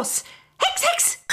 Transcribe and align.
los. 0.00 0.24
Hex, 0.56 0.82
Hex! 0.90 1.24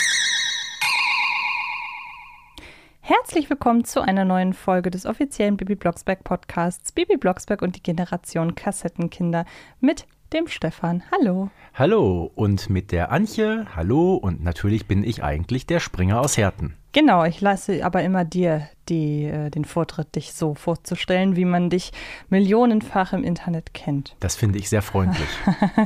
Herzlich 3.00 3.50
willkommen 3.50 3.86
zu 3.86 4.01
einer 4.01 4.25
neuen 4.25 4.54
Folge 4.54 4.91
des 4.91 5.05
offiziellen 5.05 5.55
Bibi 5.55 5.75
Blocksberg 5.75 6.25
Podcasts 6.25 6.91
Bibi 6.91 7.15
Blocksberg 7.15 7.61
und 7.61 7.77
die 7.77 7.83
Generation 7.83 8.56
Kassettenkinder 8.56 9.45
mit 9.79 10.06
dem 10.33 10.47
Stefan. 10.47 11.04
Hallo. 11.11 11.49
Hallo 11.73 12.31
und 12.36 12.69
mit 12.69 12.91
der 12.91 13.11
Antje. 13.11 13.65
Hallo 13.75 14.15
und 14.15 14.43
natürlich 14.43 14.87
bin 14.87 15.03
ich 15.03 15.23
eigentlich 15.23 15.65
der 15.67 15.79
Springer 15.79 16.19
aus 16.19 16.37
Herten. 16.37 16.75
Genau, 16.91 17.23
ich 17.25 17.41
lasse 17.41 17.86
aber 17.86 18.01
immer 18.01 18.25
dir 18.25 18.67
die, 18.89 19.25
äh, 19.25 19.51
den 19.51 19.65
Vortritt, 19.65 20.15
dich 20.15 20.33
so 20.33 20.55
vorzustellen, 20.55 21.36
wie 21.36 21.45
man 21.45 21.69
dich 21.69 21.91
millionenfach 22.29 23.13
im 23.13 23.23
Internet 23.23 23.73
kennt. 23.73 24.15
Das 24.19 24.36
finde 24.36 24.57
ich 24.57 24.69
sehr 24.69 24.81
freundlich. 24.81 25.29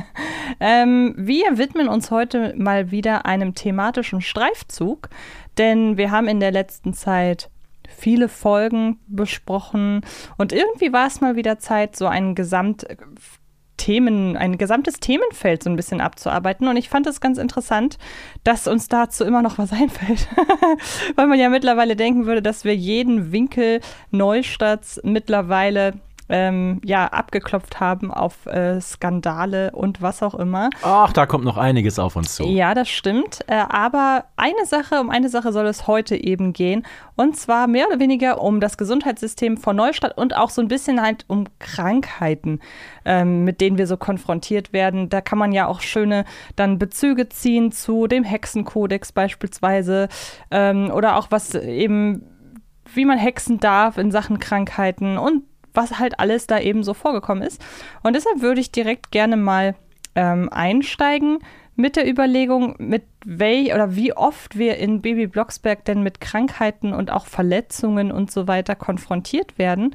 ähm, 0.60 1.14
wir 1.18 1.58
widmen 1.58 1.88
uns 1.88 2.10
heute 2.10 2.54
mal 2.56 2.90
wieder 2.90 3.26
einem 3.26 3.54
thematischen 3.54 4.22
Streifzug, 4.22 5.10
denn 5.58 5.98
wir 5.98 6.10
haben 6.10 6.28
in 6.28 6.40
der 6.40 6.52
letzten 6.52 6.94
Zeit 6.94 7.50
viele 7.86 8.30
Folgen 8.30 8.98
besprochen 9.06 10.00
und 10.38 10.52
irgendwie 10.52 10.94
war 10.94 11.06
es 11.06 11.20
mal 11.20 11.36
wieder 11.36 11.58
Zeit, 11.58 11.94
so 11.94 12.06
einen 12.06 12.34
Gesamt 12.34 12.86
Themen, 13.76 14.36
ein 14.36 14.58
gesamtes 14.58 15.00
Themenfeld 15.00 15.62
so 15.62 15.70
ein 15.70 15.76
bisschen 15.76 16.00
abzuarbeiten. 16.00 16.68
Und 16.68 16.76
ich 16.76 16.88
fand 16.88 17.06
es 17.06 17.20
ganz 17.20 17.38
interessant, 17.38 17.98
dass 18.44 18.66
uns 18.66 18.88
dazu 18.88 19.24
immer 19.24 19.42
noch 19.42 19.58
was 19.58 19.72
einfällt. 19.72 20.28
Weil 21.16 21.26
man 21.26 21.38
ja 21.38 21.48
mittlerweile 21.48 21.96
denken 21.96 22.26
würde, 22.26 22.42
dass 22.42 22.64
wir 22.64 22.74
jeden 22.74 23.32
Winkel 23.32 23.80
Neustadts 24.10 25.00
mittlerweile 25.04 25.94
ähm, 26.32 26.80
ja, 26.82 27.08
abgeklopft 27.08 27.78
haben 27.78 28.10
auf 28.10 28.46
äh, 28.46 28.80
Skandale 28.80 29.70
und 29.72 30.00
was 30.00 30.22
auch 30.22 30.34
immer. 30.34 30.70
Ach, 30.82 31.12
da 31.12 31.26
kommt 31.26 31.44
noch 31.44 31.58
einiges 31.58 31.98
auf 31.98 32.16
uns 32.16 32.34
zu. 32.34 32.44
Ja, 32.44 32.72
das 32.72 32.88
stimmt. 32.88 33.40
Äh, 33.48 33.64
aber 33.68 34.24
eine 34.36 34.64
Sache, 34.64 34.98
um 34.98 35.10
eine 35.10 35.28
Sache 35.28 35.52
soll 35.52 35.66
es 35.66 35.86
heute 35.86 36.16
eben 36.16 36.54
gehen. 36.54 36.86
Und 37.16 37.36
zwar 37.36 37.66
mehr 37.66 37.86
oder 37.86 38.00
weniger 38.00 38.40
um 38.40 38.60
das 38.60 38.78
Gesundheitssystem 38.78 39.58
von 39.58 39.76
Neustadt 39.76 40.16
und 40.16 40.34
auch 40.34 40.48
so 40.48 40.62
ein 40.62 40.68
bisschen 40.68 41.02
halt 41.02 41.26
um 41.28 41.44
Krankheiten, 41.58 42.60
ähm, 43.04 43.44
mit 43.44 43.60
denen 43.60 43.76
wir 43.76 43.86
so 43.86 43.98
konfrontiert 43.98 44.72
werden. 44.72 45.10
Da 45.10 45.20
kann 45.20 45.38
man 45.38 45.52
ja 45.52 45.66
auch 45.66 45.82
schöne 45.82 46.24
dann 46.56 46.78
Bezüge 46.78 47.28
ziehen 47.28 47.72
zu 47.72 48.06
dem 48.06 48.24
Hexenkodex 48.24 49.12
beispielsweise 49.12 50.08
ähm, 50.50 50.90
oder 50.90 51.16
auch 51.16 51.26
was 51.28 51.54
eben 51.54 52.24
wie 52.94 53.04
man 53.04 53.18
hexen 53.18 53.58
darf 53.58 53.96
in 53.96 54.10
Sachen 54.10 54.38
Krankheiten 54.38 55.16
und 55.16 55.44
was 55.74 55.98
halt 55.98 56.18
alles 56.18 56.46
da 56.46 56.58
eben 56.58 56.84
so 56.84 56.94
vorgekommen 56.94 57.42
ist. 57.42 57.62
Und 58.02 58.14
deshalb 58.14 58.40
würde 58.40 58.60
ich 58.60 58.72
direkt 58.72 59.10
gerne 59.10 59.36
mal 59.36 59.74
ähm, 60.14 60.48
einsteigen 60.50 61.38
mit 61.74 61.96
der 61.96 62.08
Überlegung, 62.08 62.74
mit 62.78 63.04
welch 63.24 63.74
oder 63.74 63.96
wie 63.96 64.12
oft 64.12 64.58
wir 64.58 64.76
in 64.76 65.00
Baby 65.00 65.26
Blocksberg 65.26 65.84
denn 65.84 66.02
mit 66.02 66.20
Krankheiten 66.20 66.92
und 66.92 67.10
auch 67.10 67.26
Verletzungen 67.26 68.12
und 68.12 68.30
so 68.30 68.46
weiter 68.46 68.74
konfrontiert 68.74 69.58
werden. 69.58 69.94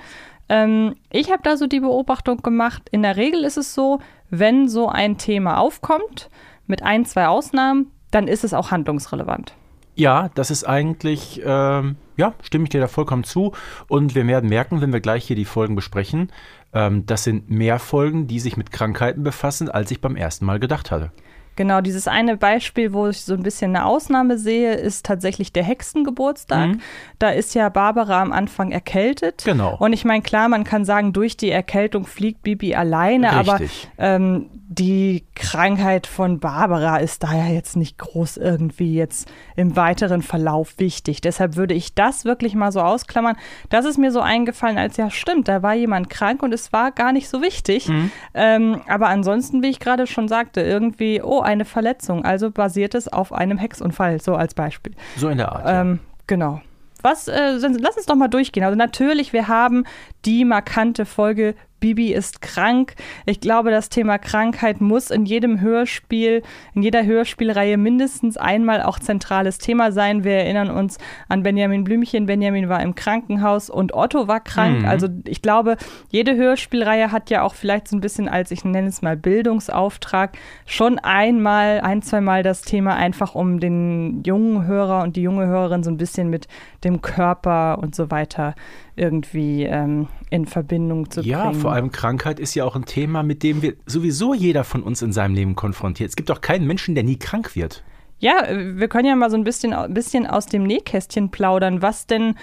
Ähm, 0.49 0.95
ich 1.11 1.31
habe 1.31 1.43
da 1.43 1.57
so 1.57 1.67
die 1.67 1.79
Beobachtung 1.79 2.41
gemacht, 2.41 2.87
in 2.91 3.03
der 3.03 3.17
Regel 3.17 3.43
ist 3.43 3.57
es 3.57 3.73
so, 3.73 3.99
wenn 4.29 4.67
so 4.67 4.89
ein 4.89 5.17
Thema 5.17 5.57
aufkommt, 5.59 6.29
mit 6.65 6.83
ein, 6.83 7.05
zwei 7.05 7.27
Ausnahmen, 7.27 7.91
dann 8.11 8.27
ist 8.27 8.43
es 8.43 8.53
auch 8.53 8.71
handlungsrelevant. 8.71 9.53
Ja, 9.95 10.29
das 10.35 10.51
ist 10.51 10.63
eigentlich, 10.63 11.41
ähm, 11.45 11.95
ja, 12.17 12.33
stimme 12.41 12.65
ich 12.65 12.69
dir 12.69 12.81
da 12.81 12.87
vollkommen 12.87 13.23
zu. 13.23 13.53
Und 13.87 14.15
wir 14.15 14.27
werden 14.27 14.49
merken, 14.49 14.81
wenn 14.81 14.91
wir 14.91 14.99
gleich 14.99 15.25
hier 15.25 15.35
die 15.35 15.45
Folgen 15.45 15.75
besprechen, 15.75 16.31
ähm, 16.73 17.05
das 17.05 17.23
sind 17.23 17.49
mehr 17.49 17.79
Folgen, 17.79 18.27
die 18.27 18.39
sich 18.39 18.57
mit 18.57 18.71
Krankheiten 18.71 19.23
befassen, 19.23 19.69
als 19.69 19.91
ich 19.91 20.01
beim 20.01 20.15
ersten 20.15 20.45
Mal 20.45 20.59
gedacht 20.59 20.91
hatte. 20.91 21.11
Genau, 21.57 21.81
dieses 21.81 22.07
eine 22.07 22.37
Beispiel, 22.37 22.93
wo 22.93 23.07
ich 23.07 23.21
so 23.21 23.33
ein 23.33 23.41
bisschen 23.41 23.75
eine 23.75 23.85
Ausnahme 23.85 24.37
sehe, 24.37 24.75
ist 24.75 25.05
tatsächlich 25.05 25.51
der 25.51 25.63
Hexengeburtstag. 25.63 26.67
Mhm. 26.69 26.81
Da 27.17 27.31
ist 27.31 27.55
ja 27.55 27.67
Barbara 27.69 28.21
am 28.21 28.31
Anfang 28.31 28.71
erkältet. 28.71 29.43
Genau. 29.43 29.75
Und 29.77 29.91
ich 29.91 30.05
meine, 30.05 30.21
klar, 30.21 30.49
man 30.49 30.63
kann 30.63 30.85
sagen, 30.85 31.13
durch 31.13 31.35
die 31.35 31.49
Erkältung 31.49 32.05
fliegt 32.05 32.43
Bibi 32.43 32.75
alleine, 32.75 33.39
Richtig. 33.39 33.89
aber 33.97 34.05
ähm, 34.15 34.49
die 34.69 35.23
Krankheit 35.33 36.07
von 36.07 36.39
Barbara 36.39 36.97
ist 36.97 37.23
da 37.23 37.33
ja 37.33 37.47
jetzt 37.47 37.77
nicht 37.77 37.97
groß 37.97 38.35
irgendwie 38.35 38.93
jetzt 38.93 39.31
im 39.55 39.77
weiteren 39.77 40.21
Verlauf 40.21 40.77
wichtig. 40.77 41.21
Deshalb 41.21 41.55
würde 41.55 41.73
ich 41.73 41.95
das 41.95 42.25
wirklich 42.25 42.53
mal 42.53 42.73
so 42.73 42.81
ausklammern. 42.81 43.37
Das 43.69 43.85
ist 43.85 43.97
mir 43.97 44.11
so 44.11 44.19
eingefallen, 44.19 44.77
als 44.77 44.97
ja 44.97 45.09
stimmt, 45.09 45.47
da 45.47 45.63
war 45.63 45.73
jemand 45.73 46.09
krank 46.09 46.43
und 46.43 46.53
es 46.53 46.73
war 46.73 46.91
gar 46.91 47.13
nicht 47.13 47.29
so 47.29 47.41
wichtig. 47.41 47.87
Mhm. 47.87 48.11
Ähm, 48.33 48.81
aber 48.87 49.07
ansonsten, 49.07 49.63
wie 49.63 49.69
ich 49.69 49.79
gerade 49.79 50.05
schon 50.05 50.27
sagte, 50.27 50.59
irgendwie, 50.61 51.21
oh, 51.21 51.39
eine 51.47 51.65
Verletzung. 51.65 52.23
Also 52.25 52.51
basiert 52.51 52.93
es 52.93 53.07
auf 53.07 53.33
einem 53.33 53.57
Hexunfall, 53.57 54.21
so 54.21 54.35
als 54.35 54.53
Beispiel. 54.53 54.93
So 55.15 55.29
in 55.29 55.37
der 55.37 55.51
Art. 55.51 55.63
Ähm, 55.65 55.93
ja. 55.93 55.99
Genau. 56.27 56.61
Was, 57.01 57.27
äh, 57.27 57.51
lass 57.79 57.95
uns 57.95 58.05
doch 58.05 58.15
mal 58.15 58.27
durchgehen. 58.27 58.63
Also 58.63 58.77
natürlich, 58.77 59.31
wir 59.33 59.47
haben 59.47 59.85
die 60.25 60.45
markante 60.45 61.05
Folge 61.05 61.55
Bibi 61.79 62.13
ist 62.13 62.41
krank. 62.41 62.95
Ich 63.25 63.39
glaube, 63.39 63.71
das 63.71 63.89
Thema 63.89 64.17
Krankheit 64.17 64.81
muss 64.81 65.11
in 65.11 65.25
jedem 65.25 65.61
Hörspiel, 65.61 66.41
in 66.73 66.81
jeder 66.81 67.05
Hörspielreihe 67.05 67.77
mindestens 67.77 68.37
einmal 68.37 68.81
auch 68.81 68.99
zentrales 68.99 69.57
Thema 69.57 69.91
sein. 69.91 70.23
Wir 70.23 70.33
erinnern 70.33 70.69
uns 70.69 70.97
an 71.29 71.43
Benjamin 71.43 71.83
Blümchen. 71.83 72.25
Benjamin 72.25 72.69
war 72.69 72.81
im 72.81 72.95
Krankenhaus 72.95 73.69
und 73.69 73.93
Otto 73.93 74.27
war 74.27 74.39
krank. 74.39 74.79
Mhm. 74.79 74.85
Also 74.85 75.07
ich 75.25 75.41
glaube, 75.41 75.77
jede 76.09 76.35
Hörspielreihe 76.35 77.11
hat 77.11 77.29
ja 77.29 77.43
auch 77.43 77.53
vielleicht 77.53 77.87
so 77.87 77.95
ein 77.95 78.01
bisschen 78.01 78.27
als, 78.27 78.51
ich 78.51 78.65
nenne 78.65 78.87
es 78.87 79.01
mal, 79.01 79.15
Bildungsauftrag, 79.15 80.37
schon 80.65 80.99
einmal, 80.99 81.81
ein, 81.81 82.01
zweimal 82.01 82.43
das 82.43 82.61
Thema 82.61 82.95
einfach 82.95 83.35
um 83.35 83.59
den 83.59 84.23
jungen 84.23 84.65
Hörer 84.65 85.03
und 85.03 85.15
die 85.15 85.21
junge 85.21 85.45
Hörerin 85.47 85.83
so 85.83 85.91
ein 85.91 85.97
bisschen 85.97 86.29
mit 86.29 86.47
dem 86.83 87.01
Körper 87.01 87.79
und 87.81 87.95
so 87.95 88.09
weiter 88.11 88.55
irgendwie 88.97 89.63
ähm, 89.63 90.07
in 90.29 90.45
Verbindung 90.45 91.09
zu 91.09 91.21
ja, 91.21 91.43
bringen. 91.43 91.55
Ja, 91.55 91.59
vor 91.61 91.71
allem 91.71 91.91
Krankheit 91.91 92.39
ist 92.39 92.55
ja 92.55 92.65
auch 92.65 92.75
ein 92.75 92.85
Thema, 92.85 93.23
mit 93.23 93.43
dem 93.43 93.61
wir 93.61 93.75
sowieso 93.85 94.33
jeder 94.33 94.63
von 94.63 94.83
uns 94.83 95.01
in 95.01 95.13
seinem 95.13 95.35
Leben 95.35 95.55
konfrontiert. 95.55 96.09
Es 96.09 96.15
gibt 96.15 96.31
auch 96.31 96.41
keinen 96.41 96.67
Menschen, 96.67 96.95
der 96.95 97.03
nie 97.03 97.17
krank 97.17 97.55
wird. 97.55 97.83
Ja, 98.19 98.47
wir 98.49 98.87
können 98.87 99.07
ja 99.07 99.15
mal 99.15 99.29
so 99.29 99.37
ein 99.37 99.43
bisschen, 99.43 99.75
bisschen 99.93 100.25
aus 100.25 100.47
dem 100.47 100.63
Nähkästchen 100.63 101.29
plaudern, 101.29 101.81
was 101.81 102.07
denn 102.07 102.35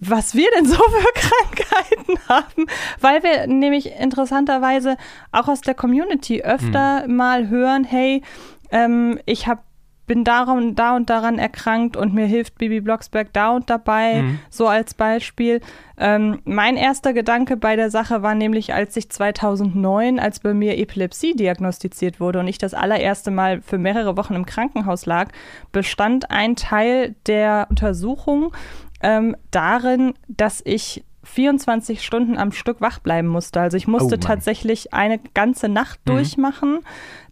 was 0.00 0.36
wir 0.36 0.48
denn 0.56 0.66
so 0.66 0.76
für 0.76 1.12
Krankheiten 1.14 2.28
haben, 2.28 2.66
weil 3.00 3.24
wir 3.24 3.48
nämlich 3.48 3.98
interessanterweise 3.98 4.96
auch 5.32 5.48
aus 5.48 5.60
der 5.60 5.74
Community 5.74 6.42
öfter 6.42 7.02
hm. 7.02 7.16
mal 7.16 7.48
hören, 7.48 7.82
hey, 7.82 8.22
ähm, 8.70 9.18
ich 9.26 9.48
habe 9.48 9.60
bin 10.08 10.24
daran, 10.24 10.74
da 10.74 10.96
und 10.96 11.08
daran 11.08 11.38
erkrankt 11.38 11.96
und 11.96 12.12
mir 12.12 12.26
hilft 12.26 12.58
Bibi 12.58 12.80
Blocksberg 12.80 13.32
da 13.32 13.50
und 13.50 13.70
dabei, 13.70 14.22
mhm. 14.22 14.40
so 14.50 14.66
als 14.66 14.94
Beispiel. 14.94 15.60
Ähm, 15.96 16.40
mein 16.44 16.76
erster 16.76 17.12
Gedanke 17.12 17.56
bei 17.56 17.76
der 17.76 17.90
Sache 17.90 18.22
war 18.22 18.34
nämlich, 18.34 18.74
als 18.74 18.96
ich 18.96 19.08
2009, 19.10 20.18
als 20.18 20.40
bei 20.40 20.54
mir 20.54 20.78
Epilepsie 20.78 21.36
diagnostiziert 21.36 22.18
wurde 22.18 22.40
und 22.40 22.48
ich 22.48 22.58
das 22.58 22.74
allererste 22.74 23.30
Mal 23.30 23.62
für 23.62 23.78
mehrere 23.78 24.16
Wochen 24.16 24.34
im 24.34 24.46
Krankenhaus 24.46 25.06
lag, 25.06 25.28
bestand 25.70 26.32
ein 26.32 26.56
Teil 26.56 27.14
der 27.26 27.66
Untersuchung 27.70 28.52
ähm, 29.00 29.36
darin, 29.50 30.14
dass 30.26 30.60
ich 30.64 31.04
24 31.28 32.02
Stunden 32.02 32.36
am 32.36 32.52
Stück 32.52 32.80
wach 32.80 32.98
bleiben 32.98 33.28
musste. 33.28 33.60
Also 33.60 33.76
ich 33.76 33.86
musste 33.86 34.16
oh 34.16 34.18
tatsächlich 34.18 34.92
eine 34.94 35.18
ganze 35.34 35.68
Nacht 35.68 36.00
mhm. 36.04 36.12
durchmachen, 36.12 36.80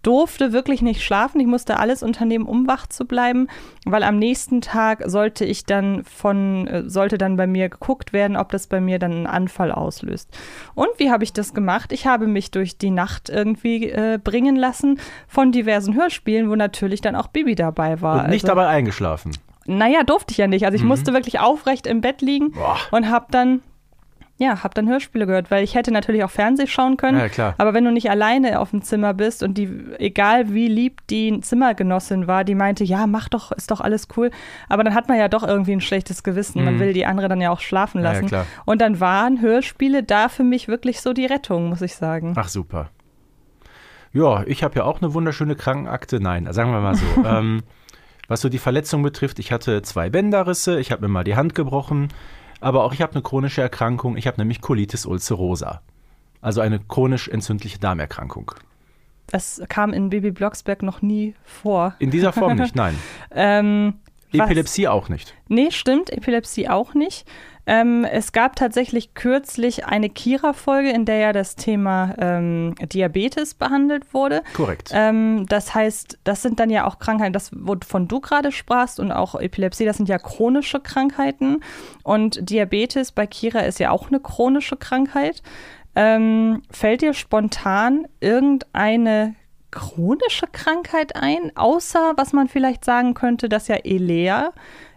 durfte 0.03 0.53
wirklich 0.53 0.83
nicht 0.83 1.03
schlafen. 1.03 1.41
Ich 1.41 1.47
musste 1.47 1.79
alles 1.79 2.03
unternehmen, 2.03 2.47
um 2.47 2.67
wach 2.67 2.87
zu 2.87 3.07
bleiben, 3.07 3.49
weil 3.85 4.03
am 4.03 4.19
nächsten 4.19 4.61
Tag 4.61 5.03
sollte 5.07 5.45
ich 5.45 5.65
dann 5.65 6.05
von, 6.05 6.67
äh, 6.67 6.89
sollte 6.89 7.19
dann 7.19 7.37
bei 7.37 7.47
mir 7.47 7.69
geguckt 7.69 8.13
werden, 8.13 8.37
ob 8.37 8.51
das 8.51 8.67
bei 8.67 8.81
mir 8.81 8.99
dann 8.99 9.13
einen 9.13 9.27
Anfall 9.27 9.73
auslöst. 9.73 10.31
Und 10.75 10.91
wie 10.99 11.11
habe 11.11 11.25
ich 11.25 11.33
das 11.33 11.55
gemacht? 11.55 11.93
Ich 11.93 12.07
habe 12.07 12.27
mich 12.27 12.51
durch 12.51 12.79
die 12.79 12.91
Nacht 12.91 13.29
irgendwie 13.31 13.91
äh, 13.91 14.19
bringen 14.23 14.57
lassen 14.57 15.01
von 15.27 15.51
diversen 15.53 15.95
Hörspielen, 15.95 16.51
wo 16.51 16.55
natürlich 16.55 17.01
dann 17.01 17.17
auch 17.17 17.29
Bibi 17.29 17.55
dabei 17.55 18.01
war. 18.01 18.25
Und 18.25 18.31
nicht 18.31 18.45
also, 18.45 18.55
dabei 18.55 18.69
eingeschlafen. 18.69 19.33
Naja, 19.67 20.05
durfte 20.05 20.33
ich 20.33 20.39
ja 20.39 20.47
nicht. 20.47 20.65
Also 20.65 20.77
ich 20.77 20.83
mhm. 20.83 20.89
musste 20.89 21.13
wirklich 21.13 21.41
aufrecht 21.41 21.87
im 21.87 22.01
Bett 22.01 22.23
liegen 22.23 22.53
Boah. 22.53 22.77
und 22.93 23.11
habe 23.11 23.27
dann 23.31 23.63
ja, 24.39 24.63
hab 24.63 24.75
dann 24.75 24.89
Hörspiele 24.89 25.27
gehört, 25.27 25.51
weil 25.51 25.65
ich 25.65 25.75
hätte 25.75 25.91
natürlich 25.91 26.23
auch 26.23 26.31
Fernseh 26.31 26.67
schauen 26.67 26.99
können. 26.99 27.19
Ja, 27.19 27.29
klar. 27.29 27.55
Aber 27.57 27.73
wenn 27.73 27.85
du 27.85 27.91
nicht 27.91 28.11
alleine 28.11 28.61
auf 28.61 28.71
dem 28.71 28.83
Zimmer 28.83 29.15
bist 29.15 29.43
und 29.43 29.57
die, 29.57 29.71
egal 29.99 30.53
wie 30.53 30.69
lieb 30.69 31.01
die 31.09 31.41
Zimmergenossin 31.41 32.27
war, 32.27 32.45
die 32.45 32.55
meinte, 32.55 32.85
ja, 32.85 33.07
mach 33.07 33.31
doch, 33.31 33.51
ist 33.53 33.71
doch 33.71 33.81
alles 33.81 34.09
cool. 34.17 34.31
Aber 34.69 34.85
dann 34.85 34.95
hat 34.95 35.09
man 35.09 35.19
ja 35.19 35.29
doch 35.29 35.43
irgendwie 35.43 35.73
ein 35.73 35.81
schlechtes 35.81 36.23
Gewissen. 36.23 36.61
Mhm. 36.61 36.65
Man 36.67 36.81
will 36.81 36.93
die 36.93 37.07
andere 37.07 37.29
dann 37.29 37.41
ja 37.41 37.51
auch 37.51 37.61
schlafen 37.61 38.03
lassen. 38.03 38.25
Ja, 38.25 38.29
klar. 38.29 38.47
Und 38.67 38.83
dann 38.83 39.01
waren 39.01 39.41
Hörspiele 39.41 40.03
da 40.03 40.29
für 40.29 40.45
mich 40.45 40.69
wirklich 40.69 41.01
so 41.01 41.15
die 41.15 41.27
Rettung, 41.27 41.71
muss 41.71 41.81
ich 41.81 41.95
sagen. 41.95 42.35
Ach, 42.37 42.49
super. 42.49 42.91
Ja, 44.13 44.45
ich 44.47 44.63
habe 44.63 44.77
ja 44.77 44.85
auch 44.85 45.01
eine 45.01 45.15
wunderschöne 45.15 45.57
Krankenakte. 45.57 46.21
Nein, 46.21 46.47
sagen 46.53 46.73
wir 46.73 46.81
mal 46.81 46.95
so. 46.95 47.07
ähm, 47.25 47.63
was 48.29 48.41
so 48.43 48.49
die 48.49 48.59
Verletzung 48.59 49.03
betrifft, 49.03 49.39
ich 49.39 49.53
hatte 49.53 49.83
zwei 49.83 50.11
Bänderrisse, 50.11 50.81
ich 50.81 50.91
habe 50.93 51.03
mir 51.03 51.09
mal 51.09 51.25
die 51.25 51.37
Hand 51.37 51.55
gebrochen. 51.55 52.09
Aber 52.61 52.85
auch 52.85 52.93
ich 52.93 53.03
habe 53.03 53.13
eine 53.13 53.23
chronische 53.23 53.61
Erkrankung. 53.63 54.17
Ich 54.17 54.27
habe 54.27 54.39
nämlich 54.39 54.61
Colitis 54.61 55.07
ulcerosa. 55.07 55.83
Also 56.41 56.61
eine 56.61 56.79
chronisch 56.79 57.29
entzündliche 57.29 57.79
Darmerkrankung. 57.79 58.53
Das 59.27 59.61
kam 59.69 59.93
in 59.93 60.11
Baby 60.11 60.31
Blocksberg 60.31 60.83
noch 60.83 61.03
nie 61.03 61.35
vor. 61.45 61.95
In 61.99 62.11
dieser 62.11 62.33
Form 62.33 62.57
nicht, 62.59 62.77
nein. 62.77 62.97
ähm, 63.33 63.95
Epilepsie 64.39 64.85
was? 64.85 64.91
auch 64.91 65.09
nicht. 65.09 65.35
Nee, 65.49 65.71
stimmt, 65.71 66.11
Epilepsie 66.11 66.69
auch 66.69 66.95
nicht. 66.95 67.27
Ähm, 67.69 68.05
es 68.05 68.31
gab 68.31 68.55
tatsächlich 68.55 69.15
kürzlich 69.15 69.87
eine 69.87 70.09
Kira-Folge, 70.09 70.91
in 70.91 71.05
der 71.05 71.19
ja 71.19 71.33
das 71.33 71.57
Thema 71.57 72.15
ähm, 72.19 72.77
Diabetes 72.81 73.55
behandelt 73.55 74.15
wurde. 74.15 74.43
Korrekt. 74.55 74.91
Ähm, 74.95 75.47
das 75.49 75.75
heißt, 75.75 76.19
das 76.23 76.43
sind 76.43 76.61
dann 76.61 76.71
ja 76.71 76.87
auch 76.87 77.01
Krankheiten, 77.01 77.33
das, 77.33 77.51
wovon 77.53 78.07
du 78.07 78.21
gerade 78.21 78.53
sprachst 78.53 79.01
und 79.01 79.11
auch 79.11 79.35
Epilepsie, 79.35 79.85
das 79.85 79.97
sind 79.97 80.09
ja 80.09 80.19
chronische 80.19 80.79
Krankheiten. 80.79 81.61
Und 82.05 82.49
Diabetes 82.49 83.11
bei 83.11 83.27
Kira 83.27 83.61
ist 83.61 83.81
ja 83.81 83.91
auch 83.91 84.09
eine 84.09 84.21
chronische 84.21 84.77
Krankheit. 84.77 85.43
Ähm, 85.97 86.63
fällt 86.71 87.03
dir 87.03 87.15
spontan 87.15 88.07
irgendeine 88.21 89.35
chronische 89.77 90.47
Krankheit 90.51 91.17
ein, 91.17 91.53
außer 91.55 92.15
was 92.17 92.33
man 92.33 92.49
vielleicht 92.49 92.83
sagen 92.83 93.13
könnte, 93.13 93.51
dass 93.51 93.69
ja 93.69 93.77
Elea 93.77 94.53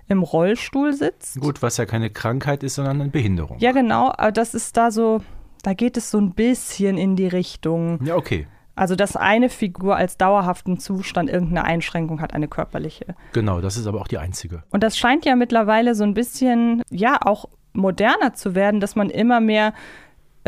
im 0.08 0.24
Rollstuhl 0.24 0.94
sitzt. 0.94 1.40
Gut, 1.42 1.62
was 1.62 1.76
ja 1.76 1.86
keine 1.86 2.10
Krankheit 2.10 2.64
ist, 2.64 2.76
sondern 2.76 3.02
eine 3.02 3.10
Behinderung. 3.10 3.60
Ja, 3.60 3.74
genau, 3.74 4.08
aber 4.08 4.32
das 4.32 4.54
ist 4.54 4.78
da 4.78 4.90
so, 4.90 5.22
da 5.64 5.74
geht 5.74 5.98
es 5.98 6.10
so 6.10 6.18
ein 6.18 6.32
bisschen 6.32 6.98
in 6.98 7.18
die 7.18 7.28
Richtung. 7.28 8.00
Ja, 8.06 8.16
okay. 8.16 8.48
Also, 8.76 8.96
dass 8.96 9.18
eine 9.18 9.50
Figur 9.50 9.98
als 9.98 10.16
dauerhaften 10.16 10.80
Zustand 10.80 11.30
irgendeine 11.30 11.66
Einschränkung 11.66 12.22
hat, 12.22 12.34
eine 12.34 12.48
körperliche. 12.48 13.16
Genau, 13.34 13.60
das 13.60 13.76
ist 13.76 13.86
aber 13.86 14.00
auch 14.00 14.08
die 14.08 14.18
einzige. 14.18 14.64
Und 14.70 14.82
das 14.82 14.98
scheint 14.98 15.26
ja 15.26 15.36
mittlerweile 15.36 15.94
so 15.94 16.06
ein 16.06 16.14
bisschen, 16.14 16.84
ja, 16.90 17.20
auch 17.22 17.50
moderner 17.74 18.34
zu 18.34 18.56
werden, 18.56 18.80
dass 18.80 18.96
man 18.96 19.10
immer 19.10 19.42
mehr 19.42 19.74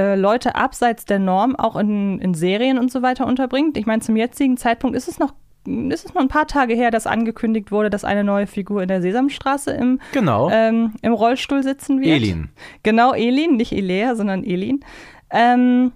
äh, 0.01 0.15
Leute 0.15 0.56
abseits 0.56 1.06
der 1.06 1.19
Norm 1.19 1.56
auch 1.56 1.75
in, 1.75 2.19
in 2.19 2.33
Serien 2.33 2.80
und 2.80 2.92
so 2.92 3.01
weiter 3.01 3.27
unterbringt. 3.27 3.77
Ich 3.77 3.86
meine, 3.86 4.01
zum 4.01 4.15
jetzigen 4.15 4.57
Zeitpunkt 4.57 4.98
ist 4.98 5.07
es 5.07 5.19
noch 5.19 5.33
ist 5.63 6.06
es 6.06 6.15
noch 6.15 6.21
ein 6.24 6.27
paar 6.27 6.48
Tage 6.48 6.74
her, 6.74 6.89
dass 6.89 7.06
angekündigt 7.06 7.71
wurde, 7.71 7.92
dass 7.92 8.03
eine 8.03 8.24
neue 8.24 8.48
Figur 8.48 8.81
in 8.81 8.88
der 8.88 9.00
Sesamstraße 9.00 9.69
im, 9.69 10.00
genau. 10.12 10.50
ähm, 10.51 10.94
im 11.03 11.13
Rollstuhl 11.13 11.62
sitzen 11.62 12.01
wird. 12.01 12.15
Elin. 12.15 12.50
Genau, 12.81 13.13
Elin, 13.13 13.57
nicht 13.57 13.71
Elea, 13.71 14.15
sondern 14.15 14.44
Elin. 14.44 14.83
Ähm, 15.30 15.92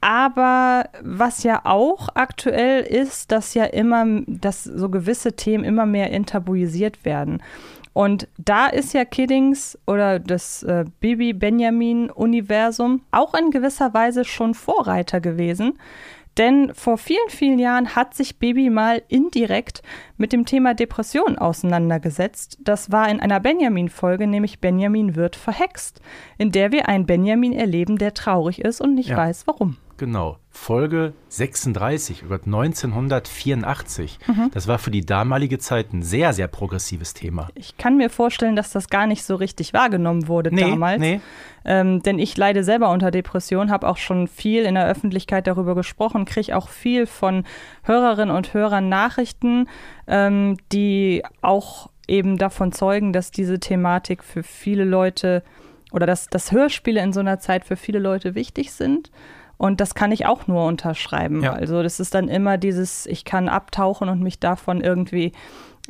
aber 0.00 0.84
was 1.02 1.42
ja 1.42 1.62
auch 1.64 2.10
aktuell 2.14 2.82
ist, 2.82 3.32
dass 3.32 3.54
ja 3.54 3.64
immer, 3.64 4.06
dass 4.28 4.62
so 4.62 4.88
gewisse 4.88 5.34
Themen 5.34 5.64
immer 5.64 5.84
mehr 5.84 6.12
enttabuisiert 6.12 7.04
werden. 7.04 7.42
Und 7.92 8.28
da 8.38 8.66
ist 8.66 8.94
ja 8.94 9.04
Kiddings 9.04 9.78
oder 9.86 10.18
das 10.18 10.62
äh, 10.62 10.84
Bibi 11.00 11.32
Benjamin-Universum 11.32 13.02
auch 13.10 13.34
in 13.34 13.50
gewisser 13.50 13.94
Weise 13.94 14.24
schon 14.24 14.54
Vorreiter 14.54 15.20
gewesen. 15.20 15.78
Denn 16.38 16.72
vor 16.72 16.98
vielen, 16.98 17.28
vielen 17.28 17.58
Jahren 17.58 17.96
hat 17.96 18.14
sich 18.14 18.38
Baby 18.38 18.70
mal 18.70 19.02
indirekt 19.08 19.82
mit 20.16 20.32
dem 20.32 20.46
Thema 20.46 20.72
Depression 20.72 21.36
auseinandergesetzt. 21.36 22.58
Das 22.60 22.92
war 22.92 23.08
in 23.10 23.18
einer 23.18 23.40
Benjamin-Folge, 23.40 24.28
nämlich 24.28 24.60
Benjamin 24.60 25.16
wird 25.16 25.34
verhext, 25.34 26.00
in 26.38 26.52
der 26.52 26.70
wir 26.70 26.88
einen 26.88 27.06
Benjamin 27.06 27.52
erleben, 27.52 27.98
der 27.98 28.14
traurig 28.14 28.60
ist 28.60 28.80
und 28.80 28.94
nicht 28.94 29.10
ja. 29.10 29.16
weiß, 29.16 29.48
warum. 29.48 29.78
Genau. 29.98 30.38
Folge 30.48 31.12
36 31.28 32.22
über 32.22 32.36
1984. 32.36 34.18
Mhm. 34.26 34.50
Das 34.52 34.68
war 34.68 34.78
für 34.78 34.92
die 34.92 35.04
damalige 35.04 35.58
Zeit 35.58 35.92
ein 35.92 36.02
sehr, 36.02 36.32
sehr 36.32 36.46
progressives 36.46 37.14
Thema. 37.14 37.48
Ich 37.54 37.76
kann 37.76 37.96
mir 37.96 38.08
vorstellen, 38.08 38.54
dass 38.54 38.70
das 38.70 38.88
gar 38.88 39.08
nicht 39.08 39.24
so 39.24 39.34
richtig 39.34 39.74
wahrgenommen 39.74 40.28
wurde 40.28 40.54
nee, 40.54 40.62
damals. 40.62 41.00
Nee. 41.00 41.20
Ähm, 41.64 42.02
denn 42.02 42.20
ich 42.20 42.36
leide 42.36 42.62
selber 42.62 42.90
unter 42.90 43.10
Depression, 43.10 43.70
habe 43.70 43.88
auch 43.88 43.96
schon 43.96 44.28
viel 44.28 44.62
in 44.62 44.76
der 44.76 44.86
Öffentlichkeit 44.86 45.48
darüber 45.48 45.74
gesprochen, 45.74 46.24
kriege 46.24 46.56
auch 46.56 46.68
viel 46.68 47.06
von 47.06 47.44
Hörerinnen 47.82 48.34
und 48.34 48.54
Hörern 48.54 48.88
Nachrichten, 48.88 49.68
ähm, 50.06 50.56
die 50.72 51.24
auch 51.42 51.90
eben 52.06 52.38
davon 52.38 52.70
zeugen, 52.70 53.12
dass 53.12 53.32
diese 53.32 53.58
Thematik 53.58 54.22
für 54.22 54.44
viele 54.44 54.84
Leute 54.84 55.42
oder 55.92 56.06
dass, 56.06 56.26
dass 56.26 56.52
Hörspiele 56.52 57.02
in 57.02 57.12
so 57.12 57.20
einer 57.20 57.38
Zeit 57.38 57.64
für 57.64 57.76
viele 57.76 57.98
Leute 57.98 58.34
wichtig 58.34 58.72
sind. 58.72 59.10
Und 59.58 59.80
das 59.80 59.94
kann 59.94 60.12
ich 60.12 60.24
auch 60.24 60.46
nur 60.46 60.64
unterschreiben. 60.66 61.42
Ja. 61.42 61.52
Also 61.52 61.82
das 61.82 62.00
ist 62.00 62.14
dann 62.14 62.28
immer 62.28 62.56
dieses, 62.56 63.06
ich 63.06 63.24
kann 63.24 63.48
abtauchen 63.48 64.08
und 64.08 64.22
mich 64.22 64.38
davon 64.38 64.80
irgendwie 64.80 65.32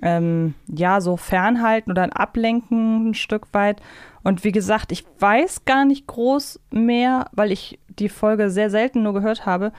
ähm, 0.00 0.54
ja 0.66 1.00
so 1.00 1.16
fernhalten 1.16 1.90
oder 1.90 2.08
ablenken 2.18 3.10
ein 3.10 3.14
Stück 3.14 3.46
weit. 3.52 3.80
Und 4.24 4.42
wie 4.42 4.52
gesagt, 4.52 4.90
ich 4.90 5.04
weiß 5.18 5.64
gar 5.64 5.84
nicht 5.84 6.06
groß 6.06 6.60
mehr, 6.70 7.26
weil 7.32 7.52
ich 7.52 7.78
die 7.88 8.08
Folge 8.08 8.50
sehr 8.50 8.70
selten 8.70 9.02
nur 9.02 9.14
gehört 9.14 9.44
habe, 9.46 9.72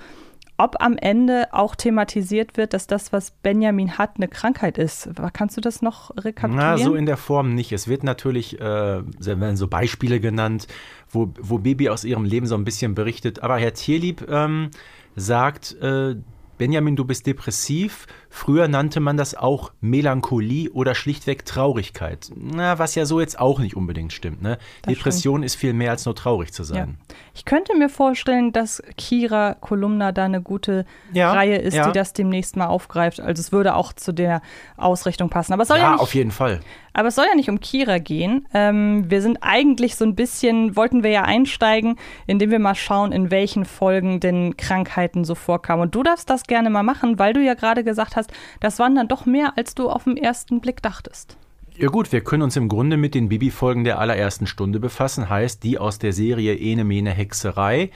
ob 0.59 0.75
am 0.81 0.97
Ende 0.97 1.47
auch 1.51 1.73
thematisiert 1.73 2.57
wird, 2.57 2.73
dass 2.73 2.85
das, 2.85 3.13
was 3.13 3.31
Benjamin 3.31 3.97
hat, 3.97 4.17
eine 4.17 4.27
Krankheit 4.27 4.77
ist. 4.77 5.09
Kannst 5.31 5.56
du 5.56 5.61
das 5.61 5.81
noch 5.81 6.11
rekapitulieren? 6.17 6.57
Na, 6.57 6.77
so 6.77 6.95
in 6.95 7.06
der 7.06 7.15
Form 7.15 7.56
nicht. 7.56 7.71
Es 7.71 7.88
wird 7.88 8.03
natürlich, 8.03 8.59
äh, 8.59 8.63
werden 8.63 9.56
so 9.56 9.67
Beispiele 9.67 10.19
genannt, 10.19 10.67
wo, 11.09 11.33
wo 11.39 11.59
Baby 11.59 11.89
aus 11.89 12.03
ihrem 12.03 12.25
Leben 12.25 12.45
so 12.45 12.56
ein 12.56 12.65
bisschen 12.65 12.94
berichtet. 12.94 13.41
Aber 13.41 13.57
Herr 13.57 13.73
Tierlieb 13.73 14.27
ähm, 14.29 14.71
sagt, 15.15 15.77
äh, 15.81 16.15
Benjamin, 16.57 16.97
du 16.97 17.05
bist 17.05 17.25
depressiv. 17.25 18.05
Früher 18.31 18.67
nannte 18.67 18.99
man 18.99 19.17
das 19.17 19.33
auch 19.33 19.71
Melancholie 19.81 20.69
oder 20.71 20.93
schlichtweg 20.93 21.45
Traurigkeit. 21.45 22.29
Na, 22.35 22.77
was 22.77 22.93
ja 22.93 23.05
so 23.05 23.19
jetzt 23.19 23.39
auch 23.39 23.59
nicht 23.59 23.75
unbedingt 23.75 24.13
stimmt. 24.13 24.43
Ne? 24.43 24.59
Depression 24.87 25.39
stimmt. 25.39 25.45
ist 25.45 25.55
viel 25.55 25.73
mehr 25.73 25.91
als 25.91 26.05
nur 26.05 26.15
traurig 26.15 26.53
zu 26.53 26.63
sein. 26.63 26.97
Ja. 26.99 27.15
Ich 27.33 27.45
könnte 27.45 27.75
mir 27.75 27.89
vorstellen, 27.89 28.51
dass 28.51 28.83
Kira 28.97 29.55
Kolumna 29.55 30.11
da 30.11 30.25
eine 30.25 30.41
gute 30.41 30.85
ja, 31.11 31.31
Reihe 31.31 31.57
ist, 31.57 31.73
ja. 31.73 31.87
die 31.87 31.93
das 31.93 32.13
demnächst 32.13 32.55
mal 32.55 32.67
aufgreift. 32.67 33.19
Also 33.19 33.39
es 33.39 33.51
würde 33.51 33.75
auch 33.75 33.93
zu 33.93 34.11
der 34.11 34.41
Ausrichtung 34.77 35.29
passen. 35.29 35.53
Aber 35.53 35.63
es 35.63 35.69
soll 35.69 35.77
ja, 35.77 35.85
ja 35.85 35.91
nicht, 35.93 36.01
auf 36.01 36.13
jeden 36.13 36.31
Fall. 36.31 36.59
Aber 36.91 37.07
es 37.07 37.15
soll 37.15 37.25
ja 37.29 37.35
nicht 37.35 37.49
um 37.49 37.61
Kira 37.61 37.97
gehen. 37.99 38.45
Ähm, 38.53 39.09
wir 39.09 39.21
sind 39.21 39.37
eigentlich 39.39 39.95
so 39.95 40.03
ein 40.03 40.15
bisschen, 40.15 40.75
wollten 40.75 41.01
wir 41.01 41.11
ja 41.11 41.21
einsteigen, 41.21 41.95
indem 42.27 42.51
wir 42.51 42.59
mal 42.59 42.75
schauen, 42.75 43.13
in 43.13 43.31
welchen 43.31 43.63
Folgen 43.63 44.19
denn 44.19 44.57
Krankheiten 44.57 45.24
so 45.24 45.33
vorkamen. 45.33 45.83
Und 45.83 45.95
du 45.95 46.03
darfst 46.03 46.29
das 46.29 46.43
gerne 46.43 46.69
mal 46.69 46.83
machen, 46.83 47.17
weil 47.17 47.31
du 47.31 47.41
ja 47.41 47.53
gerade 47.53 47.86
gesagt 47.86 48.17
hast, 48.17 48.18
das 48.59 48.79
waren 48.79 48.95
dann 48.95 49.07
doch 49.07 49.25
mehr, 49.25 49.53
als 49.57 49.75
du 49.75 49.89
auf 49.89 50.03
den 50.03 50.17
ersten 50.17 50.61
Blick 50.61 50.81
dachtest. 50.81 51.38
Ja 51.75 51.88
gut, 51.88 52.11
wir 52.11 52.21
können 52.21 52.43
uns 52.43 52.57
im 52.57 52.67
Grunde 52.67 52.97
mit 52.97 53.15
den 53.15 53.29
Bibi-Folgen 53.29 53.85
der 53.85 53.99
allerersten 53.99 54.47
Stunde 54.47 54.81
befassen, 54.81 55.29
heißt 55.29 55.63
die 55.63 55.77
aus 55.77 55.97
der 55.97 56.11
Serie 56.11 56.55
Ene 56.55 56.83
Mene 56.83 57.11
Hexerei. 57.11 57.91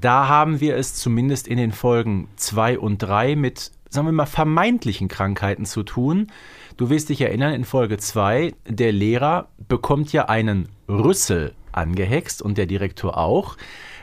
Da 0.00 0.28
haben 0.28 0.60
wir 0.60 0.76
es 0.76 0.94
zumindest 0.94 1.48
in 1.48 1.56
den 1.56 1.72
Folgen 1.72 2.28
2 2.36 2.78
und 2.78 2.98
3 2.98 3.34
mit, 3.34 3.72
sagen 3.88 4.06
wir 4.06 4.12
mal, 4.12 4.26
vermeintlichen 4.26 5.08
Krankheiten 5.08 5.64
zu 5.64 5.82
tun. 5.82 6.28
Du 6.76 6.90
wirst 6.90 7.08
dich 7.08 7.20
erinnern, 7.20 7.52
in 7.52 7.64
Folge 7.64 7.96
2, 7.96 8.54
der 8.68 8.92
Lehrer 8.92 9.48
bekommt 9.66 10.12
ja 10.12 10.26
einen 10.26 10.68
Rüssel 10.88 11.52
angehext 11.72 12.42
und 12.42 12.58
der 12.58 12.66
Direktor 12.66 13.16
auch. 13.16 13.56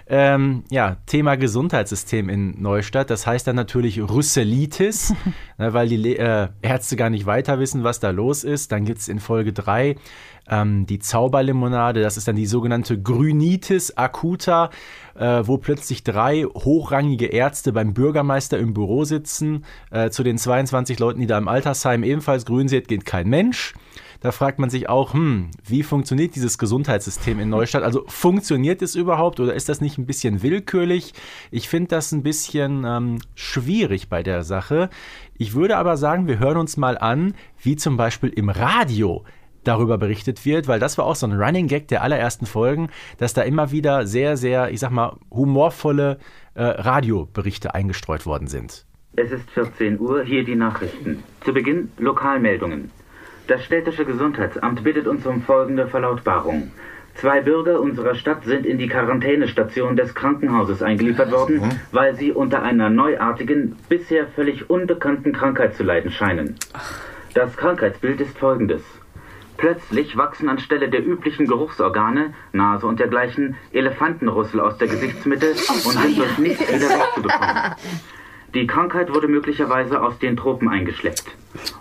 Ähm, 0.07 0.63
ja, 0.69 0.97
Thema 1.05 1.35
Gesundheitssystem 1.35 2.29
in 2.29 2.61
Neustadt. 2.61 3.09
Das 3.09 3.25
heißt 3.25 3.47
dann 3.47 3.55
natürlich 3.55 4.01
Rüsselitis, 4.01 5.13
ne, 5.57 5.73
weil 5.73 5.87
die 5.87 6.17
äh, 6.17 6.49
Ärzte 6.61 6.95
gar 6.95 7.09
nicht 7.09 7.25
weiter 7.25 7.59
wissen, 7.59 7.83
was 7.83 7.99
da 7.99 8.09
los 8.09 8.43
ist. 8.43 8.71
Dann 8.71 8.85
gibt 8.85 8.99
es 8.99 9.07
in 9.07 9.19
Folge 9.19 9.53
3 9.53 9.95
ähm, 10.49 10.85
die 10.85 10.99
Zauberlimonade. 10.99 12.01
Das 12.01 12.17
ist 12.17 12.27
dann 12.27 12.35
die 12.35 12.45
sogenannte 12.45 13.01
Grünitis 13.01 13.97
acuta, 13.97 14.69
äh, 15.15 15.41
wo 15.43 15.57
plötzlich 15.57 16.03
drei 16.03 16.43
hochrangige 16.43 17.27
Ärzte 17.27 17.71
beim 17.71 17.93
Bürgermeister 17.93 18.57
im 18.59 18.73
Büro 18.73 19.05
sitzen. 19.05 19.65
Äh, 19.91 20.09
zu 20.09 20.23
den 20.23 20.37
22 20.37 20.99
Leuten, 20.99 21.21
die 21.21 21.27
da 21.27 21.37
im 21.37 21.47
Altersheim 21.47 22.03
ebenfalls 22.03 22.45
grün 22.45 22.67
sind, 22.67 22.87
geht 22.87 23.05
kein 23.05 23.29
Mensch. 23.29 23.73
Da 24.23 24.31
fragt 24.31 24.57
man 24.57 24.69
sich 24.69 24.87
auch, 24.87 25.13
hm, 25.13 25.51
wie 25.65 25.83
funktioniert 25.83 26.33
dieses 26.33 26.57
Gesundheitssystem 26.57 27.41
in 27.41 27.49
Neustadt? 27.49 27.83
Also 27.83 28.05
funktioniert 28.07 28.81
es 28.81 28.95
überhaupt 28.95 29.41
oder 29.41 29.53
ist 29.53 29.67
das 29.67 29.81
nicht 29.81 29.97
ein 29.97 30.05
bisschen 30.05 30.41
willkürlich? 30.41 31.13
Ich 31.51 31.67
finde 31.67 31.89
das 31.89 32.13
ein 32.13 32.23
bisschen 32.23 32.85
ähm, 32.85 33.17
schwierig 33.35 34.07
bei 34.07 34.23
der 34.23 34.43
Sache. 34.43 34.89
Ich 35.37 35.55
würde 35.55 35.75
aber 35.75 35.97
sagen, 35.97 36.25
wir 36.25 36.39
hören 36.39 36.55
uns 36.55 36.77
mal 36.77 36.97
an, 36.97 37.33
wie 37.61 37.75
zum 37.75 37.97
Beispiel 37.97 38.29
im 38.29 38.47
Radio 38.47 39.25
darüber 39.65 39.97
berichtet 39.97 40.45
wird, 40.45 40.69
weil 40.69 40.79
das 40.79 40.97
war 40.97 41.03
auch 41.03 41.17
so 41.17 41.27
ein 41.27 41.33
Running 41.33 41.67
Gag 41.67 41.89
der 41.89 42.01
allerersten 42.01 42.45
Folgen, 42.45 42.87
dass 43.17 43.33
da 43.33 43.41
immer 43.41 43.71
wieder 43.71 44.07
sehr, 44.07 44.37
sehr, 44.37 44.71
ich 44.71 44.79
sag 44.79 44.91
mal, 44.91 45.17
humorvolle 45.31 46.17
äh, 46.53 46.63
Radioberichte 46.63 47.75
eingestreut 47.75 48.25
worden 48.25 48.47
sind. 48.47 48.85
Es 49.17 49.31
ist 49.31 49.49
14 49.49 49.99
Uhr, 49.99 50.23
hier 50.23 50.45
die 50.45 50.55
Nachrichten. 50.55 51.21
Zu 51.43 51.51
Beginn 51.51 51.91
Lokalmeldungen. 51.97 52.89
Das 53.47 53.63
städtische 53.65 54.05
Gesundheitsamt 54.05 54.83
bittet 54.83 55.05
uns 55.05 55.25
um 55.25 55.41
folgende 55.41 55.87
Verlautbarung. 55.87 56.71
Zwei 57.15 57.41
Bürger 57.41 57.79
unserer 57.79 58.15
Stadt 58.15 58.43
sind 58.45 58.65
in 58.65 58.77
die 58.77 58.87
Quarantänestation 58.87 59.95
des 59.95 60.15
Krankenhauses 60.15 60.81
eingeliefert 60.81 61.31
worden, 61.31 61.79
weil 61.91 62.15
sie 62.15 62.31
unter 62.31 62.63
einer 62.63 62.89
neuartigen, 62.89 63.75
bisher 63.89 64.27
völlig 64.27 64.69
unbekannten 64.69 65.33
Krankheit 65.33 65.75
zu 65.75 65.83
leiden 65.83 66.11
scheinen. 66.11 66.55
Das 67.33 67.55
Krankheitsbild 67.57 68.21
ist 68.21 68.37
folgendes. 68.37 68.81
Plötzlich 69.57 70.17
wachsen 70.17 70.49
anstelle 70.49 70.89
der 70.89 71.05
üblichen 71.05 71.45
Geruchsorgane, 71.45 72.33
Nase 72.53 72.87
und 72.87 72.99
dergleichen, 72.99 73.55
Elefantenrüssel 73.71 74.59
aus 74.59 74.77
der 74.77 74.87
Gesichtsmitte 74.87 75.51
und 75.51 75.91
sind 75.91 76.17
durch 76.17 76.37
nichts 76.37 76.67
wieder 76.67 76.89
wegzubekommen. 76.89 77.75
Die 78.53 78.67
Krankheit 78.67 79.11
wurde 79.11 79.27
möglicherweise 79.27 80.01
aus 80.01 80.19
den 80.19 80.37
Tropen 80.37 80.69
eingeschleppt. 80.69 81.25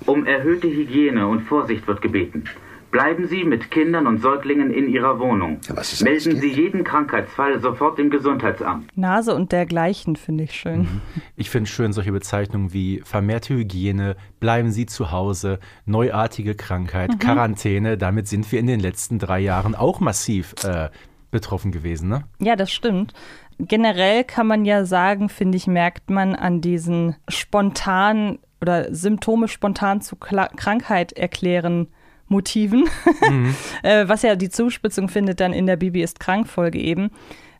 Um 0.07 0.25
erhöhte 0.25 0.69
Hygiene 0.69 1.29
und 1.29 1.43
Vorsicht 1.43 1.87
wird 1.87 2.01
gebeten. 2.01 2.45
Bleiben 2.91 3.27
Sie 3.27 3.45
mit 3.45 3.71
Kindern 3.71 4.07
und 4.07 4.21
Säuglingen 4.21 4.71
in 4.71 4.89
Ihrer 4.89 5.19
Wohnung. 5.19 5.61
Melden 6.03 6.41
Sie 6.41 6.49
jeden 6.49 6.85
Krankheitsfall 6.85 7.61
sofort 7.61 7.99
dem 7.99 8.11
Gesundheitsamt. 8.11 8.95
Nase 8.97 9.35
und 9.35 9.53
dergleichen 9.53 10.17
finde 10.17 10.45
ich 10.45 10.53
schön. 10.53 11.01
Ich 11.37 11.51
finde 11.51 11.69
schön 11.69 11.93
solche 11.93 12.13
Bezeichnungen 12.13 12.73
wie 12.73 13.03
vermehrte 13.05 13.55
Hygiene, 13.55 14.17
bleiben 14.41 14.71
Sie 14.71 14.87
zu 14.87 15.11
Hause, 15.11 15.59
neuartige 15.87 16.55
Krankheit, 16.55 17.19
Quarantäne. 17.19 17.97
Damit 17.99 18.29
sind 18.29 18.51
wir 18.53 18.61
in 18.61 18.67
den 18.67 18.81
letzten 18.81 19.19
drei 19.19 19.41
Jahren 19.41 19.75
auch 19.75 20.01
massiv 20.01 20.55
äh, 20.65 20.91
betroffen 21.33 21.73
gewesen. 21.73 22.09
Ne? 22.09 22.25
Ja, 22.39 22.55
das 22.55 22.71
stimmt. 22.71 23.13
Generell 23.59 24.25
kann 24.25 24.47
man 24.47 24.65
ja 24.65 24.85
sagen, 24.85 25.29
finde 25.29 25.57
ich, 25.57 25.67
merkt 25.67 26.11
man 26.11 26.35
an 26.35 26.61
diesen 26.61 27.17
spontan 27.29 28.39
oder 28.61 28.95
Symptome 28.95 29.49
spontan 29.49 30.01
zu 30.01 30.17
Kla 30.17 30.49
Krankheit 30.49 31.13
erklären 31.13 31.89
Motiven, 32.29 32.89
äh, 33.83 34.09
was 34.09 34.23
ja 34.23 34.37
die 34.37 34.49
Zuspitzung 34.49 35.09
findet 35.09 35.41
dann 35.41 35.53
in 35.53 35.67
der 35.67 35.77
Bibi 35.77 36.03
ist 36.03 36.19
krank 36.19 36.49
Folge 36.49 36.79
eben. 36.79 37.11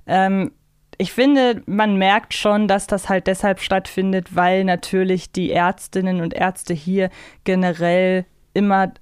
Ähm, 0.07 0.53
ich 0.99 1.13
finde, 1.13 1.63
man 1.67 1.97
merkt 1.97 2.35
schon, 2.35 2.69
dass 2.69 2.87
das 2.87 3.09
halt 3.09 3.27
deshalb 3.27 3.61
stattfindet, 3.61 4.37
weil 4.37 4.65
natürlich 4.65 5.33
die 5.33 5.51
Ärztinnen 5.51 6.21
und 6.21 6.35
Ärzte 6.35 6.75
hier 6.75 7.11
generell 7.45 8.25
immer 8.55 8.93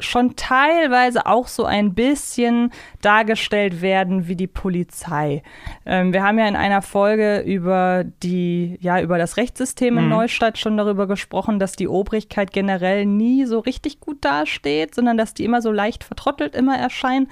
schon 0.00 0.36
teilweise 0.36 1.26
auch 1.26 1.48
so 1.48 1.64
ein 1.64 1.94
bisschen 1.94 2.72
dargestellt 3.02 3.82
werden 3.82 4.28
wie 4.28 4.36
die 4.36 4.46
Polizei. 4.46 5.42
Ähm, 5.86 6.12
wir 6.12 6.22
haben 6.22 6.38
ja 6.38 6.48
in 6.48 6.56
einer 6.56 6.82
Folge 6.82 7.40
über 7.40 8.04
die, 8.22 8.78
ja, 8.80 9.00
über 9.00 9.18
das 9.18 9.36
Rechtssystem 9.36 9.98
in 9.98 10.08
Neustadt 10.08 10.58
schon 10.58 10.76
darüber 10.76 11.06
gesprochen, 11.06 11.58
dass 11.58 11.72
die 11.72 11.88
Obrigkeit 11.88 12.52
generell 12.52 13.06
nie 13.06 13.44
so 13.44 13.58
richtig 13.58 14.00
gut 14.00 14.24
dasteht, 14.24 14.94
sondern 14.94 15.16
dass 15.16 15.34
die 15.34 15.44
immer 15.44 15.62
so 15.62 15.72
leicht 15.72 16.04
vertrottelt 16.04 16.54
immer 16.54 16.76
erscheinen. 16.76 17.28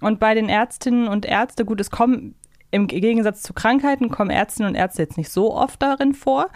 Und 0.00 0.20
bei 0.20 0.34
den 0.34 0.48
Ärztinnen 0.48 1.08
und 1.08 1.24
Ärzte, 1.24 1.64
gut, 1.64 1.80
es 1.80 1.90
kommen 1.90 2.34
im 2.72 2.86
Gegensatz 2.86 3.42
zu 3.42 3.52
Krankheiten 3.52 4.10
kommen 4.10 4.30
Ärztinnen 4.30 4.70
und 4.70 4.74
Ärzte 4.74 5.02
jetzt 5.02 5.18
nicht 5.18 5.30
so 5.30 5.54
oft 5.54 5.80
darin 5.80 6.14
vor. 6.14 6.48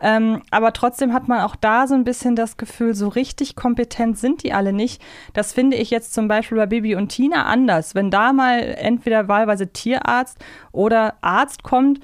Ähm, 0.00 0.42
aber 0.50 0.74
trotzdem 0.74 1.14
hat 1.14 1.28
man 1.28 1.40
auch 1.40 1.56
da 1.56 1.86
so 1.86 1.94
ein 1.94 2.04
bisschen 2.04 2.36
das 2.36 2.58
Gefühl, 2.58 2.94
so 2.94 3.08
richtig 3.08 3.56
kompetent 3.56 4.18
sind 4.18 4.42
die 4.42 4.52
alle 4.52 4.74
nicht. 4.74 5.02
Das 5.32 5.54
finde 5.54 5.78
ich 5.78 5.90
jetzt 5.90 6.12
zum 6.12 6.28
Beispiel 6.28 6.58
bei 6.58 6.66
Bibi 6.66 6.94
und 6.94 7.08
Tina 7.08 7.46
anders. 7.46 7.94
Wenn 7.94 8.10
da 8.10 8.34
mal 8.34 8.60
entweder 8.60 9.28
wahlweise 9.28 9.72
Tierarzt 9.72 10.38
oder 10.72 11.14
Arzt 11.22 11.62
kommt, 11.62 12.00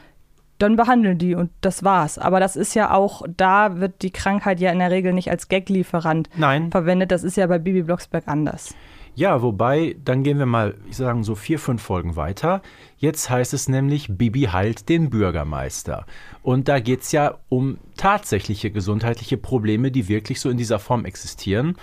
dann 0.58 0.76
behandeln 0.76 1.18
die 1.18 1.34
und 1.34 1.50
das 1.60 1.84
war's. 1.84 2.18
Aber 2.18 2.40
das 2.40 2.56
ist 2.56 2.75
ja 2.75 2.90
auch, 2.92 3.22
da 3.37 3.80
wird 3.80 4.02
die 4.02 4.10
Krankheit 4.10 4.60
ja 4.60 4.72
in 4.72 4.78
der 4.78 4.90
Regel 4.90 5.12
nicht 5.12 5.30
als 5.30 5.48
Gaglieferant 5.48 6.30
Nein. 6.37 6.70
verwendet. 6.70 7.12
Das 7.12 7.22
ist 7.22 7.37
ja 7.37 7.46
bei 7.46 7.58
Bibi 7.58 7.82
Blocksberg 7.82 8.26
anders. 8.26 8.75
Ja, 9.18 9.42
wobei, 9.42 9.96
dann 10.04 10.22
gehen 10.22 10.38
wir 10.38 10.46
mal, 10.46 10.76
ich 10.88 10.96
sagen 10.96 11.25
so 11.25 11.34
vier, 11.34 11.58
fünf 11.58 11.82
Folgen 11.82 12.14
weiter. 12.14 12.62
Jetzt 12.98 13.28
heißt 13.28 13.52
es 13.52 13.68
nämlich, 13.68 14.06
Bibi 14.16 14.42
heilt 14.42 14.88
den 14.88 15.10
Bürgermeister. 15.10 16.06
Und 16.44 16.68
da 16.68 16.78
geht 16.78 17.00
es 17.00 17.10
ja 17.10 17.37
um 17.48 17.78
tatsächliche 17.96 18.70
gesundheitliche 18.70 19.37
Probleme, 19.37 19.90
die 19.90 20.06
wirklich 20.06 20.40
so 20.40 20.50
in 20.50 20.56
dieser 20.56 20.78
Form 20.78 21.04
existieren. 21.04 21.75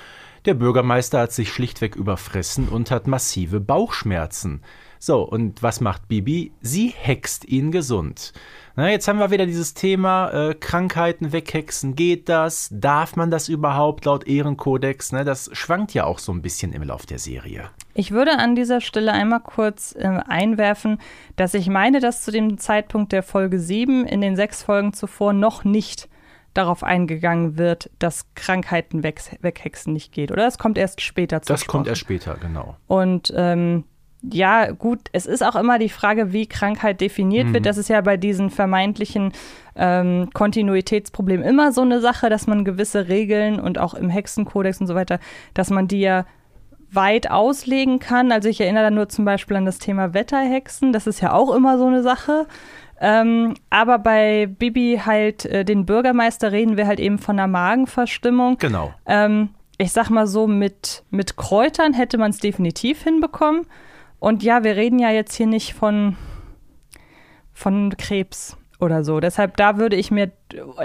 Der 0.45 0.53
Bürgermeister 0.53 1.21
hat 1.21 1.31
sich 1.31 1.51
schlichtweg 1.51 1.95
überfressen 1.95 2.69
und 2.69 2.91
hat 2.91 3.07
massive 3.07 3.59
Bauchschmerzen. 3.59 4.61
So, 4.99 5.23
und 5.23 5.63
was 5.63 5.81
macht 5.81 6.07
Bibi? 6.07 6.51
Sie 6.61 6.89
hext 6.89 7.45
ihn 7.45 7.71
gesund. 7.71 8.31
Na, 8.75 8.91
jetzt 8.91 9.07
haben 9.07 9.17
wir 9.17 9.31
wieder 9.31 9.47
dieses 9.47 9.73
Thema 9.73 10.29
äh, 10.29 10.53
Krankheiten 10.53 11.31
weghexen. 11.31 11.95
Geht 11.95 12.29
das? 12.29 12.69
Darf 12.71 13.15
man 13.15 13.31
das 13.31 13.49
überhaupt 13.49 14.05
laut 14.05 14.27
Ehrenkodex? 14.27 15.13
Ne, 15.13 15.25
das 15.25 15.49
schwankt 15.53 15.95
ja 15.95 16.03
auch 16.03 16.19
so 16.19 16.31
ein 16.31 16.43
bisschen 16.43 16.73
im 16.73 16.83
Lauf 16.83 17.07
der 17.07 17.17
Serie. 17.17 17.71
Ich 17.95 18.11
würde 18.11 18.37
an 18.37 18.55
dieser 18.55 18.81
Stelle 18.81 19.13
einmal 19.13 19.39
kurz 19.39 19.95
äh, 19.97 20.05
einwerfen, 20.27 20.99
dass 21.37 21.55
ich 21.55 21.69
meine, 21.69 21.99
dass 22.01 22.21
zu 22.21 22.31
dem 22.31 22.59
Zeitpunkt 22.59 23.13
der 23.13 23.23
Folge 23.23 23.59
7 23.59 24.05
in 24.05 24.21
den 24.21 24.35
sechs 24.35 24.61
Folgen 24.61 24.93
zuvor 24.93 25.33
noch 25.33 25.63
nicht 25.63 26.07
darauf 26.55 26.83
eingegangen 26.83 27.57
wird, 27.57 27.91
dass 27.99 28.25
Krankheiten 28.33 29.03
weg, 29.03 29.21
weghexen 29.41 29.93
nicht 29.93 30.11
geht. 30.11 30.31
Oder 30.31 30.43
das 30.43 30.57
kommt 30.57 30.77
erst 30.77 31.01
später 31.01 31.41
zu 31.41 31.53
Das 31.53 31.67
kommt 31.67 31.87
erst 31.87 32.01
später, 32.01 32.35
genau. 32.35 32.75
Und 32.87 33.31
ähm, 33.35 33.83
ja, 34.31 34.71
gut, 34.71 35.01
es 35.11 35.25
ist 35.25 35.43
auch 35.43 35.55
immer 35.55 35.77
die 35.77 35.89
Frage, 35.89 36.33
wie 36.33 36.47
Krankheit 36.47 37.01
definiert 37.01 37.53
wird. 37.53 37.65
Das 37.65 37.77
ist 37.77 37.89
ja 37.89 38.01
bei 38.01 38.17
diesen 38.17 38.49
vermeintlichen 38.49 39.33
ähm, 39.75 40.29
Kontinuitätsproblemen 40.33 41.45
immer 41.45 41.71
so 41.71 41.81
eine 41.81 42.01
Sache, 42.01 42.29
dass 42.29 42.47
man 42.47 42.65
gewisse 42.65 43.07
Regeln 43.07 43.59
und 43.59 43.77
auch 43.77 43.93
im 43.93 44.09
Hexenkodex 44.09 44.81
und 44.81 44.87
so 44.87 44.95
weiter, 44.95 45.19
dass 45.53 45.69
man 45.69 45.87
die 45.87 45.99
ja 45.99 46.25
weit 46.91 47.29
auslegen 47.29 47.99
kann. 47.99 48.31
Also 48.31 48.49
ich 48.49 48.61
erinnere 48.61 48.85
da 48.85 48.91
nur 48.91 49.09
zum 49.09 49.25
Beispiel 49.25 49.57
an 49.57 49.65
das 49.65 49.79
Thema 49.79 50.13
Wetterhexen. 50.13 50.93
Das 50.93 51.07
ist 51.07 51.21
ja 51.21 51.33
auch 51.33 51.53
immer 51.53 51.77
so 51.77 51.85
eine 51.85 52.01
Sache. 52.01 52.47
Ähm, 52.99 53.55
aber 53.69 53.99
bei 53.99 54.47
Bibi 54.47 55.01
halt 55.05 55.45
äh, 55.45 55.65
den 55.65 55.85
Bürgermeister 55.85 56.51
reden 56.51 56.77
wir 56.77 56.87
halt 56.87 56.99
eben 56.99 57.19
von 57.19 57.37
einer 57.37 57.47
Magenverstimmung. 57.47 58.57
Genau. 58.57 58.93
Ähm, 59.05 59.49
ich 59.77 59.91
sag 59.91 60.09
mal 60.09 60.27
so, 60.27 60.47
mit, 60.47 61.03
mit 61.09 61.35
Kräutern 61.35 61.93
hätte 61.93 62.17
man 62.17 62.31
es 62.31 62.37
definitiv 62.37 63.03
hinbekommen. 63.03 63.67
Und 64.19 64.43
ja, 64.43 64.63
wir 64.63 64.75
reden 64.75 64.99
ja 64.99 65.11
jetzt 65.11 65.35
hier 65.35 65.47
nicht 65.47 65.73
von, 65.73 66.15
von 67.53 67.95
Krebs 67.97 68.57
oder 68.79 69.03
so. 69.03 69.19
Deshalb 69.19 69.57
da 69.57 69.77
würde 69.77 69.95
ich 69.95 70.11
mir, 70.11 70.31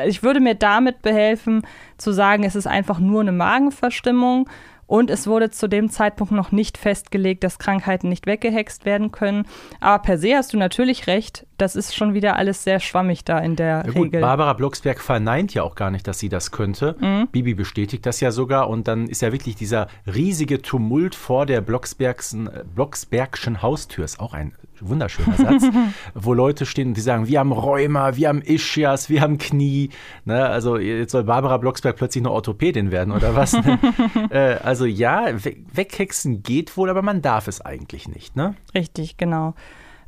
ich 0.07 0.23
würde 0.23 0.41
mir 0.41 0.55
damit 0.55 1.03
behelfen, 1.03 1.63
zu 1.97 2.13
sagen, 2.13 2.43
es 2.45 2.57
ist 2.57 2.67
einfach 2.67 2.99
nur 2.99 3.21
eine 3.21 3.33
Magenverstimmung. 3.33 4.49
Und 4.87 5.09
es 5.09 5.29
wurde 5.29 5.51
zu 5.51 5.69
dem 5.69 5.89
Zeitpunkt 5.89 6.33
noch 6.33 6.51
nicht 6.51 6.77
festgelegt, 6.77 7.45
dass 7.45 7.61
Krankheiten 7.61 8.09
nicht 8.09 8.27
weggehext 8.27 8.85
werden 8.85 9.13
können. 9.13 9.47
Aber 9.79 10.03
per 10.03 10.19
se 10.19 10.35
hast 10.35 10.53
du 10.53 10.57
natürlich 10.57 11.07
recht. 11.07 11.47
Das 11.61 11.77
ist 11.77 11.95
schon 11.95 12.15
wieder 12.15 12.37
alles 12.37 12.65
sehr 12.65 12.81
schwammig 12.81 13.25
da 13.25 13.39
in 13.39 13.55
der 13.55 13.83
Ja, 13.87 13.93
gut, 13.93 14.07
Regel. 14.07 14.21
Barbara 14.23 14.55
Blocksberg 14.55 15.01
verneint 15.01 15.53
ja 15.53 15.63
auch 15.63 15.75
gar 15.75 15.91
nicht, 15.91 16.07
dass 16.07 16.19
sie 16.19 16.31
das 16.31 16.53
könnte. 16.53 16.97
Mhm. 16.99 17.29
Bibi 17.31 17.55
bestätigt 17.55 18.07
das 18.07 18.21
ja 18.21 18.31
sogar 18.31 18.71
und 18.71 18.89
dann 18.89 19.09
ist 19.09 19.21
ja 19.21 19.31
wirklich 19.31 19.57
dieser 19.57 19.89
riesige 20.07 20.63
Tumult 20.63 21.15
vor 21.15 21.45
der 21.45 21.61
Blocksbergschen, 21.61 22.47
äh, 22.47 22.65
Blocksbergschen 22.75 23.61
Haustür, 23.61 24.05
ist 24.05 24.21
auch 24.21 24.33
ein 24.33 24.53
wunderschöner 24.81 25.37
Satz, 25.37 25.65
wo 26.15 26.33
Leute 26.33 26.65
stehen 26.65 26.89
und 26.89 26.97
die 26.97 27.03
sagen, 27.03 27.29
wir 27.29 27.39
haben 27.39 27.53
Rheuma, 27.53 28.17
wir 28.17 28.29
haben 28.29 28.41
Ischias, 28.41 29.11
wir 29.11 29.21
haben 29.21 29.37
Knie. 29.37 29.91
Ne? 30.25 30.47
Also 30.47 30.79
jetzt 30.79 31.13
soll 31.13 31.25
Barbara 31.25 31.59
Blocksberg 31.59 31.97
plötzlich 31.97 32.23
eine 32.23 32.31
Orthopädin 32.31 32.91
werden 32.91 33.13
oder 33.13 33.37
was? 33.37 33.53
Ne? 33.53 33.79
äh, 34.31 34.65
also 34.65 34.87
ja, 34.87 35.27
we 35.45 35.57
weghexen 35.73 36.43
geht 36.43 36.77
wohl, 36.77 36.89
aber 36.89 37.03
man 37.03 37.21
darf 37.21 37.49
es 37.49 37.61
eigentlich 37.61 38.09
nicht. 38.09 38.37
Ne? 38.37 38.55
Richtig, 38.75 39.19
genau. 39.19 39.55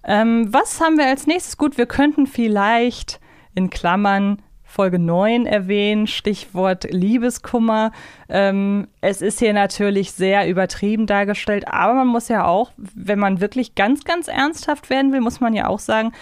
Ähm, 0.05 0.53
was 0.53 0.81
haben 0.81 0.99
wir 0.99 1.07
als 1.07 1.27
nächstes? 1.27 1.57
Gut, 1.57 1.79
wir 1.79 1.87
könnten 1.87 2.27
vielleicht 2.27 3.21
in 3.55 3.71
Klammern 3.71 4.43
Folge 4.73 4.99
9 4.99 5.45
erwähnen, 5.45 6.07
Stichwort 6.07 6.85
Liebeskummer. 6.91 7.93
Ähm, 8.31 8.89
es 9.03 9.21
ist 9.21 9.39
hier 9.39 9.53
natürlich 9.53 10.13
sehr 10.13 10.49
übertrieben 10.49 11.07
dargestellt, 11.07 11.69
aber 11.69 11.93
man 11.93 12.07
muss 12.07 12.29
ja 12.29 12.47
auch, 12.47 12.73
wenn 12.79 13.19
man 13.19 13.43
wirklich 13.43 13.75
ganz, 13.75 14.05
ganz 14.05 14.29
ernsthaft 14.29 14.89
werden 14.89 15.13
will, 15.13 15.21
muss 15.21 15.41
man 15.41 15.53
ja 15.53 15.69
auch 15.69 15.79
sagen, 15.79 16.13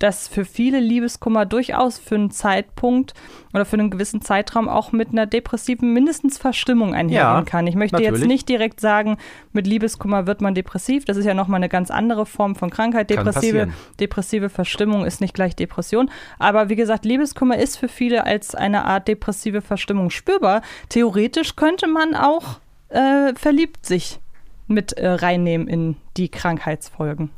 dass 0.00 0.26
für 0.26 0.44
viele 0.44 0.80
Liebeskummer 0.80 1.46
durchaus 1.46 1.98
für 1.98 2.16
einen 2.16 2.30
Zeitpunkt 2.30 3.14
oder 3.52 3.64
für 3.64 3.74
einen 3.74 3.90
gewissen 3.90 4.22
Zeitraum 4.22 4.68
auch 4.68 4.92
mit 4.92 5.10
einer 5.10 5.26
depressiven 5.26 5.92
mindestens 5.92 6.38
Verstimmung 6.38 6.94
einhergehen 6.94 7.36
Ja, 7.36 7.42
kann. 7.42 7.66
Ich 7.66 7.74
möchte 7.74 7.98
jetzt 7.98 8.12
natürlich. 8.12 8.28
nicht 8.28 8.48
direkt 8.48 8.80
sagen, 8.80 9.18
mit 9.52 9.66
Liebeskummer 9.66 10.26
wird 10.26 10.40
man 10.40 10.54
depressiv. 10.54 11.04
Das 11.04 11.16
ist 11.16 11.26
ja 11.26 11.34
nochmal 11.34 11.58
eine 11.58 11.68
ganz 11.68 11.90
andere 11.90 12.26
Form 12.26 12.56
von 12.56 12.70
Krankheit. 12.70 13.10
Depressive, 13.10 13.68
depressive 14.00 14.48
Verstimmung 14.48 15.04
ist 15.04 15.20
nicht 15.20 15.34
gleich 15.34 15.54
Depression. 15.54 16.10
Aber 16.38 16.70
wie 16.70 16.76
gesagt, 16.76 17.04
Liebeskummer 17.04 17.58
ist 17.58 17.76
für 17.76 17.88
viele 17.88 18.24
als 18.24 18.54
eine 18.54 18.86
Art 18.86 19.06
depressive 19.06 19.60
Verstimmung 19.60 20.10
spürbar. 20.10 20.62
Theoretisch 20.88 21.56
könnte 21.56 21.86
man 21.86 22.14
auch 22.14 22.60
äh, 22.88 23.34
verliebt 23.34 23.84
sich 23.84 24.18
mit 24.66 24.92
äh, 24.92 25.08
reinnehmen 25.08 25.68
in 25.68 25.96
die 26.16 26.28
Krankheitsfolgen. 26.28 27.30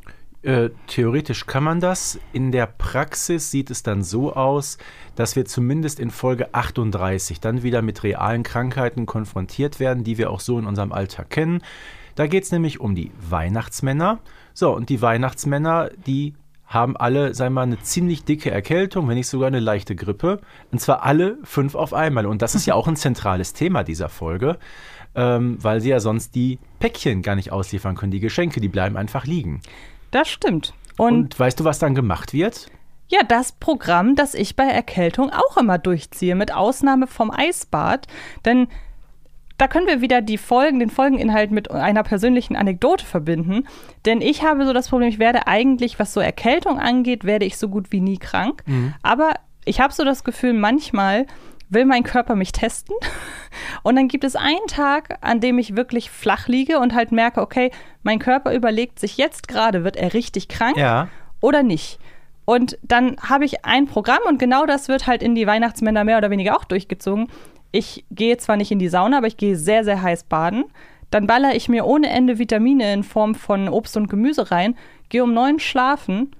Äh, 0.43 0.71
theoretisch 0.89 1.47
kann 1.47 1.63
man 1.63 1.81
das. 1.81 2.19
In 2.33 2.51
der 2.51 2.67
Praxis 2.67 3.51
sieht 3.51 3.71
es 3.71 3.85
dann 3.85 4.03
so 4.03 4.35
aus, 4.35 4.77
dass 5.15 5.37
wir 5.37 5.45
zumindest 5.45 6.01
in 6.01 6.11
Folge 6.11 6.53
38 6.53 7.41
dann 7.41 7.63
wieder 7.63 7.81
mit 7.81 8.03
realen 8.03 8.43
Krankheiten 8.43 9.07
konfrontiert 9.07 9.79
werden, 9.79 10.03
die 10.03 10.19
wir 10.19 10.31
auch 10.31 10.41
so 10.41 10.59
in 10.59 10.67
unserem 10.67 10.93
Alltag 10.93 11.31
kennen. 11.31 11.63
Da 12.17 12.27
geht 12.27 12.45
es 12.45 12.53
nämlich 12.53 12.81
um 12.81 12.95
die 12.95 13.13
Weihnachtsmänner. 13.31 14.19
So, 14.53 14.75
und 14.75 14.89
die 14.89 15.01
Weihnachtsmänner, 15.01 15.91
die 16.07 16.35
haben 16.67 16.97
alle, 16.97 17.35
sagen 17.35 17.55
wir 17.55 17.61
mal, 17.61 17.63
eine 17.63 17.81
ziemlich 17.81 18.25
dicke 18.25 18.51
Erkältung, 18.51 19.09
wenn 19.09 19.17
nicht 19.17 19.29
sogar 19.29 19.47
eine 19.47 19.61
leichte 19.61 19.95
Grippe. 19.95 20.41
Und 20.73 20.81
zwar 20.81 21.05
alle 21.05 21.39
fünf 21.45 21.75
auf 21.75 21.95
einmal. 21.95 22.27
Und 22.27 22.43
das 22.43 22.55
ist 22.55 22.67
ja 22.67 22.75
auch 22.75 22.89
ein 22.89 22.97
zentrales 22.97 23.53
Thema 23.53 23.85
dieser 23.85 24.09
Folge, 24.09 24.59
ähm, 25.15 25.59
weil 25.61 25.81
sie 25.81 25.91
ja 25.91 26.01
sonst 26.01 26.35
die 26.35 26.59
Päckchen 26.81 27.23
gar 27.23 27.37
nicht 27.37 27.53
ausliefern 27.53 27.95
können. 27.95 28.13
Die 28.13 28.21
Geschenke, 28.21 28.61
die 28.61 28.69
bleiben 28.69 28.97
einfach 28.97 29.27
liegen. 29.27 29.61
Das 30.12 30.28
stimmt. 30.28 30.73
Und, 30.97 31.14
Und 31.14 31.40
weißt 31.40 31.59
du, 31.59 31.64
was 31.64 31.81
dann 31.81 31.95
gemacht 31.97 32.33
wird? 32.33 32.69
ja, 33.09 33.21
das 33.28 33.52
Programm, 33.52 34.16
das 34.16 34.33
ich 34.33 34.57
bei 34.57 34.64
Erkältung 34.64 35.31
auch 35.31 35.59
immer 35.59 35.76
durchziehe, 35.76 36.35
mit 36.35 36.54
Ausnahme 36.54 37.07
vom 37.07 37.31
Eisbad. 37.31 38.07
Denn 38.47 38.69
da 39.59 39.69
können 39.69 39.87
wir 39.87 40.00
wieder 40.00 40.23
die 40.23 40.38
Folgen, 40.38 40.78
den 40.78 40.88
Folgeninhalt 40.88 41.50
mit 41.50 41.71
einer 41.71 42.04
persönlichen 42.04 42.57
Anekdote 42.57 43.04
verbinden. 43.04 43.69
Denn 44.07 44.23
ich 44.23 44.42
habe 44.42 44.64
so 44.64 44.73
das 44.73 44.88
Problem, 44.88 45.11
ich 45.11 45.19
werde 45.19 45.47
eigentlich, 45.47 45.99
was 45.99 46.14
so 46.14 46.21
Erkältung 46.21 46.78
angeht, 46.78 47.25
werde 47.25 47.45
ich 47.45 47.59
so 47.59 47.69
gut 47.69 47.92
wie 47.92 48.00
nie 48.00 48.16
krank. 48.16 48.64
Aber 49.02 49.35
ich 49.66 49.78
habe 49.78 49.92
so 49.92 50.04
das 50.04 50.25
Gefühl, 50.25 50.54
manchmal 50.54 51.26
will 51.73 51.85
mein 51.85 52.02
Körper 52.02 52.35
mich 52.35 52.52
testen. 52.52 52.95
Und 53.83 53.97
dann 53.97 54.09
gibt 54.09 54.25
es 54.25 54.37
einen 54.37 54.67
Tag, 54.69 55.19
an 55.21 55.41
dem 55.41 55.59
ich 55.59 55.76
wirklich 55.76 56.11
flach 56.11 56.49
liege 56.49 56.79
und 56.79 56.95
halt 56.95 57.12
merke, 57.12 57.41
okay, 57.41 57.71
mein 58.02 58.19
Körper 58.19 58.55
überlegt 58.55 58.99
sich 58.99 59.17
jetzt 59.17 59.49
gerade, 59.49 59.85
wird 59.85 59.97
er 59.97 60.14
richtig 60.14 60.49
krank 60.49 60.76
Ja. 60.76 61.09
oder 61.41 61.62
nicht. 61.62 61.99
Und 62.45 62.79
dann 62.83 63.17
habe 63.21 63.45
ich 63.45 63.64
ein 63.64 63.87
Programm 63.87 64.21
und 64.29 64.38
genau 64.38 64.67
das 64.67 64.88
wird 64.88 65.07
halt 65.07 65.23
in 65.23 65.35
die 65.35 65.47
Weihnachtsmänner 65.47 66.05
mehr 66.05 66.19
oder 66.19 66.31
weniger 66.31 66.57
auch 66.57 66.64
durchgezogen. 66.64 67.29
Ich 67.71 68.05
gehe 68.11 68.37
zwar 68.37 68.57
nicht 68.57 68.71
in 68.73 68.79
die 68.79 68.88
Sauna, 68.88 69.19
aber 69.19 69.26
ich 69.29 69.37
gehe 69.37 69.57
sehr, 69.57 69.85
sehr 69.85 70.02
heiß 70.02 70.25
baden. 70.25 70.64
Dann 71.11 71.26
baller 71.26 71.55
ich 71.55 71.69
mir 71.69 71.85
ohne 71.87 72.09
Ende 72.11 72.38
Vitamine 72.38 72.93
in 72.93 73.02
Form 73.02 73.35
von 73.35 73.69
Obst 73.69 73.97
und 73.97 74.09
Gemüse 74.09 74.50
rein, 74.50 74.76
gehe 75.09 75.23
um 75.23 75.33
neun 75.35 75.59
schlafen 75.59 76.35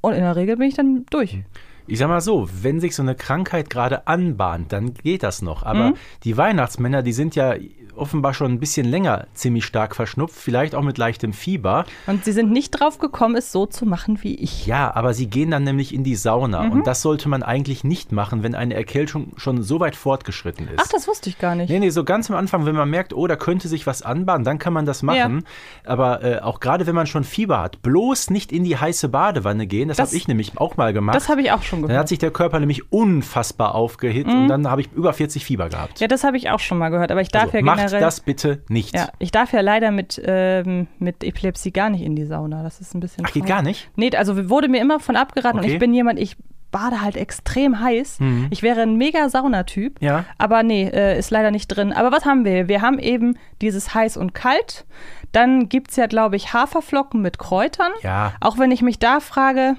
und 0.00 0.14
in 0.14 0.20
der 0.20 0.36
Regel 0.36 0.56
bin 0.56 0.68
ich 0.68 0.74
dann 0.74 1.04
durch. 1.10 1.38
Ich 1.86 1.98
sag 1.98 2.08
mal 2.08 2.20
so, 2.20 2.48
wenn 2.62 2.80
sich 2.80 2.94
so 2.96 3.02
eine 3.02 3.14
Krankheit 3.14 3.68
gerade 3.68 4.06
anbahnt, 4.06 4.72
dann 4.72 4.94
geht 4.94 5.22
das 5.22 5.42
noch. 5.42 5.62
Aber 5.62 5.90
Mhm. 5.90 5.94
die 6.24 6.36
Weihnachtsmänner, 6.36 7.02
die 7.02 7.12
sind 7.12 7.34
ja 7.36 7.54
offenbar 7.96 8.34
schon 8.34 8.52
ein 8.52 8.60
bisschen 8.60 8.86
länger 8.86 9.26
ziemlich 9.34 9.64
stark 9.64 9.94
verschnupft, 9.94 10.36
vielleicht 10.36 10.74
auch 10.74 10.82
mit 10.82 10.98
leichtem 10.98 11.32
Fieber. 11.32 11.84
Und 12.06 12.24
sie 12.24 12.32
sind 12.32 12.50
nicht 12.50 12.70
drauf 12.70 12.98
gekommen, 12.98 13.36
es 13.36 13.52
so 13.52 13.66
zu 13.66 13.86
machen 13.86 14.18
wie 14.22 14.34
ich. 14.34 14.66
Ja, 14.66 14.94
aber 14.94 15.14
sie 15.14 15.26
gehen 15.26 15.50
dann 15.50 15.64
nämlich 15.64 15.94
in 15.94 16.04
die 16.04 16.16
Sauna. 16.16 16.64
Mhm. 16.64 16.72
Und 16.72 16.86
das 16.86 17.02
sollte 17.02 17.28
man 17.28 17.42
eigentlich 17.42 17.84
nicht 17.84 18.12
machen, 18.12 18.42
wenn 18.42 18.54
eine 18.54 18.74
Erkältung 18.74 19.32
schon 19.36 19.62
so 19.62 19.80
weit 19.80 19.96
fortgeschritten 19.96 20.68
ist. 20.68 20.80
Ach, 20.80 20.88
das 20.88 21.08
wusste 21.08 21.28
ich 21.28 21.38
gar 21.38 21.54
nicht. 21.54 21.70
Nee, 21.70 21.78
nee, 21.78 21.90
so 21.90 22.04
ganz 22.04 22.30
am 22.30 22.36
Anfang, 22.36 22.66
wenn 22.66 22.74
man 22.74 22.90
merkt, 22.90 23.12
oh, 23.12 23.26
da 23.26 23.36
könnte 23.36 23.68
sich 23.68 23.86
was 23.86 24.02
anbahnen, 24.02 24.44
dann 24.44 24.58
kann 24.58 24.72
man 24.72 24.86
das 24.86 25.02
machen. 25.02 25.44
Aber 25.84 26.22
äh, 26.22 26.40
auch 26.40 26.60
gerade 26.60 26.86
wenn 26.86 26.94
man 26.94 27.06
schon 27.06 27.24
Fieber 27.24 27.60
hat, 27.60 27.82
bloß 27.82 28.30
nicht 28.30 28.52
in 28.52 28.64
die 28.64 28.76
heiße 28.76 29.08
Badewanne 29.08 29.66
gehen. 29.66 29.88
Das, 29.88 29.96
Das- 29.96 30.10
habe 30.10 30.16
ich 30.16 30.28
nämlich 30.28 30.58
auch 30.58 30.76
mal 30.76 30.92
gemacht. 30.92 31.16
Das 31.16 31.28
habe 31.28 31.40
ich 31.42 31.52
auch 31.52 31.62
schon 31.62 31.80
dann 31.80 31.88
gehört. 31.88 32.00
hat 32.00 32.08
sich 32.08 32.18
der 32.18 32.30
Körper 32.30 32.60
nämlich 32.60 32.92
unfassbar 32.92 33.74
aufgehitzt 33.74 34.30
und 34.30 34.48
dann 34.48 34.68
habe 34.70 34.80
ich 34.80 34.92
über 34.92 35.12
40 35.12 35.44
Fieber 35.44 35.68
gehabt. 35.68 36.00
Ja, 36.00 36.08
das 36.08 36.24
habe 36.24 36.36
ich 36.36 36.50
auch 36.50 36.60
schon 36.60 36.78
mal 36.78 36.88
gehört, 36.90 37.10
aber 37.10 37.20
ich 37.20 37.28
darf 37.28 37.44
also, 37.44 37.58
ja 37.58 37.62
macht 37.84 37.90
generell. 37.92 38.06
das 38.06 38.20
bitte 38.20 38.62
nicht. 38.68 38.94
Ja, 38.94 39.08
ich 39.18 39.30
darf 39.30 39.52
ja 39.52 39.60
leider 39.60 39.90
mit, 39.90 40.20
ähm, 40.24 40.86
mit 40.98 41.22
Epilepsie 41.24 41.72
gar 41.72 41.90
nicht 41.90 42.02
in 42.02 42.16
die 42.16 42.24
Sauna. 42.26 42.62
Das 42.62 42.80
ist 42.80 42.94
ein 42.94 43.00
bisschen. 43.00 43.24
Ach, 43.26 43.32
geht 43.32 43.46
gar 43.46 43.62
nicht? 43.62 43.90
Nee, 43.96 44.10
also 44.16 44.48
wurde 44.50 44.68
mir 44.68 44.80
immer 44.80 45.00
von 45.00 45.16
abgeraten 45.16 45.58
und 45.58 45.64
Okay. 45.64 45.74
ich 45.74 45.78
bin 45.78 45.94
jemand, 45.94 46.18
ich 46.18 46.36
bade 46.70 47.00
halt 47.02 47.16
extrem 47.16 47.78
heiß. 47.78 48.18
Ich 48.50 48.64
wäre 48.64 48.80
ein 48.82 48.96
mega 48.96 49.28
Saunatyp. 49.28 50.02
Ja. 50.02 50.24
Aber 50.38 50.64
nee, 50.64 50.88
äh, 50.92 51.16
ist 51.16 51.30
leider 51.30 51.52
nicht 51.52 51.68
drin. 51.68 51.92
Aber 51.92 52.10
was 52.10 52.24
haben 52.24 52.44
wir? 52.44 52.66
Wir 52.66 52.82
haben 52.82 52.98
eben 52.98 53.38
dieses 53.62 53.94
heiß 53.94 54.16
und 54.16 54.34
kalt. 54.34 54.84
Dann 55.30 55.68
gibt 55.68 55.90
es 55.92 55.96
ja, 55.96 56.06
glaube 56.06 56.34
ich, 56.34 56.52
Haferflocken 56.52 57.22
mit 57.22 57.38
Kräutern. 57.38 57.92
Ja. 58.02 58.32
Auch 58.40 58.58
wenn 58.58 58.72
ich 58.72 58.82
mich 58.82 58.98
da 58.98 59.20
frage, 59.20 59.76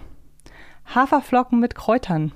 Haferflocken 0.94 1.60
mit 1.60 1.76
Kräutern. 1.76 2.32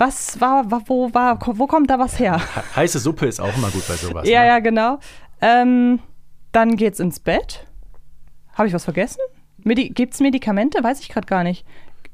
Was 0.00 0.40
war, 0.40 0.70
wa- 0.70 0.80
wo 0.86 1.12
war, 1.12 1.38
wo 1.58 1.66
kommt 1.66 1.90
da 1.90 1.98
was 1.98 2.18
her? 2.18 2.38
He- 2.38 2.60
Heiße 2.76 2.98
Suppe 2.98 3.26
ist 3.26 3.38
auch 3.40 3.54
immer 3.56 3.68
gut 3.70 3.86
bei 3.86 3.94
sowas. 3.94 4.26
Ja, 4.26 4.40
ne? 4.40 4.46
ja, 4.48 4.58
genau. 4.60 4.98
Ähm, 5.42 5.98
dann 6.52 6.76
geht's 6.76 7.00
ins 7.00 7.20
Bett. 7.20 7.66
Habe 8.54 8.66
ich 8.68 8.74
was 8.74 8.84
vergessen? 8.84 9.20
Medi 9.62 9.90
gibt's 9.90 10.20
Medikamente? 10.20 10.82
Weiß 10.82 11.00
ich 11.00 11.10
gerade 11.10 11.26
gar 11.26 11.44
nicht. 11.44 11.66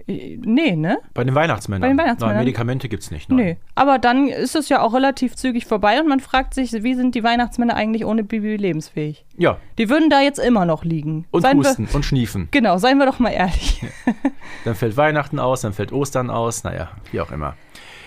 Äh, 0.09 0.37
Nee, 0.41 0.75
ne? 0.77 0.99
Bei 1.15 1.23
den 1.25 1.35
Weihnachtsmännern. 1.35 1.83
Bei 1.83 1.89
den 1.89 1.99
Weihnachtsmännern? 1.99 2.37
Nein, 2.37 2.45
Medikamente 2.45 2.89
gibt 2.89 3.03
es 3.05 3.11
nicht. 3.13 3.29
Nein. 3.31 3.37
Nee. 3.39 3.57
Aber 3.77 3.99
dann 4.01 4.29
ist 4.29 4.55
es 4.57 4.69
ja 4.69 4.81
auch 4.83 4.93
relativ 4.95 5.35
zügig 5.37 5.67
vorbei 5.67 6.01
und 6.01 6.09
man 6.09 6.19
fragt 6.21 6.55
sich, 6.55 6.73
wie 6.73 6.95
sind 6.95 7.15
die 7.15 7.23
Weihnachtsmänner 7.25 7.75
eigentlich 7.75 8.05
ohne 8.05 8.23
Bibi 8.25 8.57
lebensfähig? 8.57 9.25
Ja, 9.37 9.59
Die 9.79 9.89
würden 9.89 10.11
da 10.11 10.21
jetzt 10.21 10.39
immer 10.41 10.65
noch 10.65 10.83
liegen. 10.85 11.25
und 11.31 11.43
seien 11.43 11.59
husten 11.59 11.89
Wir, 11.89 11.95
und 11.95 12.05
schniefen. 12.05 12.49
genau, 12.51 12.79
seien 12.79 12.99
wir 12.99 13.07
doch 13.07 13.19
mal 13.21 13.31
ehrlich. 13.31 13.81
Dann 14.65 14.75
fällt 14.75 14.97
Weihnachten 14.97 15.39
aus, 15.39 15.61
dann 15.61 15.73
fällt 15.73 15.93
Ostern 15.93 16.31
aus, 16.31 16.65
naja, 16.65 16.91
wie 17.13 17.21
auch 17.21 17.31
immer. 17.31 17.55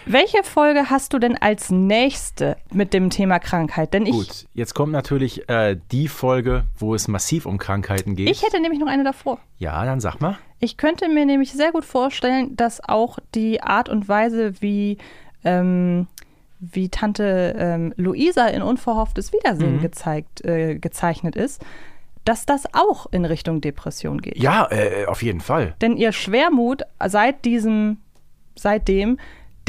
Welche 0.05 0.43
Folge 0.43 0.89
hast 0.89 1.13
du 1.13 1.19
denn 1.19 1.37
als 1.37 1.69
nächste 1.69 2.57
mit 2.71 2.93
dem 2.93 3.09
Thema 3.09 3.39
Krankheit? 3.39 3.93
Denn 3.93 4.05
ich, 4.05 4.11
Gut, 4.11 4.45
jetzt 4.53 4.73
kommt 4.73 4.91
natürlich 4.91 5.47
äh, 5.49 5.77
die 5.91 6.07
Folge, 6.07 6.65
wo 6.77 6.95
es 6.95 7.07
massiv 7.07 7.45
um 7.45 7.57
Krankheiten 7.57 8.15
geht. 8.15 8.29
ich 8.29 8.43
hätte 8.43 8.59
nämlich 8.59 8.79
noch 8.79 8.87
eine 8.87 9.03
davor. 9.03 9.39
ja, 9.57 9.83
dann 9.85 9.99
sag 9.99 10.19
mal. 10.19 10.37
Ich 10.59 10.77
könnte 10.77 11.07
mir 11.07 11.25
nämlich 11.25 11.53
sehr 11.53 11.71
gut 11.71 11.85
vorstellen, 11.85 12.55
dass 12.57 12.83
auch 12.83 13.19
die 13.33 13.61
Art 13.61 13.87
und 13.87 14.09
Weise, 14.09 14.61
wie, 14.61 14.97
ähm, 15.45 16.07
wie 16.59 16.89
Tante 16.89 17.55
ähm, 17.57 17.93
Luisa 17.95 18.47
in 18.47 18.61
Unverhofftes 18.61 19.31
Wiedersehen 19.31 19.79
gezeigt, 19.81 20.43
äh, 20.43 20.75
gezeichnet 20.77 21.37
ist, 21.37 21.63
dass 22.25 22.45
das 22.45 22.65
auch 22.73 23.05
in 23.11 23.23
Richtung 23.23 23.61
Depression 23.61 24.19
geht. 24.21 24.37
Ja, 24.37 24.67
äh, 24.69 25.05
auf 25.05 25.23
jeden 25.23 25.39
Fall. 25.39 25.75
Denn 25.81 25.95
ihr 25.95 26.11
Schwermut 26.11 26.83
seit 27.07 27.45
diesem, 27.45 27.97
seitdem, 28.55 29.17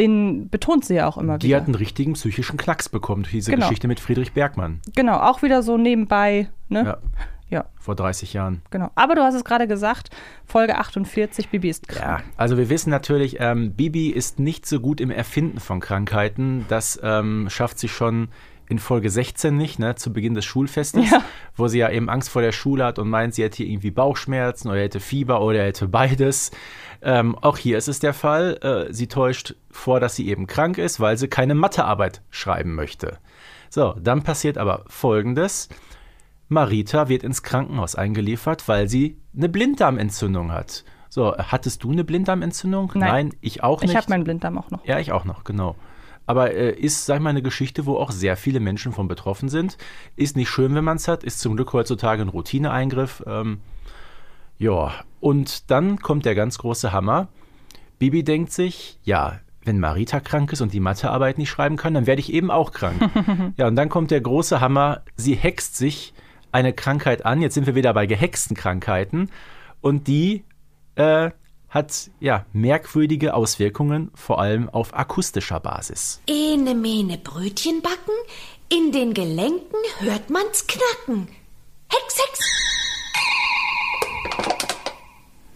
den 0.00 0.48
betont 0.48 0.84
sie 0.84 0.94
ja 0.94 1.06
auch 1.06 1.16
immer 1.18 1.38
Die 1.38 1.48
wieder. 1.48 1.58
hat 1.58 1.66
einen 1.66 1.74
richtigen 1.76 2.14
psychischen 2.14 2.56
Klacks 2.56 2.88
bekommen 2.88 3.22
durch 3.22 3.32
diese 3.32 3.50
Genau. 3.52 3.66
Geschichte 3.66 3.86
mit 3.86 4.00
Friedrich 4.00 4.32
Bergmann. 4.32 4.80
genau, 4.96 5.18
auch 5.18 5.42
wieder 5.42 5.62
so 5.62 5.76
nebenbei, 5.76 6.48
ne? 6.68 6.84
Ja, 6.84 6.98
ja 7.48 7.64
vor 7.78 7.94
30 7.94 8.32
Jahren. 8.32 8.62
genau. 8.70 8.90
Aber 8.94 9.14
du 9.14 9.22
hast 9.22 9.34
es 9.34 9.44
gerade 9.44 9.68
gesagt, 9.68 10.10
Folge 10.46 10.76
48, 10.78 11.48
Bibi 11.50 11.68
ist 11.68 11.86
Ja, 11.92 11.98
krank. 11.98 12.24
also 12.36 12.56
wir 12.58 12.68
wissen 12.70 12.90
natürlich, 12.90 13.36
ähm, 13.40 13.74
Bibi 13.74 14.08
ist 14.10 14.38
nicht 14.40 14.66
so 14.66 14.80
gut 14.80 15.00
im 15.00 15.10
Erfinden 15.10 15.60
von 15.60 15.80
Krankheiten. 15.80 16.64
Das 16.68 16.98
ähm, 17.02 17.48
schafft 17.50 17.78
sie 17.78 17.88
schon 17.88 18.28
in 18.70 18.78
Folge 18.78 19.10
16 19.10 19.54
nicht, 19.56 19.78
ne, 19.78 19.96
zu 19.96 20.12
Beginn 20.12 20.32
des 20.34 20.44
Schulfestes, 20.46 21.10
Ja. 21.10 21.22
wo 21.56 21.68
sie 21.68 21.78
ja 21.80 21.90
eben 21.90 22.08
Angst 22.08 22.30
vor 22.30 22.40
der 22.40 22.52
Schule 22.52 22.84
hat 22.84 22.98
und 22.98 23.10
meint, 23.10 23.34
sie 23.34 23.42
hätte 23.42 23.64
irgendwie 23.64 23.90
Bauchschmerzen 23.90 24.68
oder 24.68 24.80
hätte 24.80 25.00
Fieber 25.00 25.42
oder 25.42 25.62
hätte 25.64 25.88
beides. 25.88 26.50
Ähm, 27.02 27.36
auch 27.38 27.58
hier 27.58 27.76
ist 27.78 27.88
es 27.88 27.98
der 27.98 28.14
Fall. 28.14 28.58
Äh, 28.88 28.92
sie 28.94 29.08
täuscht 29.08 29.54
vor, 29.70 30.00
dass 30.00 30.16
sie 30.16 30.28
eben 30.28 30.46
krank 30.46 30.78
ist, 30.78 31.00
weil 31.00 31.16
sie 31.18 31.28
keine 31.28 31.54
Mathearbeit 31.54 32.22
schreiben 32.30 32.74
möchte. 32.74 33.18
So, 33.68 33.94
dann 34.00 34.22
passiert 34.22 34.56
aber 34.58 34.84
Folgendes. 34.88 35.68
Marita 36.48 37.08
wird 37.08 37.22
ins 37.22 37.42
Krankenhaus 37.42 37.94
eingeliefert, 37.94 38.66
weil 38.68 38.88
sie 38.88 39.18
eine 39.36 39.48
Blinddarmentzündung 39.48 40.50
hat. 40.52 40.84
So, 41.08 41.36
hattest 41.36 41.82
du 41.84 41.90
eine 41.92 42.04
Blinddarmentzündung? 42.04 42.92
Nein. 42.94 43.32
ich 43.40 43.62
auch 43.62 43.80
nicht. 43.82 43.90
Ich 43.90 43.96
habe 43.96 44.06
meinen 44.10 44.24
Blinddarm 44.24 44.58
auch 44.58 44.70
noch. 44.70 44.84
ja, 44.84 44.98
ich 44.98 45.12
auch 45.12 45.24
noch, 45.24 45.44
genau. 45.44 45.76
Aber 46.30 46.54
äh, 46.54 46.70
ist, 46.70 47.06
sag 47.06 47.16
ich 47.16 47.22
mal, 47.22 47.30
eine 47.30 47.42
Geschichte, 47.42 47.86
wo 47.86 47.96
auch 47.96 48.12
sehr 48.12 48.36
viele 48.36 48.60
Menschen 48.60 48.92
von 48.92 49.08
betroffen 49.08 49.48
sind. 49.48 49.76
Ist 50.14 50.36
nicht 50.36 50.48
schön, 50.48 50.76
wenn 50.76 50.84
man 50.84 50.96
es 50.96 51.08
hat. 51.08 51.24
Ist 51.24 51.40
zum 51.40 51.56
Glück 51.56 51.72
heutzutage 51.72 52.22
ein 52.22 52.28
Routineeingriff. 52.28 53.24
Ähm, 53.26 53.58
ja, 54.56 54.92
und 55.18 55.72
dann 55.72 55.98
kommt 55.98 56.26
der 56.26 56.36
ganz 56.36 56.58
große 56.58 56.92
Hammer. 56.92 57.26
Bibi 57.98 58.22
denkt 58.22 58.52
sich, 58.52 59.00
ja, 59.02 59.40
wenn 59.64 59.80
Marita 59.80 60.20
krank 60.20 60.52
ist 60.52 60.60
und 60.60 60.72
die 60.72 60.78
Mathearbeit 60.78 61.36
nicht 61.36 61.50
schreiben 61.50 61.76
kann, 61.76 61.94
dann 61.94 62.06
werde 62.06 62.20
ich 62.20 62.32
eben 62.32 62.52
auch 62.52 62.70
krank. 62.70 63.10
ja, 63.56 63.66
und 63.66 63.74
dann 63.74 63.88
kommt 63.88 64.12
der 64.12 64.20
große 64.20 64.60
Hammer. 64.60 65.02
Sie 65.16 65.34
hext 65.34 65.76
sich 65.76 66.14
eine 66.52 66.72
Krankheit 66.72 67.26
an. 67.26 67.42
Jetzt 67.42 67.54
sind 67.54 67.66
wir 67.66 67.74
wieder 67.74 67.92
bei 67.92 68.06
gehexten 68.06 68.56
Krankheiten. 68.56 69.30
Und 69.80 70.06
die 70.06 70.44
äh, 70.94 71.32
hat 71.70 72.10
ja 72.18 72.44
merkwürdige 72.52 73.34
Auswirkungen, 73.34 74.10
vor 74.14 74.40
allem 74.40 74.68
auf 74.68 74.92
akustischer 74.92 75.60
Basis. 75.60 76.20
Ene 76.26 76.74
mene 76.74 77.16
Brötchen 77.16 77.80
backen, 77.80 78.16
in 78.68 78.92
den 78.92 79.14
Gelenken 79.14 79.78
hört 80.00 80.30
man's 80.30 80.66
knacken. 80.66 81.28
Hex, 81.88 82.18
Hex! 82.18 82.40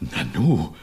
Nanu, 0.00 0.74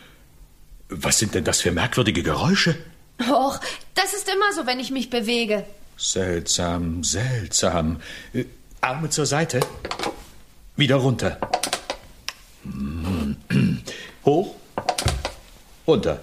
was 0.89 1.20
sind 1.20 1.34
denn 1.34 1.44
das 1.44 1.62
für 1.62 1.72
merkwürdige 1.72 2.24
Geräusche? 2.24 2.76
Och, 3.20 3.60
das 3.96 4.13
ist 4.13 4.30
immer 4.30 4.52
so, 4.54 4.65
wenn 4.65 4.80
ich 4.80 4.91
mich 4.91 5.10
bewege. 5.10 5.65
Seltsam, 5.98 7.04
seltsam. 7.04 8.02
Äh, 8.34 8.46
Arme 8.82 9.10
zur 9.10 9.26
Seite. 9.26 9.60
Wieder 10.76 10.96
runter. 10.96 11.38
Hm. 12.63 13.38
Hoch. 14.26 14.56
Runter. 15.88 16.20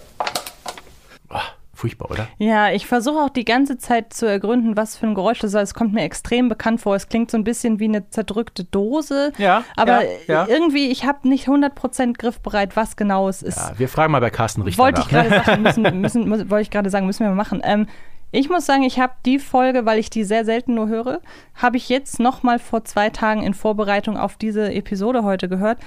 Boah, 1.28 1.42
furchtbar, 1.74 2.10
oder? 2.10 2.28
Ja, 2.38 2.70
ich 2.70 2.86
versuche 2.86 3.18
auch 3.18 3.30
die 3.30 3.44
ganze 3.44 3.78
Zeit 3.78 4.12
zu 4.12 4.26
ergründen, 4.26 4.76
was 4.76 4.96
für 4.96 5.06
ein 5.06 5.14
Geräusch 5.14 5.40
das 5.40 5.54
ist. 5.54 5.60
Es 5.60 5.74
kommt 5.74 5.92
mir 5.92 6.02
extrem 6.02 6.48
bekannt 6.48 6.80
vor. 6.80 6.94
Es 6.94 7.08
klingt 7.08 7.30
so 7.30 7.36
ein 7.36 7.44
bisschen 7.44 7.78
wie 7.80 7.86
eine 7.86 8.08
zerdrückte 8.10 8.64
Dose. 8.64 9.32
Ja, 9.38 9.64
Aber 9.76 10.04
ja, 10.04 10.10
ja. 10.26 10.46
irgendwie, 10.48 10.90
ich 10.90 11.04
habe 11.04 11.28
nicht 11.28 11.48
100% 11.48 12.16
griffbereit, 12.18 12.76
was 12.76 12.96
genau 12.96 13.28
es 13.28 13.42
ist. 13.42 13.58
Ja, 13.58 13.72
wir 13.78 13.88
fragen 13.88 14.12
mal 14.12 14.20
bei 14.20 14.30
Carsten 14.30 14.62
Richter 14.62 14.82
wollte 14.82 15.00
ich 15.02 15.10
ne? 15.10 15.24
gerade 15.24 15.44
sagen, 15.44 15.62
müssen, 15.62 16.00
müssen, 16.00 16.28
muss, 16.28 16.50
wollte 16.50 16.62
ich 16.62 16.70
gerade 16.70 16.90
sagen, 16.90 17.06
müssen 17.06 17.20
wir 17.20 17.28
mal 17.28 17.34
machen. 17.34 17.60
Ähm, 17.64 17.86
ich 18.30 18.50
muss 18.50 18.66
sagen, 18.66 18.82
ich 18.82 19.00
habe 19.00 19.14
die 19.24 19.38
Folge, 19.38 19.86
weil 19.86 19.98
ich 19.98 20.10
die 20.10 20.24
sehr 20.24 20.44
selten 20.44 20.74
nur 20.74 20.88
höre, 20.88 21.20
habe 21.54 21.78
ich 21.78 21.88
jetzt 21.88 22.20
noch 22.20 22.42
mal 22.42 22.58
vor 22.58 22.84
zwei 22.84 23.08
Tagen 23.08 23.42
in 23.42 23.54
Vorbereitung 23.54 24.18
auf 24.18 24.36
diese 24.36 24.72
Episode 24.72 25.24
heute 25.24 25.48
gehört. 25.48 25.78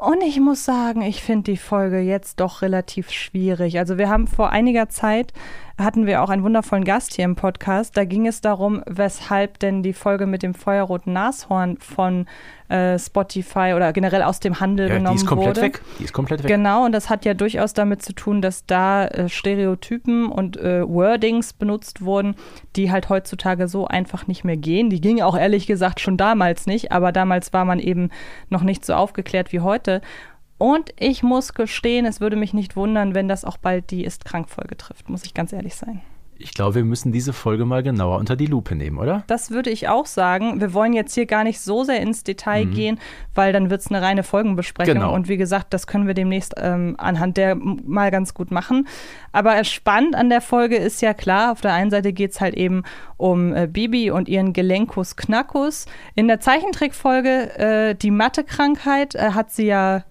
Und 0.00 0.22
ich 0.22 0.40
muss 0.40 0.64
sagen, 0.64 1.02
ich 1.02 1.22
finde 1.22 1.52
die 1.52 1.58
Folge 1.58 2.00
jetzt 2.00 2.40
doch 2.40 2.62
relativ 2.62 3.10
schwierig. 3.10 3.78
Also 3.78 3.98
wir 3.98 4.08
haben 4.08 4.26
vor 4.26 4.48
einiger 4.48 4.88
Zeit 4.88 5.34
hatten 5.78 6.06
wir 6.06 6.22
auch 6.22 6.30
einen 6.30 6.42
wundervollen 6.42 6.84
Gast 6.86 7.12
hier 7.14 7.26
im 7.26 7.36
Podcast. 7.36 7.98
Da 7.98 8.06
ging 8.06 8.26
es 8.26 8.40
darum, 8.40 8.82
weshalb 8.86 9.58
denn 9.58 9.82
die 9.82 9.92
Folge 9.92 10.24
mit 10.24 10.42
dem 10.42 10.54
feuerroten 10.54 11.12
Nashorn 11.12 11.76
von 11.76 12.24
äh, 12.70 12.98
Spotify 12.98 13.72
oder 13.74 13.92
generell 13.92 14.22
aus 14.22 14.40
dem 14.40 14.60
Handel 14.60 14.88
Ja, 14.88 14.94
genommen 14.98 15.16
die 15.16 15.22
ist 15.22 15.26
komplett 15.26 15.56
wurde. 15.56 15.62
weg. 15.62 15.80
Die 15.98 16.04
ist 16.04 16.12
komplett 16.12 16.42
weg. 16.42 16.48
Genau, 16.48 16.84
und 16.84 16.92
das 16.92 17.10
hat 17.10 17.24
ja 17.24 17.34
durchaus 17.34 17.74
damit 17.74 18.02
zu 18.02 18.12
tun, 18.12 18.40
dass 18.40 18.64
da 18.66 19.06
äh, 19.06 19.28
Stereotypen 19.28 20.30
und 20.30 20.56
äh, 20.56 20.88
Wordings 20.88 21.52
benutzt 21.52 22.02
wurden, 22.02 22.36
die 22.76 22.90
halt 22.90 23.08
heutzutage 23.08 23.68
so 23.68 23.86
einfach 23.86 24.26
nicht 24.26 24.44
mehr 24.44 24.56
gehen. 24.56 24.88
Die 24.90 25.00
gingen 25.00 25.22
auch 25.22 25.36
ehrlich 25.36 25.66
gesagt 25.66 26.00
schon 26.00 26.16
damals 26.16 26.66
nicht, 26.66 26.92
aber 26.92 27.12
damals 27.12 27.52
war 27.52 27.64
man 27.64 27.78
eben 27.80 28.10
noch 28.48 28.62
nicht 28.62 28.84
so 28.84 28.94
aufgeklärt 28.94 29.52
wie 29.52 29.60
heute. 29.60 30.00
Und 30.58 30.90
ich 30.98 31.22
muss 31.22 31.54
gestehen, 31.54 32.04
es 32.06 32.20
würde 32.20 32.36
mich 32.36 32.52
nicht 32.54 32.76
wundern, 32.76 33.14
wenn 33.14 33.28
das 33.28 33.44
auch 33.44 33.56
bald 33.56 33.90
die 33.90 34.04
Ist-Krank-Folge 34.04 34.76
trifft, 34.76 35.08
muss 35.08 35.24
ich 35.24 35.34
ganz 35.34 35.52
ehrlich 35.52 35.74
sein. 35.74 36.02
Ich 36.42 36.54
glaube, 36.54 36.76
wir 36.76 36.84
müssen 36.84 37.12
diese 37.12 37.32
Folge 37.32 37.66
mal 37.66 37.82
genauer 37.82 38.18
unter 38.18 38.34
die 38.34 38.46
Lupe 38.46 38.74
nehmen, 38.74 38.98
oder? 38.98 39.24
Das 39.26 39.50
würde 39.50 39.68
ich 39.70 39.88
auch 39.88 40.06
sagen. 40.06 40.60
Wir 40.60 40.72
wollen 40.72 40.94
jetzt 40.94 41.14
hier 41.14 41.26
gar 41.26 41.44
nicht 41.44 41.60
so 41.60 41.84
sehr 41.84 42.00
ins 42.00 42.24
Detail 42.24 42.64
gehen, 42.64 42.98
weil 43.34 43.52
dann 43.52 43.68
wird 43.68 43.82
es 43.82 43.88
eine 43.88 44.00
reine 44.00 44.22
Folgenbesprechung. 44.22 44.94
Genau. 44.94 45.14
Und 45.14 45.28
wie 45.28 45.36
gesagt, 45.36 45.74
das 45.74 45.86
können 45.86 46.06
wir 46.06 46.14
demnächst 46.14 46.54
ähm, 46.56 46.94
anhand 46.98 47.36
der 47.36 47.56
mal 47.56 48.10
ganz 48.10 48.32
gut 48.32 48.50
machen. 48.50 48.88
Aber 49.32 49.62
spannend 49.64 50.14
an 50.14 50.30
der 50.30 50.40
Folge 50.40 50.76
ist 50.76 51.02
ja 51.02 51.12
klar, 51.12 51.52
auf 51.52 51.60
der 51.60 51.74
einen 51.74 51.90
Seite 51.90 52.12
geht 52.12 52.32
es 52.32 52.40
halt 52.40 52.54
eben 52.54 52.84
um 53.18 53.54
äh, 53.54 53.66
Bibi 53.66 54.10
und 54.10 54.28
ihren 54.28 54.52
Gelenkus 54.52 55.16
Knackus. 55.16 55.86
In 56.14 56.26
der 56.26 56.40
Zeichentrickfolge, 56.40 57.58
äh, 57.58 57.94
die 57.94 58.10
Mathe-Krankheit, 58.10 59.14
äh, 59.14 59.32
hat 59.32 59.50
sie 59.52 59.66
ja 59.66 60.04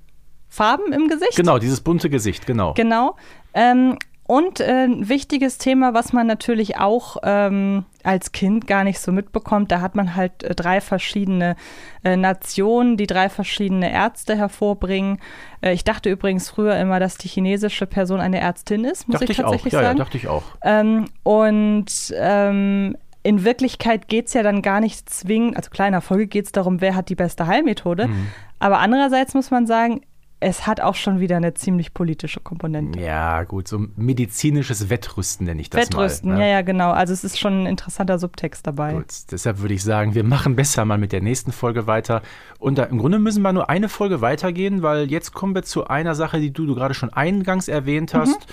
Farben 0.48 0.94
im 0.94 1.08
Gesicht. 1.08 1.36
Genau, 1.36 1.60
dieses 1.60 1.82
bunte 1.82 2.10
Gesicht, 2.10 2.46
genau. 2.46 2.74
Genau. 2.74 3.15
Ähm, 3.54 3.98
und 4.30 4.60
äh, 4.60 4.84
ein 4.84 5.10
wichtiges 5.10 5.58
Thema, 5.58 5.96
was 5.96 6.13
man 6.13 6.28
natürlich 6.28 6.78
auch 6.78 7.18
ähm, 7.24 7.86
als 8.04 8.32
Kind 8.32 8.68
gar 8.68 8.84
nicht 8.84 9.00
so 9.00 9.12
mitbekommt, 9.12 9.72
da 9.72 9.82
hat 9.82 9.96
man 9.96 10.15
halt 10.15 10.44
äh, 10.44 10.54
drei 10.54 10.82
verschiedene 10.82 11.56
äh, 12.04 12.15
Nationen, 12.15 12.96
die 12.96 13.08
drei 13.08 13.30
verschiedene 13.30 13.92
Ärzte 13.92 14.38
hervorbringen. 14.38 15.18
Äh, 15.62 15.74
ich 15.74 15.84
dachte 15.84 16.12
übrigens 16.12 16.48
früher 16.48 16.78
immer, 16.78 17.00
dass 17.00 17.18
die 17.18 17.28
chinesische 17.28 17.88
Person 17.88 18.20
eine 18.20 18.39
Ärztin 18.39 18.84
ist, 18.84 19.08
muss 19.08 19.15
dachte 19.20 19.32
ich 19.32 19.39
ich 19.39 19.39
auch. 19.39 19.50
tatsächlich 19.50 19.74
Ja, 19.74 19.82
ja, 19.82 19.88
sagen. 19.88 19.98
dachte 19.98 20.18
ich 20.18 20.28
auch. 20.28 20.44
Ähm, 20.62 21.06
und 21.24 21.88
ähm, 22.15 22.96
in 23.24 23.44
Wirklichkeit 23.44 24.10
geht 24.10 24.28
es 24.28 24.34
ja 24.36 24.44
dann 24.44 24.62
gar 24.62 24.80
nicht 24.80 25.10
zwingend, 25.10 25.58
also 25.58 25.72
kleiner 25.72 26.02
Folge 26.02 26.28
geht 26.28 26.46
es 26.46 26.52
darum, 26.52 26.82
wer 26.82 26.96
hat 26.96 27.10
die 27.10 27.15
beste 27.15 27.48
Heilmethode. 27.48 28.08
Mhm. 28.08 28.28
Aber 28.60 28.78
andererseits 28.78 29.34
muss 29.34 29.50
man 29.50 29.65
sagen, 29.65 30.02
es 30.41 30.65
hat 30.65 30.80
auch 30.80 30.95
schon 30.95 31.19
wieder 31.19 31.38
eine 31.38 31.54
ziemlich 31.54 31.93
politische 31.93 32.39
Komponente. 32.39 32.99
Ja, 32.99 33.43
gut, 33.43 33.67
so 33.67 33.86
medizinisches 33.97 34.89
Wettrüsten 34.89 35.45
nenne 35.45 35.60
ich 35.62 35.69
das 35.69 35.82
Wettrüsten, 35.82 36.30
mal. 36.30 36.38
ne? 36.38 36.45
ja, 36.45 36.47
ja, 36.47 36.62
genau. 36.62 36.91
Also 36.91 37.12
es 37.12 37.23
ist 37.23 37.38
schon 37.38 37.63
ein 37.63 37.65
interessanter 37.65 38.19
Subtext 38.19 38.65
dabei. 38.65 38.93
Gut, 38.93 39.13
deshalb 39.32 39.60
würde 39.60 39.73
ich 39.73 39.84
sagen, 39.84 40.15
wir 40.15 40.23
machen 40.23 40.56
besser 40.56 40.86
mal 40.86 40.97
mit 40.97 41.12
der 41.12 41.21
nächsten 41.21 41.52
Folge 41.52 41.88
weiter. 41.88 42.21
Und 42.58 42.78
da, 42.78 42.86
im 42.86 42.99
Grunde 42.99 43.19
müssen 43.19 43.41
wir 43.41 43.52
nur 43.52 43.69
eine 43.69 43.89
Folge 43.89 44.21
weitergehen, 44.21 44.82
weil 44.82 45.12
jetzt 45.12 45.34
kommen 45.34 45.54
wir 45.56 45.63
zu 45.63 45.88
einer 45.88 46.15
Sache, 46.15 46.39
die 46.39 46.52
du, 46.52 46.65
du 46.65 46.75
gerade 46.75 46.93
schon 46.93 47.12
eingangs 47.12 47.67
erwähnt 47.67 48.13
hast. 48.13 48.47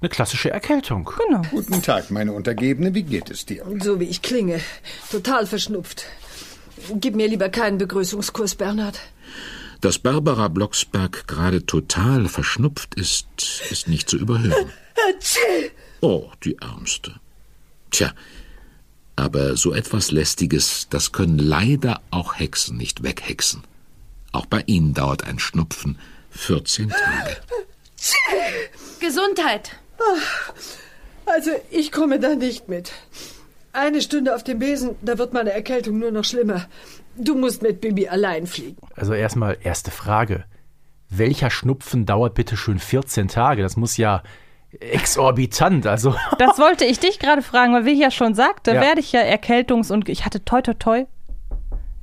Eine 0.00 0.08
klassische 0.10 0.50
Erkältung. 0.50 1.10
Genau. 1.26 1.42
Guten 1.50 1.82
Tag, 1.82 2.10
meine 2.10 2.32
Untergebene. 2.32 2.94
Wie 2.94 3.04
geht 3.04 3.30
es 3.30 3.46
dir? 3.46 3.64
So 3.80 3.98
wie 4.00 4.04
ich 4.04 4.22
klinge. 4.22 4.60
Total 5.10 5.46
verschnupft. 5.46 6.06
Gib 6.96 7.14
mir 7.16 7.28
lieber 7.28 7.48
keinen 7.48 7.78
Begrüßungskurs, 7.78 8.56
Bernhard. 8.56 9.00
Dass 9.80 9.98
Barbara 9.98 10.48
Blocksberg 10.48 11.28
gerade 11.28 11.66
total 11.66 12.28
verschnupft 12.28 12.94
ist, 12.94 13.26
ist 13.70 13.88
nicht 13.88 14.08
zu 14.08 14.16
überhören. 14.16 14.70
Oh, 16.00 16.30
die 16.44 16.56
Ärmste. 16.58 17.14
Tja, 17.90 18.12
aber 19.16 19.56
so 19.56 19.72
etwas 19.72 20.10
Lästiges, 20.10 20.88
das 20.90 21.12
können 21.12 21.38
leider 21.38 22.00
auch 22.10 22.38
Hexen 22.38 22.76
nicht 22.76 23.02
weghexen. 23.02 23.64
Auch 24.32 24.46
bei 24.46 24.62
ihnen 24.66 24.92
dauert 24.92 25.24
ein 25.24 25.38
Schnupfen 25.38 25.98
14 26.30 26.90
Tage. 26.90 27.36
Gesundheit. 29.00 29.72
Also, 31.24 31.50
ich 31.70 31.90
komme 31.90 32.20
da 32.20 32.34
nicht 32.34 32.68
mit. 32.68 32.92
Eine 33.72 34.00
Stunde 34.02 34.34
auf 34.34 34.44
dem 34.44 34.58
Besen, 34.58 34.96
da 35.02 35.18
wird 35.18 35.32
meine 35.32 35.52
Erkältung 35.52 35.98
nur 35.98 36.10
noch 36.10 36.24
schlimmer. 36.24 36.68
Du 37.18 37.34
musst 37.34 37.62
mit 37.62 37.80
Bibi 37.80 38.08
allein 38.08 38.46
fliegen. 38.46 38.76
Also 38.94 39.12
erstmal 39.14 39.56
erste 39.62 39.90
Frage. 39.90 40.44
Welcher 41.08 41.50
Schnupfen 41.50 42.04
dauert 42.06 42.34
bitte 42.34 42.56
schön 42.56 42.78
14 42.78 43.28
Tage? 43.28 43.62
Das 43.62 43.76
muss 43.76 43.96
ja 43.96 44.22
exorbitant, 44.80 45.86
also 45.86 46.14
Das 46.38 46.58
wollte 46.58 46.84
ich 46.84 46.98
dich 46.98 47.18
gerade 47.18 47.42
fragen, 47.42 47.72
weil 47.72 47.84
wie 47.86 47.92
ich 47.92 48.00
ja 48.00 48.10
schon 48.10 48.34
sagte, 48.34 48.74
Ja. 48.74 48.80
werde 48.80 49.00
ich 49.00 49.12
ja 49.12 49.20
Erkältungs- 49.20 49.92
und 49.92 50.08
ich 50.08 50.24
hatte 50.24 50.44
toi 50.44 50.60
toi 50.62 50.74
toi 50.74 51.04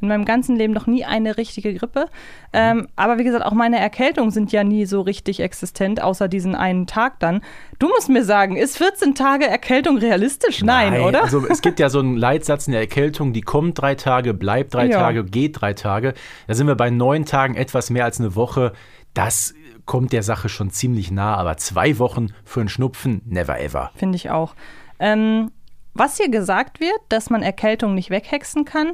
in 0.03 0.09
meinem 0.09 0.25
ganzen 0.25 0.55
Leben 0.55 0.73
noch 0.73 0.85
nie 0.85 1.03
eine 1.05 1.37
richtige 1.37 1.73
Grippe. 1.73 2.07
Ähm, 2.53 2.87
aber 2.95 3.17
wie 3.17 3.23
gesagt, 3.23 3.43
auch 3.45 3.53
meine 3.53 3.79
Erkältungen 3.79 4.31
sind 4.31 4.51
ja 4.51 4.63
nie 4.63 4.85
so 4.85 5.01
richtig 5.01 5.39
existent, 5.39 6.01
außer 6.01 6.27
diesen 6.27 6.53
einen 6.55 6.85
Tag 6.85 7.19
dann. 7.19 7.41
Du 7.79 7.87
musst 7.87 8.09
mir 8.09 8.23
sagen, 8.23 8.55
ist 8.55 8.77
14 8.77 9.15
Tage 9.15 9.47
Erkältung 9.47 9.97
realistisch? 9.97 10.61
Nein, 10.61 11.01
oder? 11.01 11.23
Also 11.23 11.45
es 11.47 11.61
gibt 11.61 11.79
ja 11.79 11.89
so 11.89 11.99
einen 11.99 12.17
Leitsatz 12.17 12.67
in 12.67 12.73
der 12.73 12.81
Erkältung, 12.81 13.33
die 13.33 13.41
kommt 13.41 13.81
drei 13.81 13.95
Tage, 13.95 14.33
bleibt 14.33 14.73
drei 14.73 14.87
Ja. 14.87 14.99
Tage, 14.99 15.23
geht 15.23 15.59
drei 15.61 15.73
Tage. 15.73 16.13
Da 16.47 16.53
sind 16.53 16.67
wir 16.67 16.75
bei 16.75 16.89
neun 16.89 17.25
Tagen 17.25 17.55
etwas 17.55 17.89
mehr 17.89 18.05
als 18.05 18.19
eine 18.19 18.35
Woche. 18.35 18.73
Das 19.13 19.53
kommt 19.85 20.13
der 20.13 20.23
Sache 20.23 20.49
schon 20.49 20.69
ziemlich 20.69 21.11
nah, 21.11 21.35
aber 21.35 21.57
zwei 21.57 21.97
Wochen 21.99 22.33
für 22.45 22.59
einen 22.59 22.69
Schnupfen, 22.69 23.21
never 23.25 23.59
ever. 23.59 23.91
Finde 23.95 24.15
ich 24.15 24.29
auch. 24.29 24.55
Ähm, 24.99 25.51
was 25.93 26.17
hier 26.17 26.29
gesagt 26.29 26.79
wird, 26.79 26.99
dass 27.09 27.29
man 27.29 27.43
Erkältung 27.43 27.93
nicht 27.93 28.09
weghexen 28.09 28.65
kann, 28.65 28.93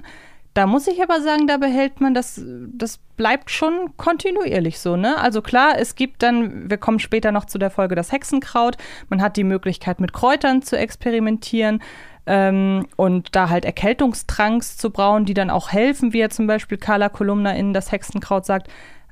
da 0.54 0.66
muss 0.66 0.88
ich 0.88 1.02
aber 1.02 1.22
sagen, 1.22 1.48
da 1.48 1.58
behält 1.58 2.02
man 2.02 2.14
das, 2.14 2.42
das 2.74 2.98
bleibt 3.18 3.52
schon 3.52 3.96
kontinuierlich 3.98 4.80
so, 4.80 4.96
ne? 4.96 5.18
Also 5.20 5.42
klar, 5.42 5.78
es 5.78 5.96
gibt 5.96 6.24
dann, 6.24 6.70
wir 6.70 6.78
kommen 6.78 7.00
später 7.00 7.32
noch 7.32 7.46
zu 7.46 7.58
der 7.58 7.70
Folge 7.70 7.96
das 7.96 8.12
Hexenkraut, 8.12 8.78
man 9.10 9.22
hat 9.22 9.38
die 9.38 9.44
Möglichkeit 9.44 10.00
mit 10.00 10.14
Kräutern 10.14 10.62
zu 10.62 10.78
experimentieren 10.78 11.82
ähm, 12.26 12.88
und 12.96 13.36
da 13.36 13.50
halt 13.50 13.66
Erkältungstranks 13.66 14.78
zu 14.78 14.90
brauen, 14.92 15.26
die 15.26 15.34
dann 15.34 15.50
auch 15.50 15.72
helfen, 15.72 16.14
wie 16.14 16.20
ja 16.20 16.30
zum 16.30 16.48
Beispiel 16.48 16.78
Carla 16.78 17.10
Kolumna 17.10 17.56
in 17.56 17.74
das 17.74 17.92
Hexenkraut 17.92 18.46
sagt. 18.46 18.70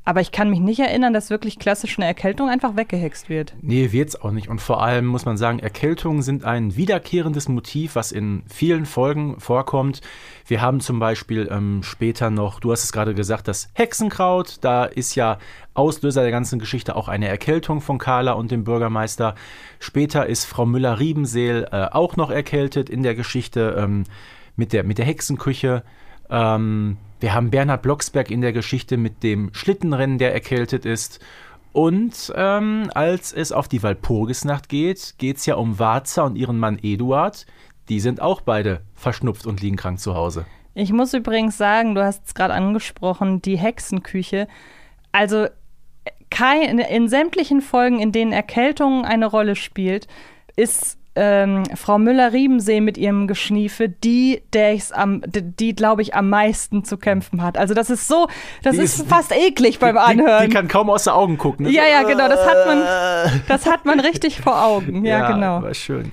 Aber 0.07 0.21
ich 0.21 0.31
kann 0.31 0.49
mich 0.49 0.61
nicht 0.61 0.79
erinnern, 0.79 1.11
dass 1.11 1.29
wirklich 1.29 1.59
klassisch 1.59 1.99
eine 1.99 2.05
Erkältung 2.05 2.47
einfach 2.47 2.77
weggehext 2.77 3.27
wird. 3.27 3.53
Nee, 3.61 3.91
wird's 3.91 4.15
auch 4.15 4.31
nicht. 4.31 4.47
Und 4.47 4.61
vor 4.61 4.81
allem 4.81 5.05
muss 5.05 5.25
man 5.25 5.35
sagen, 5.35 5.59
Erkältungen 5.59 6.21
sind 6.21 6.45
ein 6.45 6.77
wiederkehrendes 6.77 7.49
Motiv, 7.49 7.95
was 7.95 8.13
in 8.13 8.43
vielen 8.47 8.85
Folgen 8.85 9.37
vorkommt. 9.41 9.99
Wir 10.45 10.61
haben 10.61 10.79
zum 10.79 10.99
Beispiel 10.99 11.49
ähm, 11.51 11.83
später 11.83 12.29
noch, 12.29 12.61
du 12.61 12.71
hast 12.71 12.85
es 12.85 12.93
gerade 12.93 13.15
gesagt, 13.15 13.49
das 13.49 13.69
Hexenkraut. 13.73 14.59
Da 14.61 14.85
ist 14.85 15.15
ja 15.15 15.39
Auslöser 15.73 16.21
der 16.21 16.31
ganzen 16.31 16.57
Geschichte 16.57 16.95
auch 16.95 17.09
eine 17.09 17.27
Erkältung 17.27 17.81
von 17.81 17.97
Carla 17.97 18.31
und 18.31 18.49
dem 18.49 18.63
Bürgermeister. 18.63 19.35
Später 19.77 20.25
ist 20.25 20.45
Frau 20.45 20.65
Müller-Riebenseel 20.65 21.67
äh, 21.69 21.87
auch 21.91 22.15
noch 22.15 22.31
erkältet 22.31 22.89
in 22.89 23.03
der 23.03 23.15
Geschichte 23.15 23.75
ähm, 23.77 24.05
mit, 24.55 24.71
der, 24.71 24.85
mit 24.85 24.99
der 24.99 25.05
Hexenküche. 25.05 25.83
Ähm, 26.29 26.95
wir 27.19 27.33
haben 27.33 27.49
Bernhard 27.49 27.81
Blocksberg 27.81 28.31
in 28.31 28.41
der 28.41 28.53
Geschichte 28.53 28.97
mit 28.97 29.23
dem 29.23 29.53
Schlittenrennen, 29.53 30.17
der 30.17 30.33
erkältet 30.33 30.85
ist. 30.85 31.19
Und 31.73 32.33
ähm, 32.35 32.89
als 32.93 33.33
es 33.33 33.51
auf 33.51 33.67
die 33.67 33.83
Walpurgisnacht 33.83 34.69
geht, 34.69 35.15
geht 35.17 35.37
es 35.37 35.45
ja 35.45 35.55
um 35.55 35.79
Warzer 35.79 36.25
und 36.25 36.35
ihren 36.35 36.59
Mann 36.59 36.79
Eduard. 36.81 37.45
Die 37.89 37.99
sind 37.99 38.21
auch 38.21 38.41
beide 38.41 38.81
verschnupft 38.95 39.45
und 39.45 39.61
liegen 39.61 39.77
krank 39.77 39.99
zu 39.99 40.15
Hause. 40.15 40.45
Ich 40.73 40.91
muss 40.91 41.13
übrigens 41.13 41.57
sagen, 41.57 41.95
du 41.95 42.03
hast 42.03 42.27
es 42.27 42.35
gerade 42.35 42.53
angesprochen, 42.53 43.41
die 43.41 43.57
Hexenküche. 43.57 44.47
Also 45.11 45.47
kein, 46.29 46.79
in 46.79 47.07
sämtlichen 47.07 47.61
Folgen, 47.61 47.99
in 47.99 48.11
denen 48.11 48.31
Erkältung 48.31 49.05
eine 49.05 49.25
Rolle 49.25 49.55
spielt, 49.55 50.07
ist 50.55 50.97
ähm, 51.17 51.63
Frau 51.75 51.97
Müller-Riebensee 51.97 52.79
mit 52.79 52.97
ihrem 52.97 53.27
Geschniefe 53.27 53.89
die, 53.89 54.41
der 54.53 54.73
ich's 54.73 54.91
am, 54.91 55.21
die, 55.25 55.41
die 55.41 55.75
glaube 55.75 56.01
ich, 56.03 56.13
am 56.15 56.29
meisten 56.29 56.83
zu 56.85 56.97
kämpfen 56.97 57.41
hat. 57.41 57.57
Also 57.57 57.73
das 57.73 57.89
ist 57.89 58.07
so, 58.07 58.27
das 58.63 58.75
Die 58.75 58.81
ist, 58.83 58.99
ist- 58.99 59.07
fast 59.09 59.31
eklig 59.35 59.79
beim 59.79 59.95
Die, 59.95 59.99
Anhören. 60.01 60.47
die 60.47 60.53
kann 60.53 60.67
kaum 60.67 60.89
aus 60.89 61.05
den 61.05 61.13
Augen 61.13 61.37
gucken. 61.37 61.65
ne? 61.65 61.71
ja, 61.71 61.83
ja, 61.85 62.03
genau, 62.03 62.27
das 62.29 62.45
hat 62.45 62.65
man, 62.67 63.41
das 63.47 63.65
hat 63.65 63.85
man 63.85 63.99
richtig 63.99 64.39
vor 64.41 64.63
Augen. 64.63 65.03
Ja, 65.03 65.31
genau. 65.31 65.61
War 65.63 65.73
schön. 65.73 66.11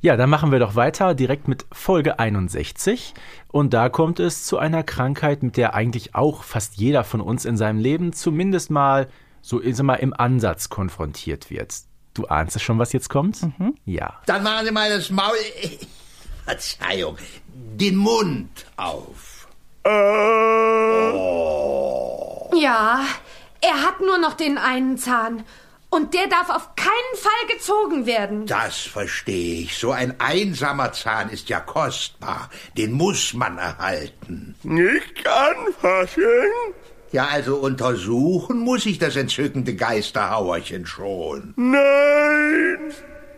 Ja, 0.00 0.16
dann 0.16 0.28
machen 0.30 0.52
wir 0.52 0.58
doch 0.58 0.76
weiter 0.76 1.14
direkt 1.14 1.48
mit 1.48 1.64
Folge 1.72 2.18
61. 2.18 3.14
Und 3.50 3.72
da 3.72 3.88
kommt 3.88 4.20
es 4.20 4.44
zu 4.44 4.58
einer 4.58 4.82
Krankheit, 4.82 5.42
mit 5.42 5.56
der 5.56 5.74
eigentlich 5.74 6.14
auch 6.14 6.42
fast 6.44 6.74
jeder 6.76 7.04
von 7.04 7.20
uns 7.20 7.44
in 7.44 7.56
seinem 7.56 7.78
Leben 7.78 8.12
zumindest 8.12 8.70
mal 8.70 9.08
so 9.40 9.62
ich 9.62 9.76
sag 9.76 9.84
mal, 9.84 9.94
im 9.96 10.14
Ansatz 10.14 10.68
konfrontiert 10.70 11.50
wird. 11.50 11.74
Du 12.14 12.26
ahnst 12.26 12.56
es 12.56 12.62
schon, 12.62 12.78
was 12.78 12.92
jetzt 12.92 13.10
kommt? 13.10 13.42
Mhm. 13.42 13.74
Ja. 13.84 14.20
Dann 14.26 14.42
machen 14.42 14.64
Sie 14.66 14.72
mal 14.72 14.88
das 14.88 15.10
Maul. 15.10 15.34
Verzeihung. 16.44 17.16
Den 17.52 17.96
Mund 17.96 18.66
auf. 18.76 19.48
Ja, 22.56 23.04
Er 23.60 23.82
hat 23.82 24.00
nur 24.00 24.18
noch 24.18 24.34
den 24.34 24.58
einen 24.58 24.96
Zahn. 24.98 25.44
Und 25.90 26.12
der 26.12 26.26
darf 26.26 26.50
auf 26.50 26.74
keinen 26.74 27.16
Fall 27.16 27.46
gezogen 27.56 28.04
werden. 28.04 28.46
Das 28.46 28.78
verstehe 28.80 29.62
ich. 29.62 29.78
So 29.78 29.92
ein 29.92 30.18
einsamer 30.20 30.92
Zahn 30.92 31.28
ist 31.28 31.48
ja 31.48 31.60
kostbar. 31.60 32.50
Den 32.76 32.92
muss 32.92 33.32
man 33.32 33.58
erhalten. 33.58 34.56
Nicht 34.64 35.24
anfassen? 35.26 36.24
Ja, 37.14 37.28
also 37.28 37.58
untersuchen 37.58 38.58
muss 38.58 38.86
ich 38.86 38.98
das 38.98 39.14
entzückende 39.14 39.76
Geisterhauerchen 39.76 40.84
schon. 40.84 41.54
Nein. 41.54 42.92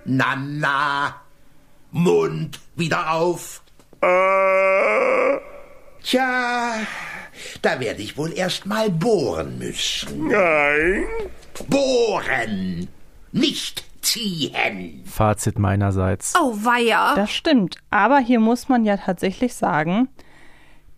Na, 0.07 0.35
na. 0.35 1.21
Mund 1.91 2.59
wieder 2.75 3.13
auf. 3.13 3.61
Äh. 4.01 5.37
Tja, 6.03 6.73
da 7.61 7.79
werde 7.79 8.01
ich 8.01 8.17
wohl 8.17 8.33
erst 8.33 8.65
mal 8.65 8.89
bohren 8.89 9.59
müssen. 9.59 10.29
Nein. 10.29 11.05
Bohren, 11.69 12.89
nicht 13.33 13.85
ziehen. 14.01 15.03
Fazit 15.05 15.59
meinerseits. 15.59 16.33
Oh, 16.41 16.55
weia. 16.55 17.15
Das 17.15 17.31
stimmt. 17.31 17.77
Aber 17.91 18.21
hier 18.21 18.41
muss 18.41 18.71
man 18.71 18.87
ja 18.87 18.97
tatsächlich 18.97 19.53
sagen, 19.53 20.09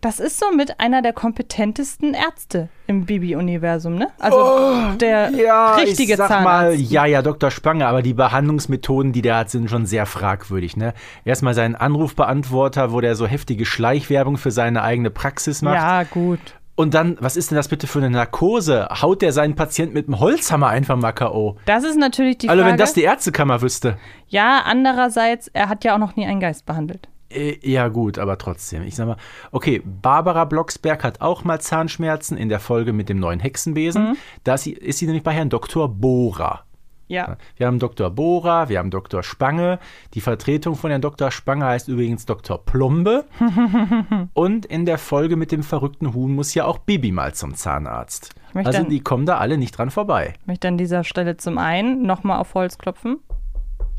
das 0.01 0.19
ist 0.19 0.39
somit 0.39 0.79
einer 0.79 1.01
der 1.01 1.11
kompetentesten 1.13 2.13
Ärzte 2.13 2.69
im 2.87 3.05
Bibi-Universum, 3.05 3.95
ne? 3.95 4.07
Also 4.19 4.95
der 4.97 5.29
richtige 5.77 6.13
Oh, 6.13 6.13
ich 6.13 6.17
sag 6.17 6.27
Zahnarzt. 6.29 6.43
mal, 6.43 6.73
ja, 6.75 7.05
ja, 7.05 7.21
Dr. 7.21 7.51
Spange, 7.51 7.85
aber 7.87 8.01
die 8.01 8.13
Behandlungsmethoden, 8.13 9.11
die 9.11 9.21
der 9.21 9.37
hat, 9.37 9.49
sind 9.49 9.69
schon 9.69 9.85
sehr 9.85 10.05
fragwürdig, 10.05 10.77
ne? 10.77 10.93
Erstmal 11.25 11.53
seinen 11.53 11.75
Anrufbeantworter, 11.75 12.91
wo 12.91 13.01
der 13.01 13.15
so 13.15 13.27
heftige 13.27 13.65
Schleichwerbung 13.65 14.37
für 14.37 14.51
seine 14.51 14.83
eigene 14.83 15.09
Praxis 15.09 15.61
macht. 15.61 15.75
Ja, 15.75 16.03
gut. 16.03 16.39
Und 16.75 16.93
dann, 16.93 17.17
was 17.19 17.35
ist 17.35 17.51
denn 17.51 17.57
das 17.57 17.67
bitte 17.67 17.87
für 17.87 17.99
eine 17.99 18.09
Narkose? 18.09 18.87
Haut 19.01 19.21
der 19.21 19.33
seinen 19.33 19.55
Patienten 19.55 19.93
mit 19.95 20.07
dem 20.07 20.17
Holzhammer 20.21 20.67
einfach 20.69 20.95
mal 20.95 21.11
K.O.? 21.11 21.57
Das 21.65 21.83
ist 21.83 21.97
natürlich 21.97 22.37
die 22.37 22.47
Also, 22.47 22.61
Frage. 22.61 22.71
wenn 22.71 22.77
das 22.79 22.93
die 22.93 23.03
Ärztekammer 23.03 23.61
wüsste. 23.61 23.97
ja, 24.29 24.61
andererseits, 24.65 25.49
er 25.49 25.67
hat 25.67 25.83
ja 25.83 25.93
auch 25.95 25.99
noch 25.99 26.15
nie 26.15 26.25
einen 26.25 26.39
Geist 26.39 26.65
behandelt. 26.65 27.09
Äh, 27.29 27.57
Ja, 27.61 27.87
gut, 27.89 28.17
aber 28.19 28.37
trotzdem. 28.37 28.83
Ich 28.83 28.95
sag 28.95 29.07
mal, 29.07 29.17
okay, 29.51 29.81
Barbara 29.85 30.45
Blocksberg 30.45 31.03
hat 31.03 31.21
auch 31.21 31.43
mal 31.43 31.59
Zahnschmerzen 31.61 32.37
in 32.37 32.49
der 32.49 32.59
Folge 32.59 32.93
mit 32.93 33.09
dem 33.09 33.19
neuen 33.19 33.39
Hexenbesen. 33.39 34.17
Da 34.43 34.55
ist 34.55 34.63
sie, 34.63 34.73
ist 34.73 34.99
sie 34.99 35.05
nämlich 35.05 35.23
bei 35.23 35.31
Herrn 35.33 35.49
Dr. 35.49 35.87
Bohrer. 35.89 36.63
Ja. 37.07 37.37
Wir 37.57 37.65
haben 37.65 37.79
Dr. 37.79 38.11
Bohrer, 38.11 38.69
wir 38.69 38.77
haben 38.77 38.91
Dr. 38.91 39.23
Spange. 39.23 39.79
Die 40.13 40.21
Vertretung 40.21 40.75
von 40.75 40.91
Herrn 40.91 41.01
Dr. 41.01 41.31
Spange 41.31 41.65
heißt 41.65 41.87
übrigens 41.87 42.27
Dr. 42.27 42.63
Plombe. 42.63 43.25
Und 44.33 44.65
in 44.67 44.85
der 44.85 44.97
Folge 44.99 45.35
mit 45.35 45.51
dem 45.51 45.63
verrückten 45.63 46.13
Huhn 46.13 46.33
muss 46.33 46.53
ja 46.53 46.65
auch 46.65 46.77
Bibi 46.77 47.11
mal 47.11 47.33
zum 47.33 47.55
Zahnarzt. 47.55 48.29
Also 48.53 48.71
dann- 48.71 48.89
die 48.89 48.99
kommen 49.01 49.25
da 49.25 49.37
alle 49.37 49.57
nicht 49.57 49.77
dran 49.77 49.89
vorbei. 49.89 50.33
Ich 50.41 50.47
möchte 50.47 50.67
an 50.67 50.77
dieser 50.77 51.03
Stelle 51.03 51.37
zum 51.37 51.57
einen 51.57 52.03
nochmal 52.03 52.39
auf 52.39 52.53
Holz 52.53 52.77
klopfen. 52.77 53.17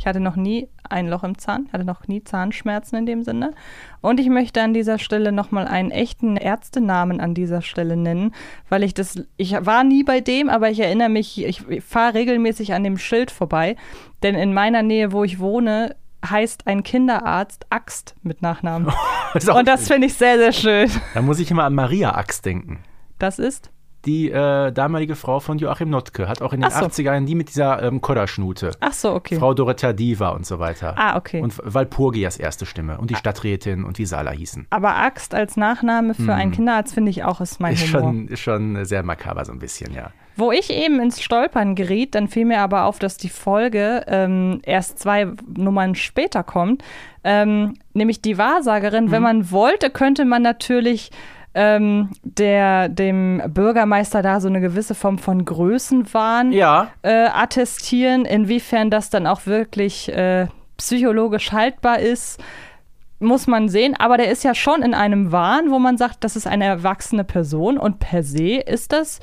Ich 0.01 0.07
hatte 0.07 0.19
noch 0.19 0.35
nie 0.35 0.67
ein 0.89 1.09
Loch 1.09 1.25
im 1.25 1.37
Zahn, 1.37 1.69
hatte 1.75 1.85
noch 1.85 2.09
nie 2.09 2.25
Zahnschmerzen 2.25 2.97
in 2.97 3.05
dem 3.05 3.23
Sinne. 3.23 3.53
Und 4.01 4.19
ich 4.19 4.31
möchte 4.31 4.63
an 4.63 4.73
dieser 4.73 4.99
Stelle 4.99 5.31
nochmal 5.31 5.69
einen 5.69 5.91
echten 5.91 6.39
Ärztenamen 6.39 7.21
an 7.21 7.35
dieser 7.35 7.61
Stelle 7.61 7.99
nennen, 7.99 8.35
weil 8.71 8.83
ich 8.83 8.95
das, 8.95 9.23
ich 9.37 9.53
war 9.53 9.85
nie 9.85 10.03
bei 10.03 10.23
dem, 10.23 10.49
aber 10.49 10.71
ich 10.71 10.81
erinnere 10.81 11.11
mich, 11.11 11.45
ich 11.45 11.63
fahre 11.83 12.15
regelmäßig 12.15 12.73
an 12.73 12.83
dem 12.83 12.97
Schild 12.97 13.31
vorbei, 13.31 13.77
denn 14.23 14.37
in 14.37 14.55
meiner 14.55 14.83
Nähe, 14.83 15.13
wo 15.13 15.23
ich 15.23 15.39
wohne, 15.39 15.95
heißt 16.25 16.67
ein 16.67 16.83
Kinderarzt 16.83 17.67
Axt 17.69 18.15
mit 18.23 18.41
Nachnamen. 18.41 18.89
Auch 19.49 19.59
Und 19.59 19.69
das 19.69 19.87
finde 19.87 20.07
ich 20.07 20.15
sehr, 20.15 20.39
sehr 20.39 20.53
schön. 20.53 20.91
Da 21.13 21.21
muss 21.21 21.39
ich 21.41 21.51
immer 21.51 21.65
an 21.65 21.75
Maria 21.75 22.15
Axt 22.15 22.47
denken. 22.47 22.79
Das 23.19 23.39
ist? 23.39 23.71
Die 24.07 24.31
äh, 24.31 24.73
damalige 24.73 25.15
Frau 25.15 25.41
von 25.41 25.59
Joachim 25.59 25.91
Notke 25.91 26.27
hat 26.29 26.41
auch 26.41 26.53
in 26.53 26.61
den 26.61 26.71
Ach 26.73 26.81
so. 26.81 26.87
80ern 26.87 27.27
die 27.27 27.35
mit 27.35 27.51
dieser 27.51 27.83
ähm, 27.83 28.01
Kodderschnute. 28.01 28.73
Ach 28.81 28.93
so, 28.93 29.13
okay. 29.13 29.37
Frau 29.37 29.53
Dorothea 29.53 29.93
Diva 29.93 30.31
und 30.31 30.47
so 30.47 30.59
weiter. 30.59 30.95
Ah, 30.97 31.17
okay. 31.17 31.41
Und 31.43 31.61
Walpurgias 31.63 32.39
erste 32.39 32.65
Stimme 32.65 32.99
und 32.99 33.11
die 33.11 33.17
Stadträtin 33.17 33.85
und 33.85 33.99
wie 33.99 34.15
alle 34.15 34.31
hießen. 34.31 34.67
Aber 34.71 34.97
Axt 34.97 35.35
als 35.35 35.57
Nachname 35.57 36.15
für 36.15 36.35
einen 36.35 36.53
Kinderarzt 36.53 36.95
finde 36.95 37.11
ich 37.11 37.25
auch 37.25 37.41
ist 37.41 37.61
mein 37.61 37.75
Ist 37.75 37.93
Humor. 37.93 38.01
schon, 38.01 38.29
ist 38.29 38.41
schon 38.41 38.85
sehr 38.85 39.03
makaber 39.03 39.45
so 39.45 39.53
ein 39.53 39.59
bisschen, 39.59 39.95
ja. 39.95 40.11
Wo 40.37 40.53
ich 40.53 40.71
eben 40.71 41.01
ins 41.01 41.21
Stolpern 41.21 41.75
geriet, 41.75 42.15
dann 42.15 42.29
fiel 42.29 42.47
mir 42.47 42.61
aber 42.61 42.85
auf, 42.85 42.99
dass 42.99 43.19
die 43.19 43.29
Folge 43.29 44.05
ähm, 44.07 44.61
erst 44.63 44.99
zwei 44.99 45.29
Nummern 45.55 45.95
später 45.95 46.43
kommt, 46.43 46.83
ähm, 47.25 47.75
nämlich 47.93 48.23
die 48.23 48.39
Wahrsagerin. 48.39 49.07
Mhm. 49.07 49.11
Wenn 49.11 49.23
man 49.23 49.51
wollte, 49.51 49.91
könnte 49.91 50.25
man 50.25 50.43
natürlich 50.43 51.11
ähm, 51.55 52.11
der, 52.23 52.89
dem 52.89 53.43
Bürgermeister 53.49 54.23
da 54.23 54.41
so 54.41 54.49
eine 54.49 54.61
gewisse 54.61 54.95
Form 54.95 55.19
von 55.19 55.45
Größenwahn 55.45 56.53
Ja. 56.53 56.89
äh, 57.03 57.27
attestieren. 57.27 58.25
Inwiefern 58.25 58.91
das 58.91 59.11
dann 59.11 59.27
auch 59.27 59.47
wirklich 59.47 60.09
äh, 60.13 60.47
psychologisch 60.77 61.53
haltbar 61.53 61.99
ist, 61.99 62.41
muss 63.19 63.47
man 63.47 63.69
sehen. 63.69 63.95
Aber 63.99 64.17
der 64.17 64.31
ist 64.31 64.45
ja 64.45 64.55
schon 64.55 64.83
in 64.83 64.95
einem 64.95 65.33
Wahn, 65.33 65.71
wo 65.71 65.79
man 65.79 65.99
sagt, 65.99 66.25
das 66.25 66.37
ist 66.37 66.47
eine 66.47 66.65
erwachsene 66.65 67.25
Person 67.25 67.79
und 67.79 67.99
per 67.99 68.23
se 68.23 68.57
ist 68.57 68.93
das 68.93 69.21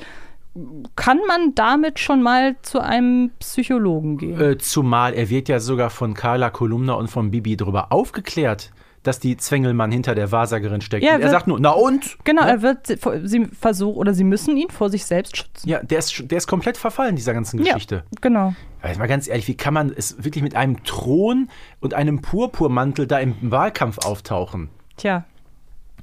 kann 0.96 1.18
man 1.28 1.54
damit 1.54 2.00
schon 2.00 2.20
mal 2.20 2.56
zu 2.62 2.80
einem 2.80 3.30
Psychologen 3.38 4.18
gehen. 4.18 4.40
Äh, 4.40 4.58
zumal 4.58 5.14
er 5.14 5.30
wird 5.30 5.48
ja 5.48 5.60
sogar 5.60 5.88
von 5.90 6.14
Carla 6.14 6.50
Kolumna 6.50 6.94
und 6.94 7.08
von 7.08 7.30
Bibi 7.30 7.56
darüber 7.56 7.92
aufgeklärt, 7.92 8.72
dass 9.08 9.18
die 9.18 9.36
Zwängelmann 9.36 9.90
hinter 9.90 10.14
der 10.14 10.30
Wahrsagerin 10.30 10.80
steckt. 10.80 11.02
Ja, 11.04 11.12
er 11.14 11.20
wird- 11.20 11.30
sagt 11.30 11.48
nur, 11.48 11.58
na 11.58 11.70
und? 11.70 12.16
Genau, 12.24 12.44
Ne? 12.44 12.50
er 12.50 12.62
wird 12.62 12.86
sie- 12.86 13.46
versuchen 13.46 13.96
oder 13.96 14.14
sie 14.14 14.22
müssen 14.24 14.56
ihn 14.56 14.70
vor 14.70 14.90
sich 14.90 15.04
selbst 15.04 15.36
schützen. 15.36 15.68
Ja, 15.68 15.82
der 15.82 15.98
ist, 15.98 16.30
der 16.30 16.38
ist 16.38 16.46
komplett 16.46 16.76
verfallen, 16.76 17.16
dieser 17.16 17.34
ganzen 17.34 17.58
Ja, 17.64 17.72
Geschichte. 17.74 18.04
genau. 18.20 18.54
Aber 18.80 18.88
jetzt 18.88 18.98
mal 18.98 19.08
ganz 19.08 19.26
ehrlich, 19.26 19.48
wie 19.48 19.56
kann 19.56 19.74
man 19.74 19.90
es 19.90 20.22
wirklich 20.22 20.44
mit 20.44 20.54
einem 20.54 20.84
Thron 20.84 21.48
und 21.80 21.94
einem 21.94 22.20
Purpurmantel 22.22 23.06
da 23.08 23.18
im 23.18 23.34
Wahlkampf 23.40 23.98
auftauchen? 24.06 24.68
Tja, 24.96 25.24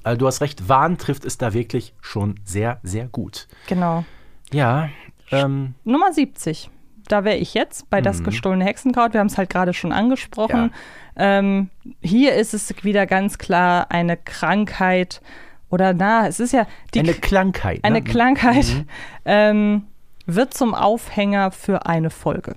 Also 0.04 0.18
du 0.20 0.28
hast 0.28 0.42
recht, 0.42 0.68
Wahn 0.70 0.98
trifft 1.00 1.26
es 1.26 1.38
da 1.40 1.54
wirklich 1.54 1.94
schon 2.02 2.40
sehr, 2.44 2.80
sehr 2.84 3.06
gut. 3.08 3.48
genau. 3.68 4.04
Ja, 4.52 4.90
ähm, 5.32 5.74
Nummer 5.84 6.14
70. 6.14 6.70
Da 7.08 7.24
wäre 7.24 7.38
ich 7.38 7.54
jetzt 7.54 7.90
bei 7.90 8.02
das 8.02 8.24
gestohlene 8.24 8.66
Hexenkraut. 8.66 9.14
Wir 9.14 9.20
haben 9.20 9.28
es 9.28 9.38
halt 9.38 9.50
gerade 9.50 9.74
schon 9.74 9.92
angesprochen. 9.92 10.74
Ähm, 11.18 11.70
hier 12.02 12.36
ist 12.36 12.54
es 12.54 12.74
wieder 12.84 13.06
ganz 13.06 13.38
klar 13.38 13.92
eine 13.92 14.18
Krankheit 14.18 15.22
oder 15.70 15.94
na, 15.94 16.28
es 16.28 16.40
ist 16.40 16.54
ja 16.54 16.68
die 16.94 17.00
eine 17.00 17.14
Krankheit. 17.14 17.80
eine 17.84 18.02
ne? 18.02 18.04
Krankheit 18.04 18.86
ähm, 19.26 19.88
wird 20.26 20.54
zum 20.54 20.74
Aufhänger 20.74 21.52
für 21.52 21.86
eine 21.86 22.10
Folge. 22.10 22.56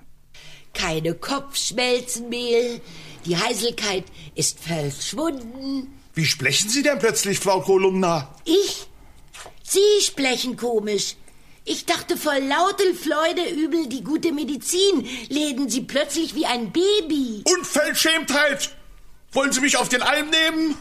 Keine 0.74 1.14
Kopfschmelzenmehl. 1.14 2.80
Die 3.24 3.36
Heiselkeit 3.36 4.04
ist 4.34 4.60
verschwunden. 4.60 5.98
Wie 6.14 6.24
sprechen 6.24 6.68
Sie 6.68 6.82
denn 6.82 6.98
plötzlich, 6.98 7.38
Frau 7.38 7.60
Kolumna? 7.60 8.28
Ich? 8.44 8.88
Sie 9.62 9.80
sprechen 10.00 10.56
komisch. 10.56 11.16
Ich 11.70 11.84
dachte 11.84 12.16
vor 12.16 12.38
lauter 12.40 12.94
Freude 12.94 13.46
übel 13.50 13.88
die 13.88 14.02
gute 14.02 14.32
Medizin. 14.32 15.06
Läden 15.28 15.68
Sie 15.68 15.82
plötzlich 15.82 16.34
wie 16.34 16.46
ein 16.46 16.72
Baby. 16.72 17.44
Unverschämtheit! 17.44 18.70
Wollen 19.32 19.52
Sie 19.52 19.60
mich 19.60 19.76
auf 19.76 19.90
den 19.90 20.00
Alm 20.00 20.30
nehmen? 20.30 20.76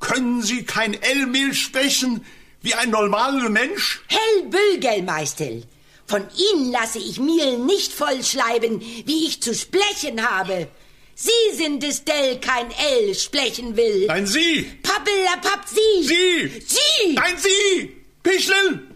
Können 0.00 0.42
Sie 0.42 0.64
kein 0.64 0.92
L-Mehl 1.00 1.54
sprechen 1.54 2.26
wie 2.60 2.74
ein 2.74 2.90
normaler 2.90 3.48
Mensch? 3.48 4.02
Hell 4.08 4.50
Bülgelmeister. 4.50 5.62
Von 6.04 6.26
Ihnen 6.36 6.70
lasse 6.70 6.98
ich 6.98 7.18
mir 7.18 7.56
nicht 7.56 7.94
vollschleiben, 7.94 8.80
wie 8.80 9.26
ich 9.26 9.40
zu 9.42 9.54
sprechen 9.54 10.30
habe. 10.30 10.68
Sie 11.14 11.56
sind 11.56 11.82
es, 11.84 12.04
der 12.04 12.38
kein 12.38 12.70
L 12.70 13.14
sprechen 13.14 13.78
will. 13.78 14.06
Nein, 14.08 14.26
Sie! 14.26 14.62
Pappelapapp, 14.82 15.64
Sie! 15.66 16.06
Sie! 16.06 16.62
Sie! 16.66 17.14
Nein, 17.14 17.36
Sie! 17.38 17.96
Pichel! 18.22 18.91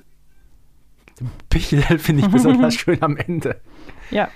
Pichel 1.49 1.83
finde 1.99 2.23
ich 2.27 2.31
besonders 2.31 2.75
schön 2.77 3.03
am 3.03 3.17
Ende. 3.17 3.61
Ja. 4.11 4.29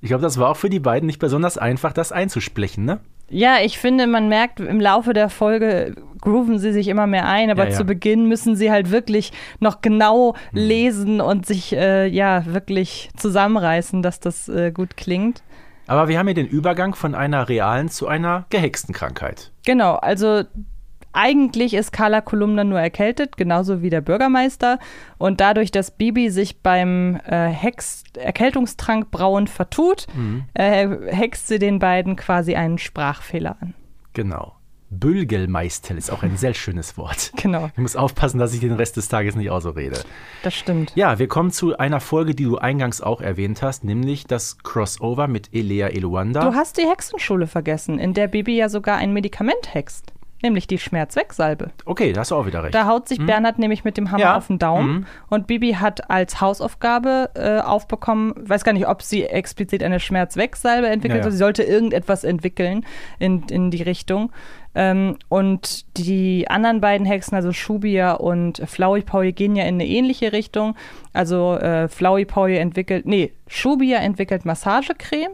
Ich 0.00 0.08
glaube, 0.08 0.22
das 0.22 0.38
war 0.38 0.48
auch 0.48 0.56
für 0.56 0.70
die 0.70 0.80
beiden 0.80 1.06
nicht 1.06 1.18
besonders 1.18 1.58
einfach, 1.58 1.92
das 1.92 2.10
einzusprechen, 2.12 2.84
ne? 2.84 3.00
Ja, 3.28 3.58
ich 3.62 3.78
finde, 3.78 4.06
man 4.06 4.28
merkt 4.28 4.58
im 4.58 4.80
Laufe 4.80 5.12
der 5.12 5.28
Folge 5.28 5.94
grooven 6.20 6.58
sie 6.58 6.72
sich 6.72 6.88
immer 6.88 7.06
mehr 7.06 7.28
ein, 7.28 7.50
aber 7.50 7.64
Ja, 7.64 7.70
ja. 7.70 7.76
zu 7.76 7.84
Beginn 7.84 8.26
müssen 8.26 8.56
sie 8.56 8.70
halt 8.70 8.90
wirklich 8.90 9.32
noch 9.60 9.80
genau 9.80 10.34
lesen 10.52 11.20
und 11.20 11.46
sich 11.46 11.72
äh, 11.74 12.06
ja 12.06 12.44
wirklich 12.46 13.10
zusammenreißen, 13.16 14.02
dass 14.02 14.20
das 14.20 14.48
äh, 14.48 14.72
gut 14.72 14.96
klingt. 14.96 15.42
Aber 15.86 16.08
wir 16.08 16.18
haben 16.18 16.26
hier 16.26 16.34
den 16.34 16.46
Übergang 16.46 16.94
von 16.94 17.14
einer 17.14 17.48
realen 17.48 17.88
zu 17.88 18.06
einer 18.06 18.46
gehexten 18.50 18.94
Krankheit. 18.94 19.50
Genau, 19.64 19.94
also 19.94 20.42
eigentlich 21.12 21.74
ist 21.74 21.92
Carla 21.92 22.20
Kolumna 22.20 22.64
nur 22.64 22.80
erkältet, 22.80 23.36
genauso 23.36 23.82
wie 23.82 23.90
der 23.90 24.00
Bürgermeister. 24.00 24.78
Und 25.18 25.40
dadurch, 25.40 25.70
dass 25.70 25.90
Bibi 25.90 26.30
sich 26.30 26.60
beim 26.60 27.20
äh, 27.26 27.48
Hex 27.48 28.04
Erkältungstrank 28.16 29.10
brauen 29.10 29.46
vertut, 29.46 30.06
äh, 30.54 30.88
hext 31.08 31.48
sie 31.48 31.58
den 31.58 31.78
beiden 31.78 32.16
quasi 32.16 32.54
einen 32.54 32.78
Sprachfehler 32.78 33.56
an. 33.60 33.74
Genau. 34.12 34.54
Bülgelmeistel 34.90 35.96
ist 35.96 36.10
auch 36.10 36.24
ein 36.24 36.36
sehr 36.36 36.52
schönes 36.52 36.96
Wort. 36.98 37.32
Genau. 37.40 37.70
Ich 37.72 37.78
muss 37.78 37.96
aufpassen, 37.96 38.38
dass 38.38 38.52
ich 38.52 38.60
den 38.60 38.72
Rest 38.72 38.96
des 38.98 39.08
Tages 39.08 39.34
nicht 39.34 39.50
auch 39.50 39.60
so 39.60 39.70
rede. 39.70 40.00
Das 40.42 40.54
stimmt. 40.54 40.92
Ja, 40.94 41.18
wir 41.18 41.26
kommen 41.26 41.50
zu 41.50 41.78
einer 41.78 42.00
Folge, 42.00 42.34
die 42.34 42.44
du 42.44 42.58
eingangs 42.58 43.00
auch 43.00 43.22
erwähnt 43.22 43.62
hast, 43.62 43.82
nämlich 43.82 44.26
das 44.26 44.58
Crossover 44.58 45.26
mit 45.26 45.54
Elea 45.54 45.88
Eluanda. 45.88 46.44
Du 46.44 46.54
hast 46.54 46.76
die 46.76 46.86
Hexenschule 46.86 47.46
vergessen, 47.46 47.98
in 47.98 48.12
der 48.12 48.28
Bibi 48.28 48.56
ja 48.56 48.68
sogar 48.68 48.98
ein 48.98 49.12
Medikament 49.14 49.72
hext. 49.72 50.12
Nämlich 50.42 50.66
die 50.66 50.78
Schmerzwegsalbe. 50.78 51.70
Okay, 51.84 52.12
da 52.12 52.20
hast 52.20 52.30
du 52.30 52.36
auch 52.36 52.46
wieder 52.46 52.62
recht. 52.62 52.74
Da 52.74 52.86
haut 52.86 53.08
sich 53.08 53.18
Hm? 53.18 53.26
Bernhard 53.26 53.58
nämlich 53.58 53.84
mit 53.84 53.96
dem 53.98 54.10
Hammer 54.10 54.20
Ja. 54.22 54.36
auf 54.36 54.46
den 54.46 54.58
Daumen. 54.58 54.90
Mhm. 55.00 55.06
Und 55.28 55.46
Bibi 55.46 55.72
hat 55.74 56.08
als 56.10 56.40
Hausaufgabe 56.40 57.30
äh, 57.34 57.58
aufbekommen, 57.60 58.32
weiß 58.36 58.64
gar 58.64 58.72
nicht, 58.72 58.88
ob 58.88 59.02
sie 59.02 59.24
explizit 59.24 59.82
eine 59.82 60.00
Schmerzwegsalbe 60.00 60.88
entwickelt, 60.88 61.20
Ja, 61.20 61.26
ja. 61.26 61.30
sie 61.30 61.36
sollte 61.36 61.62
irgendetwas 61.62 62.24
entwickeln 62.24 62.86
in, 63.18 63.42
in 63.50 63.70
die 63.70 63.82
Richtung. 63.82 64.32
Ähm, 64.74 65.16
und 65.28 65.96
die 65.98 66.48
anderen 66.48 66.80
beiden 66.80 67.04
Hexen, 67.06 67.34
also 67.34 67.52
Shubia 67.52 68.12
und 68.12 68.62
Flowey 68.66 69.02
Powy, 69.02 69.32
gehen 69.32 69.56
ja 69.56 69.64
in 69.64 69.74
eine 69.74 69.86
ähnliche 69.86 70.32
Richtung. 70.32 70.74
Also 71.12 71.56
äh, 71.56 71.88
Flowey 71.88 72.24
Powy 72.24 72.56
entwickelt, 72.56 73.04
nee, 73.04 73.32
Shubia 73.46 73.98
entwickelt 73.98 74.44
Massagecreme. 74.44 75.32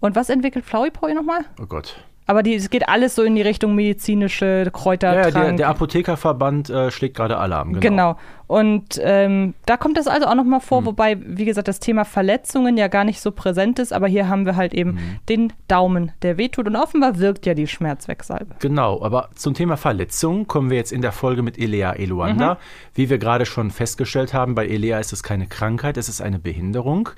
Und 0.00 0.16
was 0.16 0.28
entwickelt 0.30 0.64
Flowey 0.64 0.90
Powy 0.90 1.14
nochmal? 1.14 1.44
Oh 1.62 1.66
Gott. 1.66 1.96
Aber 2.32 2.42
die, 2.42 2.54
es 2.54 2.70
geht 2.70 2.88
alles 2.88 3.14
so 3.14 3.24
in 3.24 3.34
die 3.34 3.42
Richtung 3.42 3.74
medizinische 3.74 4.62
Ja, 4.64 4.70
Kräutertrank. 4.70 5.34
ja, 5.34 5.42
der, 5.42 5.52
der 5.52 5.68
Apothekerverband 5.68 6.70
äh, 6.70 6.90
schlägt 6.90 7.14
gerade 7.14 7.36
Alarm. 7.36 7.74
Genau. 7.74 7.82
Genau. 7.82 8.16
Und 8.52 9.00
ähm, 9.02 9.54
da 9.64 9.78
kommt 9.78 9.96
das 9.96 10.06
also 10.06 10.26
auch 10.26 10.34
nochmal 10.34 10.60
vor, 10.60 10.84
wobei, 10.84 11.16
wie 11.24 11.46
gesagt, 11.46 11.68
das 11.68 11.80
Thema 11.80 12.04
Verletzungen 12.04 12.76
ja 12.76 12.88
gar 12.88 13.04
nicht 13.04 13.22
so 13.22 13.30
präsent 13.30 13.78
ist, 13.78 13.94
aber 13.94 14.08
hier 14.08 14.28
haben 14.28 14.44
wir 14.44 14.56
halt 14.56 14.74
eben 14.74 14.98
den 15.30 15.54
Daumen, 15.68 16.12
der 16.20 16.36
wehtut 16.36 16.66
und 16.66 16.76
offenbar 16.76 17.18
wirkt 17.18 17.46
ja 17.46 17.54
die 17.54 17.66
Schmerzwegsalbe. 17.66 18.56
Genau, 18.58 19.02
aber 19.02 19.30
zum 19.36 19.54
Thema 19.54 19.78
Verletzung 19.78 20.48
kommen 20.48 20.68
wir 20.68 20.76
jetzt 20.76 20.92
in 20.92 21.00
der 21.00 21.12
Folge 21.12 21.40
mit 21.40 21.58
Elea 21.58 21.94
Eluanda. 21.94 22.54
Mhm. 22.54 22.58
Wie 22.94 23.08
wir 23.08 23.16
gerade 23.16 23.46
schon 23.46 23.70
festgestellt 23.70 24.34
haben, 24.34 24.54
bei 24.54 24.68
Elea 24.68 24.98
ist 24.98 25.14
es 25.14 25.22
keine 25.22 25.46
Krankheit, 25.46 25.96
es 25.96 26.10
ist 26.10 26.20
eine 26.20 26.38
Behinderung. 26.38 27.08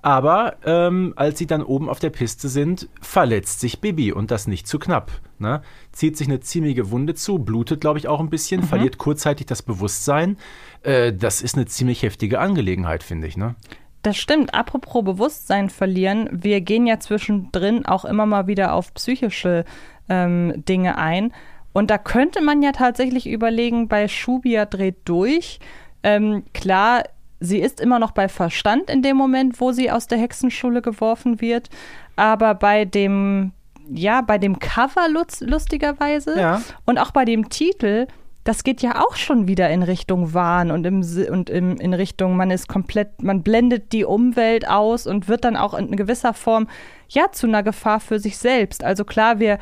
Aber 0.00 0.58
ähm, 0.64 1.12
als 1.16 1.40
sie 1.40 1.48
dann 1.48 1.64
oben 1.64 1.88
auf 1.88 1.98
der 1.98 2.10
Piste 2.10 2.48
sind, 2.48 2.88
verletzt 3.00 3.58
sich 3.58 3.80
Bibi 3.80 4.12
und 4.12 4.30
das 4.30 4.46
nicht 4.46 4.68
zu 4.68 4.78
knapp. 4.78 5.10
Ne? 5.40 5.62
Zieht 5.92 6.16
sich 6.16 6.28
eine 6.28 6.40
ziemliche 6.40 6.90
Wunde 6.90 7.14
zu, 7.14 7.38
blutet, 7.38 7.80
glaube 7.80 7.98
ich, 7.98 8.08
auch 8.08 8.20
ein 8.20 8.30
bisschen, 8.30 8.60
Mhm. 8.62 8.64
verliert 8.66 8.98
kurzzeitig 8.98 9.46
das 9.46 9.62
Bewusstsein. 9.62 10.36
Äh, 10.82 11.12
das 11.12 11.42
ist 11.42 11.56
eine 11.56 11.66
ziemlich 11.66 12.02
heftige 12.02 12.40
Angelegenheit, 12.40 13.02
finde 13.02 13.26
ich. 13.26 13.36
Ne? 13.36 13.54
Das 14.02 14.16
stimmt. 14.16 14.52
Apropos 14.54 15.02
Bewusstsein 15.04 15.70
verlieren, 15.70 16.28
wir 16.30 16.60
gehen 16.60 16.86
ja 16.86 17.00
zwischendrin 17.00 17.86
auch 17.86 18.04
immer 18.04 18.26
mal 18.26 18.46
wieder 18.46 18.74
auf 18.74 18.92
psychische 18.94 19.64
ähm, 20.08 20.52
Dinge 20.68 20.98
ein. 20.98 21.32
Und 21.72 21.90
da 21.90 21.98
könnte 21.98 22.40
man 22.42 22.62
ja 22.62 22.72
tatsächlich 22.72 23.26
überlegen, 23.26 23.88
bei 23.88 24.06
Shubia 24.06 24.66
dreht 24.66 24.96
durch. 25.06 25.58
Ähm, 26.02 26.44
klar, 26.52 27.02
sie 27.40 27.58
ist 27.58 27.80
immer 27.80 27.98
noch 27.98 28.12
bei 28.12 28.28
Verstand 28.28 28.90
in 28.90 29.02
dem 29.02 29.16
Moment, 29.16 29.60
wo 29.60 29.72
sie 29.72 29.90
aus 29.90 30.06
der 30.06 30.18
Hexenschule 30.18 30.82
geworfen 30.82 31.40
wird. 31.40 31.70
Aber 32.16 32.54
bei 32.54 32.84
dem, 32.84 33.52
ja, 33.92 34.20
bei 34.20 34.38
dem 34.38 34.58
Cover 34.58 35.08
lustigerweise 35.40 36.38
Ja. 36.38 36.62
und 36.84 36.98
auch 36.98 37.10
bei 37.10 37.24
dem 37.24 37.48
Titel, 37.48 38.06
das 38.44 38.62
geht 38.62 38.82
ja 38.82 39.02
auch 39.02 39.16
schon 39.16 39.48
wieder 39.48 39.70
in 39.70 39.82
Richtung 39.82 40.34
Wahn 40.34 40.70
und, 40.70 40.84
im, 40.86 41.00
und 41.30 41.48
im, 41.50 41.76
in 41.76 41.94
Richtung, 41.94 42.36
man 42.36 42.50
ist 42.50 42.68
komplett, 42.68 43.22
man 43.22 43.42
blendet 43.42 43.92
die 43.92 44.04
Umwelt 44.04 44.68
aus 44.68 45.06
und 45.06 45.28
wird 45.28 45.44
dann 45.44 45.56
auch 45.56 45.74
in 45.74 45.96
gewisser 45.96 46.34
Form 46.34 46.68
ja 47.08 47.32
zu 47.32 47.46
einer 47.46 47.62
Gefahr 47.62 48.00
für 48.00 48.18
sich 48.18 48.36
selbst. 48.36 48.84
Also 48.84 49.04
klar, 49.04 49.38
wir 49.40 49.58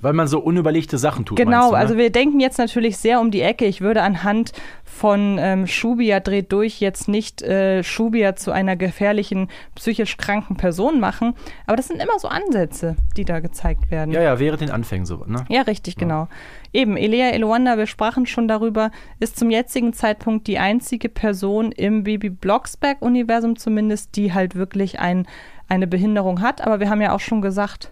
Weil 0.00 0.12
man 0.12 0.28
so 0.28 0.38
unüberlegte 0.38 0.98
Sachen 0.98 1.24
tut. 1.24 1.36
Genau, 1.36 1.70
du, 1.70 1.72
ne? 1.72 1.78
also 1.78 1.96
wir 1.96 2.10
denken 2.10 2.40
jetzt 2.40 2.58
natürlich 2.58 2.98
sehr 2.98 3.20
um 3.20 3.30
die 3.30 3.40
Ecke. 3.40 3.64
Ich 3.64 3.80
würde 3.80 4.02
anhand 4.02 4.52
von 4.84 5.38
ähm, 5.40 5.66
Schubia 5.66 6.20
dreht 6.20 6.52
durch 6.52 6.80
jetzt 6.80 7.08
nicht 7.08 7.42
äh, 7.42 7.82
Schubia 7.82 8.36
zu 8.36 8.52
einer 8.52 8.76
gefährlichen, 8.76 9.48
psychisch 9.74 10.16
kranken 10.16 10.56
Person 10.56 11.00
machen. 11.00 11.34
Aber 11.66 11.76
das 11.76 11.88
sind 11.88 12.02
immer 12.02 12.18
so 12.18 12.28
Ansätze, 12.28 12.96
die 13.16 13.24
da 13.24 13.40
gezeigt 13.40 13.90
werden. 13.90 14.12
Ja, 14.12 14.22
ja, 14.22 14.38
während 14.38 14.60
den 14.60 14.70
Anfängen 14.70 15.06
so. 15.06 15.24
Ne? 15.26 15.44
Ja, 15.48 15.62
richtig, 15.62 15.96
genau. 15.96 16.28
Eben, 16.72 16.96
Elea 16.96 17.30
Eluanda, 17.30 17.78
wir 17.78 17.86
sprachen 17.86 18.26
schon 18.26 18.48
darüber, 18.48 18.90
ist 19.20 19.38
zum 19.38 19.50
jetzigen 19.50 19.92
Zeitpunkt 19.92 20.46
die 20.46 20.58
einzige 20.58 21.08
Person 21.08 21.72
im 21.72 22.04
Baby 22.04 22.30
Blocksberg-Universum 22.30 23.56
zumindest, 23.56 24.16
die 24.16 24.32
halt 24.34 24.54
wirklich 24.54 24.98
ein, 24.98 25.26
eine 25.68 25.86
Behinderung 25.86 26.40
hat. 26.40 26.66
Aber 26.66 26.80
wir 26.80 26.90
haben 26.90 27.00
ja 27.00 27.14
auch 27.14 27.20
schon 27.20 27.40
gesagt, 27.40 27.90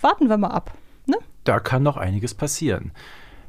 warten 0.00 0.28
wir 0.28 0.36
mal 0.36 0.48
ab. 0.48 0.72
Da 1.48 1.60
kann 1.60 1.82
noch 1.82 1.96
einiges 1.96 2.34
passieren. 2.34 2.92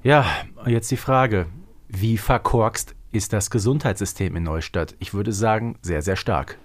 Ja, 0.03 0.25
jetzt 0.65 0.89
die 0.89 0.95
Frage, 0.95 1.47
wie 1.89 2.17
verkorkst 2.17 2.95
ist 3.11 3.33
das 3.33 3.49
Gesundheitssystem 3.49 4.37
in 4.37 4.43
Neustadt? 4.43 4.95
Ich 4.99 5.13
würde 5.13 5.33
sagen, 5.33 5.77
sehr, 5.81 6.01
sehr 6.01 6.15
stark. 6.15 6.57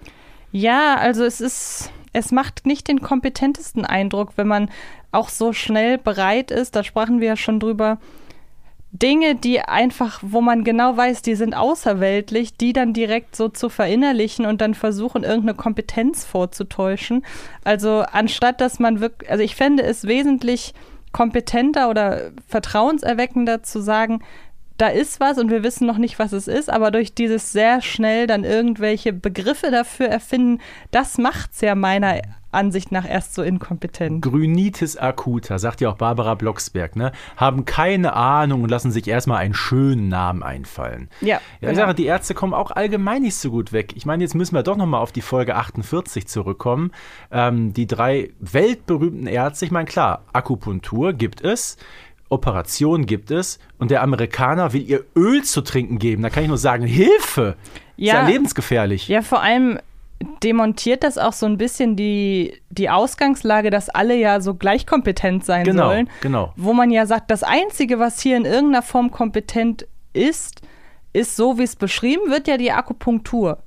Ja, 0.53 0.95
also 0.95 1.25
es 1.25 1.41
ist, 1.41 1.91
es 2.13 2.31
macht 2.31 2.65
nicht 2.65 2.87
den 2.87 3.01
kompetentesten 3.01 3.83
Eindruck, 3.83 4.37
wenn 4.37 4.47
man 4.47 4.69
auch 5.11 5.27
so 5.27 5.51
schnell 5.51 5.97
bereit 5.97 6.51
ist, 6.51 6.73
da 6.77 6.85
sprachen 6.85 7.19
wir 7.19 7.27
ja 7.27 7.35
schon 7.35 7.59
drüber, 7.59 7.97
Dinge, 8.93 9.35
die 9.35 9.59
einfach, 9.59 10.19
wo 10.21 10.39
man 10.39 10.63
genau 10.63 10.95
weiß, 10.95 11.21
die 11.21 11.35
sind 11.35 11.53
außerweltlich, 11.53 12.55
die 12.55 12.71
dann 12.71 12.93
direkt 12.93 13.35
so 13.35 13.49
zu 13.49 13.67
verinnerlichen 13.67 14.45
und 14.45 14.61
dann 14.61 14.73
versuchen, 14.73 15.25
irgendeine 15.25 15.55
Kompetenz 15.55 16.23
vorzutäuschen. 16.23 17.25
Also 17.65 18.05
anstatt, 18.09 18.61
dass 18.61 18.79
man 18.79 19.01
wirklich, 19.01 19.29
also 19.29 19.43
ich 19.43 19.57
fände 19.57 19.83
es 19.83 20.05
wesentlich 20.05 20.73
kompetenter 21.15 21.89
oder 21.89 22.31
vertrauenserweckender 22.45 23.63
zu 23.63 23.79
sagen, 23.79 24.21
da 24.77 24.87
ist 24.87 25.19
was 25.19 25.37
und 25.37 25.49
wir 25.49 25.63
wissen 25.63 25.87
noch 25.87 25.97
nicht, 25.97 26.19
was 26.19 26.33
es 26.33 26.47
ist, 26.47 26.69
aber 26.69 26.91
durch 26.91 27.13
dieses 27.13 27.51
sehr 27.51 27.81
schnell 27.81 28.27
dann 28.27 28.43
irgendwelche 28.43 29.13
Begriffe 29.13 29.71
dafür 29.71 30.07
erfinden, 30.07 30.61
das 30.91 31.17
macht's 31.17 31.61
ja 31.61 31.75
meiner 31.75 32.21
Ansicht 32.51 32.91
nach 32.91 33.07
erst 33.07 33.35
so 33.35 33.43
inkompetent. 33.43 34.21
Grünitis 34.21 34.95
acuta, 34.97 35.59
sagt 35.59 35.81
ja 35.81 35.89
auch 35.89 35.97
Barbara 35.97 36.35
Blocksberg, 36.35 36.95
ne? 36.95 37.11
Haben 37.35 37.65
keine 37.65 38.13
Ahnung 38.13 38.63
und 38.63 38.69
lassen 38.69 38.91
sich 38.91 39.07
erstmal 39.07 39.39
einen 39.39 39.53
schönen 39.53 40.07
Namen 40.07 40.41
einfallen. 40.41 41.09
Ja, 41.19 41.27
Ja, 41.27 41.39
ich 41.59 41.67
genau. 41.69 41.75
sage, 41.81 41.95
die 41.95 42.05
Ärzte 42.05 42.33
kommen 42.33 42.53
auch 42.53 42.71
allgemein 42.71 43.23
nicht 43.23 43.35
so 43.35 43.51
gut 43.51 43.73
weg. 43.73 43.93
Ich 43.95 44.05
meine, 44.05 44.23
jetzt 44.23 44.35
müssen 44.35 44.55
wir 44.55 44.63
doch 44.63 44.77
nochmal 44.77 45.01
auf 45.01 45.11
die 45.11 45.21
Folge 45.21 45.55
48 45.55 46.27
zurückkommen. 46.27 46.91
Ähm, 47.29 47.73
die 47.73 47.87
drei 47.87 48.31
weltberühmten 48.39 49.27
Ärzte, 49.27 49.65
ich 49.65 49.71
meine, 49.71 49.85
klar, 49.85 50.23
Akupunktur 50.31 51.11
gibt 51.11 51.41
es, 51.41 51.75
Operation 52.29 53.05
gibt 53.05 53.31
es 53.31 53.59
und 53.77 53.91
der 53.91 54.01
Amerikaner 54.01 54.73
will 54.73 54.81
ihr 54.89 55.03
Öl 55.15 55.43
zu 55.43 55.61
trinken 55.61 55.99
geben. 55.99 56.23
Da 56.23 56.29
kann 56.29 56.43
ich 56.43 56.49
nur 56.49 56.57
sagen, 56.57 56.85
Hilfe! 56.85 57.55
Ist 57.97 58.07
ja 58.07 58.21
Ja. 58.21 58.27
lebensgefährlich. 58.27 59.07
Ja, 59.07 59.21
vor 59.21 59.41
allem 59.41 59.79
demontiert 60.43 61.03
das 61.03 61.17
auch 61.17 61.33
so 61.33 61.45
ein 61.45 61.57
bisschen 61.57 61.95
die, 61.95 62.53
die 62.69 62.89
Ausgangslage, 62.89 63.69
dass 63.69 63.89
alle 63.89 64.15
ja 64.15 64.39
so 64.41 64.55
gleich 64.55 64.85
kompetent 64.87 65.45
sein 65.45 65.65
Genau, 65.65 65.89
sollen. 65.89 66.09
genau. 66.21 66.53
Wo 66.55 66.73
man 66.73 66.89
ja 66.89 67.05
sagt, 67.05 67.29
das 67.31 67.43
Einzige, 67.43 67.99
was 67.99 68.19
hier 68.21 68.37
in 68.37 68.45
irgendeiner 68.45 68.81
Form 68.81 69.11
kompetent 69.11 69.85
ist, 70.13 70.61
ist 71.13 71.35
so, 71.35 71.57
wie 71.57 71.63
es 71.63 71.75
beschrieben 71.75 72.29
wird, 72.31 72.47
ja 72.47 72.57
die 72.57 72.71
Akupunktur. 72.71 73.59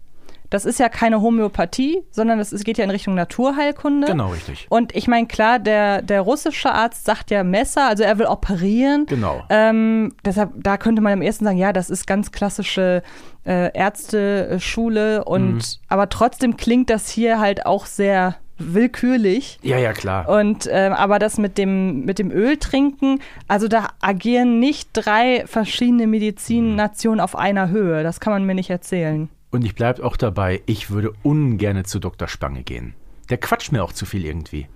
Das 0.50 0.64
ist 0.64 0.80
ja 0.80 0.88
keine 0.88 1.20
Homöopathie, 1.20 2.02
sondern 2.10 2.40
es 2.40 2.52
es 2.52 2.64
geht 2.64 2.78
ja 2.78 2.84
in 2.84 2.90
Richtung 2.90 3.14
Naturheilkunde. 3.14 4.06
Genau, 4.06 4.28
richtig. 4.28 4.66
Und 4.70 4.94
ich 4.96 5.06
meine, 5.06 5.26
klar, 5.26 5.58
der, 5.58 6.00
der 6.02 6.22
russische 6.22 6.72
Arzt 6.72 7.04
sagt 7.04 7.30
ja 7.30 7.44
Messer, 7.44 7.86
also 7.86 8.02
er 8.02 8.18
will 8.18 8.26
operieren. 8.26 9.04
Genau. 9.06 9.42
Ähm, 9.50 10.14
deshalb, 10.24 10.52
da 10.56 10.78
könnte 10.78 11.02
man 11.02 11.12
am 11.12 11.22
ersten 11.22 11.44
sagen, 11.44 11.58
ja, 11.58 11.72
das 11.72 11.90
ist 11.90 12.06
ganz 12.06 12.32
klassische 12.32 13.02
äh, 13.46 13.70
Ärzteschule 13.76 15.24
und 15.24 15.54
Mhm. 15.54 15.60
aber 15.88 16.08
trotzdem 16.08 16.56
klingt 16.56 16.90
das 16.90 17.08
hier 17.08 17.38
halt 17.40 17.66
auch 17.66 17.86
sehr 17.86 18.36
willkürlich. 18.58 19.58
Ja, 19.62 19.78
ja, 19.78 19.92
klar. 19.92 20.28
Und 20.28 20.68
ähm, 20.70 20.92
aber 20.92 21.18
das 21.18 21.38
mit 21.38 21.58
dem 21.58 22.04
mit 22.04 22.18
dem 22.18 22.30
Öl 22.32 22.56
trinken, 22.56 23.20
also 23.46 23.68
da 23.68 23.88
agieren 24.00 24.58
nicht 24.58 24.90
drei 24.94 25.44
verschiedene 25.46 26.06
Medizinnationen 26.06 27.20
auf 27.20 27.36
einer 27.36 27.68
Höhe. 27.70 28.02
Das 28.02 28.18
kann 28.18 28.32
man 28.32 28.44
mir 28.44 28.54
nicht 28.54 28.70
erzählen. 28.70 29.28
Und 29.50 29.64
ich 29.64 29.74
bleibe 29.74 30.04
auch 30.04 30.16
dabei, 30.16 30.62
ich 30.66 30.90
würde 30.90 31.12
ungerne 31.22 31.84
zu 31.84 31.98
Dr. 31.98 32.28
Spange 32.28 32.62
gehen. 32.62 32.94
Der 33.30 33.38
quatscht 33.38 33.72
mir 33.72 33.82
auch 33.82 33.92
zu 33.92 34.06
viel 34.06 34.24
irgendwie. 34.24 34.66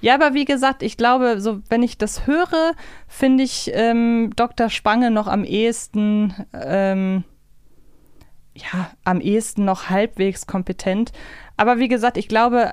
Ja, 0.00 0.14
aber 0.14 0.34
wie 0.34 0.44
gesagt, 0.44 0.82
ich 0.82 0.96
glaube, 0.96 1.40
so 1.40 1.60
wenn 1.68 1.82
ich 1.82 1.96
das 1.96 2.26
höre, 2.26 2.72
finde 3.06 3.44
ich 3.44 3.70
ähm, 3.72 4.32
Dr. 4.34 4.68
Spange 4.68 5.10
noch 5.10 5.28
am 5.28 5.44
ehesten, 5.44 6.34
ähm, 6.52 7.24
ja, 8.54 8.90
am 9.04 9.20
ehesten 9.20 9.64
noch 9.64 9.90
halbwegs 9.90 10.46
kompetent. 10.46 11.12
Aber 11.56 11.78
wie 11.78 11.88
gesagt, 11.88 12.16
ich 12.16 12.26
glaube, 12.26 12.72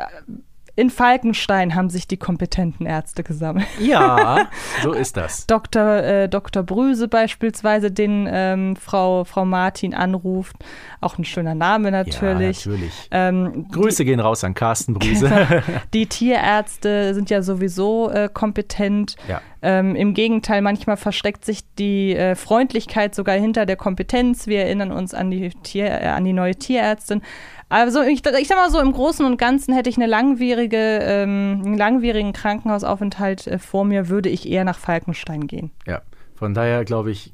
in 0.80 0.90
Falkenstein 0.90 1.76
haben 1.76 1.90
sich 1.90 2.08
die 2.08 2.16
kompetenten 2.16 2.86
Ärzte 2.86 3.24
gesammelt. 3.24 3.68
Ja, 3.82 4.48
so 4.82 4.94
ist 4.94 5.18
das. 5.18 5.46
Dr. 5.46 5.98
Äh, 5.98 6.30
Dr. 6.30 6.64
Brüse 6.64 7.10
beispielsweise, 7.10 7.92
den 7.92 8.30
ähm, 8.32 8.78
Frau, 8.78 9.26
Frau 9.26 9.44
Martin 9.44 9.94
anruft. 9.94 10.56
Auch 11.02 11.18
ein 11.18 11.26
schöner 11.26 11.54
Name 11.54 11.92
natürlich. 11.92 12.64
Ja, 12.64 12.72
natürlich. 12.72 13.08
Ähm, 13.12 13.68
Grüße 13.70 14.04
die, 14.04 14.06
gehen 14.06 14.22
raus 14.22 14.46
an 14.46 14.54
Carsten 14.54 14.94
Brüse. 15.00 15.28
Genau. 15.28 15.64
die 15.94 16.08
Tierärzte 16.08 17.14
sind 17.14 17.30
ja 17.30 17.42
sowieso 17.42 18.10
äh, 18.10 18.30
kompetent. 18.34 19.18
Ja. 19.28 19.42
Ähm, 19.62 19.98
Im 19.98 20.14
Gegenteil, 20.14 20.62
manchmal 20.62 20.96
versteckt 20.96 21.44
sich 21.44 21.64
die 21.78 22.16
äh, 22.16 22.36
Freundlichkeit 22.36 23.14
sogar 23.14 23.36
hinter 23.36 23.66
der 23.66 23.76
Kompetenz. 23.76 24.48
Wir 24.48 24.62
erinnern 24.62 24.94
uns 24.94 25.14
an 25.14 25.30
die, 25.30 25.50
Tier, 25.50 25.88
äh, 25.88 26.08
an 26.08 26.24
die 26.24 26.32
neue 26.32 26.56
Tierärztin. 26.56 27.22
Also 27.70 28.02
ich, 28.02 28.26
ich 28.26 28.48
sag 28.48 28.58
mal 28.58 28.72
so, 28.72 28.80
im 28.80 28.92
Großen 28.92 29.26
und 29.26 29.38
Ganzen 29.38 29.74
hätte 29.74 29.90
ich 29.90 29.98
eine 29.98 30.08
langwierige, 30.08 31.00
ähm, 31.02 31.62
einen 31.64 31.78
langwierigen 31.78 32.34
Krankenhausaufenthalt 32.34 33.46
äh, 33.48 33.60
vor 33.60 33.86
mir, 33.86 34.10
würde 34.10 34.30
ich 34.30 34.50
eher 34.50 34.64
nach 34.64 34.80
Falkenstein 34.80 35.46
gehen. 35.46 35.72
Ja, 35.86 36.02
von 36.36 36.56
daher 36.56 36.84
glaube 36.84 37.12
ich 37.12 37.32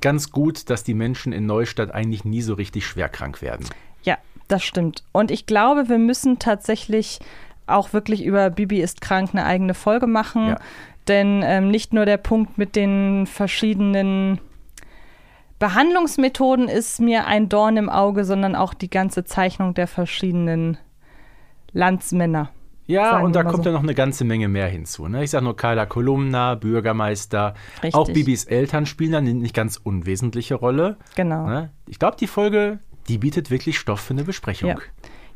ganz 0.00 0.30
gut, 0.32 0.68
dass 0.70 0.82
die 0.82 0.94
Menschen 0.94 1.32
in 1.32 1.46
Neustadt 1.46 1.94
eigentlich 1.94 2.24
nie 2.24 2.42
so 2.42 2.54
richtig 2.54 2.84
schwer 2.84 3.08
krank 3.08 3.42
werden. 3.42 3.66
Ja, 4.02 4.18
das 4.48 4.64
stimmt. 4.64 5.04
Und 5.12 5.30
ich 5.30 5.46
glaube, 5.46 5.88
wir 5.88 5.98
müssen 5.98 6.38
tatsächlich 6.40 7.20
auch 7.66 7.92
wirklich 7.92 8.24
über 8.24 8.50
Bibi 8.50 8.80
ist 8.80 9.00
krank 9.00 9.30
eine 9.32 9.44
eigene 9.44 9.74
Folge 9.74 10.06
machen. 10.06 10.48
Ja. 10.48 10.58
Denn 11.08 11.42
ähm, 11.44 11.70
nicht 11.70 11.92
nur 11.92 12.04
der 12.04 12.16
Punkt 12.16 12.58
mit 12.58 12.74
den 12.74 13.26
verschiedenen 13.26 14.40
Behandlungsmethoden 15.58 16.68
ist 16.68 17.00
mir 17.00 17.26
ein 17.26 17.48
Dorn 17.48 17.76
im 17.76 17.88
Auge, 17.88 18.24
sondern 18.24 18.54
auch 18.54 18.74
die 18.74 18.90
ganze 18.90 19.24
Zeichnung 19.24 19.74
der 19.74 19.86
verschiedenen 19.86 20.76
Landsmänner. 21.72 22.50
Ja, 22.86 23.18
und 23.18 23.34
da 23.34 23.42
kommt 23.42 23.64
so. 23.64 23.70
ja 23.70 23.72
noch 23.72 23.82
eine 23.82 23.94
ganze 23.94 24.24
Menge 24.24 24.48
mehr 24.48 24.68
hinzu. 24.68 25.08
Ne? 25.08 25.24
Ich 25.24 25.30
sage 25.30 25.44
nur 25.44 25.56
Carla 25.56 25.86
Kolumna, 25.86 26.54
Bürgermeister, 26.54 27.54
Richtig. 27.82 27.94
auch 27.94 28.08
Bibis 28.12 28.44
Eltern 28.44 28.86
spielen 28.86 29.12
da 29.12 29.18
eine 29.18 29.34
nicht 29.34 29.54
ganz 29.54 29.76
unwesentliche 29.76 30.54
Rolle. 30.54 30.96
Genau. 31.16 31.46
Ne? 31.46 31.70
Ich 31.88 31.98
glaube, 31.98 32.16
die 32.18 32.28
Folge, 32.28 32.78
die 33.08 33.18
bietet 33.18 33.50
wirklich 33.50 33.78
Stoff 33.78 34.00
für 34.00 34.14
eine 34.14 34.24
Besprechung. 34.24 34.68
Ja. 34.70 34.76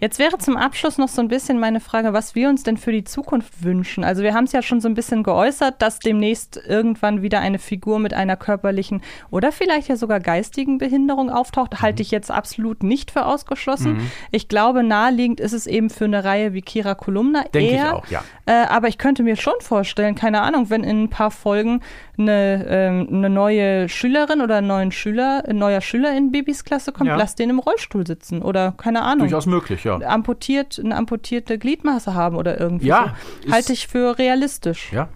Jetzt 0.01 0.19
wäre 0.19 0.39
zum 0.39 0.57
Abschluss 0.57 0.97
noch 0.97 1.09
so 1.09 1.21
ein 1.21 1.29
bisschen 1.29 1.61
meine 1.61 1.79
Frage, 1.79 2.15
was 2.15 2.35
wir 2.35 2.49
uns 2.49 2.63
denn 2.63 2.79
für 2.79 2.91
die 2.91 3.05
Zukunft 3.05 3.63
wünschen. 3.63 4.03
Also 4.03 4.23
wir 4.23 4.33
haben 4.33 4.45
es 4.45 4.53
ja 4.53 4.63
schon 4.63 4.81
so 4.81 4.89
ein 4.89 4.95
bisschen 4.95 5.23
geäußert, 5.23 5.83
dass 5.83 5.99
demnächst 5.99 6.61
irgendwann 6.67 7.21
wieder 7.21 7.41
eine 7.41 7.59
Figur 7.59 7.99
mit 7.99 8.15
einer 8.15 8.37
körperlichen 8.37 9.03
oder 9.31 9.53
vielleicht 9.53 9.89
ja 9.89 9.97
sogar 9.97 10.19
geistigen 10.21 10.79
Behinderung 10.79 11.29
auftaucht. 11.29 11.75
Mhm. 11.75 11.83
Halte 11.83 12.03
ich 12.03 12.11
jetzt 12.11 12.31
absolut 12.31 12.83
nicht 12.83 13.11
für 13.11 13.27
ausgeschlossen. 13.27 13.99
Mhm. 13.99 14.11
Ich 14.31 14.49
glaube, 14.49 14.83
naheliegend 14.83 15.39
ist 15.39 15.53
es 15.53 15.67
eben 15.67 15.91
für 15.91 16.07
eine 16.07 16.25
Reihe 16.25 16.55
wie 16.55 16.63
Kira 16.63 16.95
Kolumna 16.95 17.45
Denke 17.53 17.75
eher. 17.75 17.87
Ich 17.87 17.93
auch, 17.93 18.07
ja. 18.07 18.25
Äh, 18.47 18.67
aber 18.69 18.89
ich 18.89 18.97
könnte 18.97 19.23
mir 19.23 19.37
schon 19.37 19.55
vorstellen, 19.61 20.15
keine 20.15 20.41
Ahnung, 20.41 20.71
wenn 20.71 20.83
in 20.83 21.05
ein 21.05 21.11
paar 21.11 21.31
Folgen 21.31 21.83
eine, 22.19 22.67
ähm, 22.69 23.09
eine 23.11 23.31
neue 23.31 23.89
Schülerin 23.89 24.41
oder 24.41 24.57
einen 24.57 24.67
neuen 24.67 24.93
Schüler, 24.93 25.45
ein 25.47 25.59
neuer 25.59 25.81
Schüler 25.81 26.17
in 26.17 26.33
Babys 26.33 26.65
Klasse 26.65 26.93
kommt, 26.93 27.09
ja. 27.09 27.17
lass 27.17 27.35
den 27.35 27.51
im 27.51 27.59
Rollstuhl 27.59 28.07
sitzen 28.07 28.43
oder 28.43 28.73
keine 28.77 29.03
Ahnung. 29.03 29.29
Durchaus 29.29 29.47
möglich, 29.47 29.85
ja. 29.85 29.90
Amputiert, 29.95 30.81
eine 30.83 30.97
amputierte 30.97 31.59
Gliedmaße 31.59 32.15
haben 32.15 32.37
oder 32.37 32.59
irgendwie 32.59 32.89
ja, 32.89 33.15
so. 33.45 33.53
Halte 33.53 33.73
ich 33.73 33.87
für 33.87 34.19
realistisch. 34.19 34.93
Ja. 34.93 35.09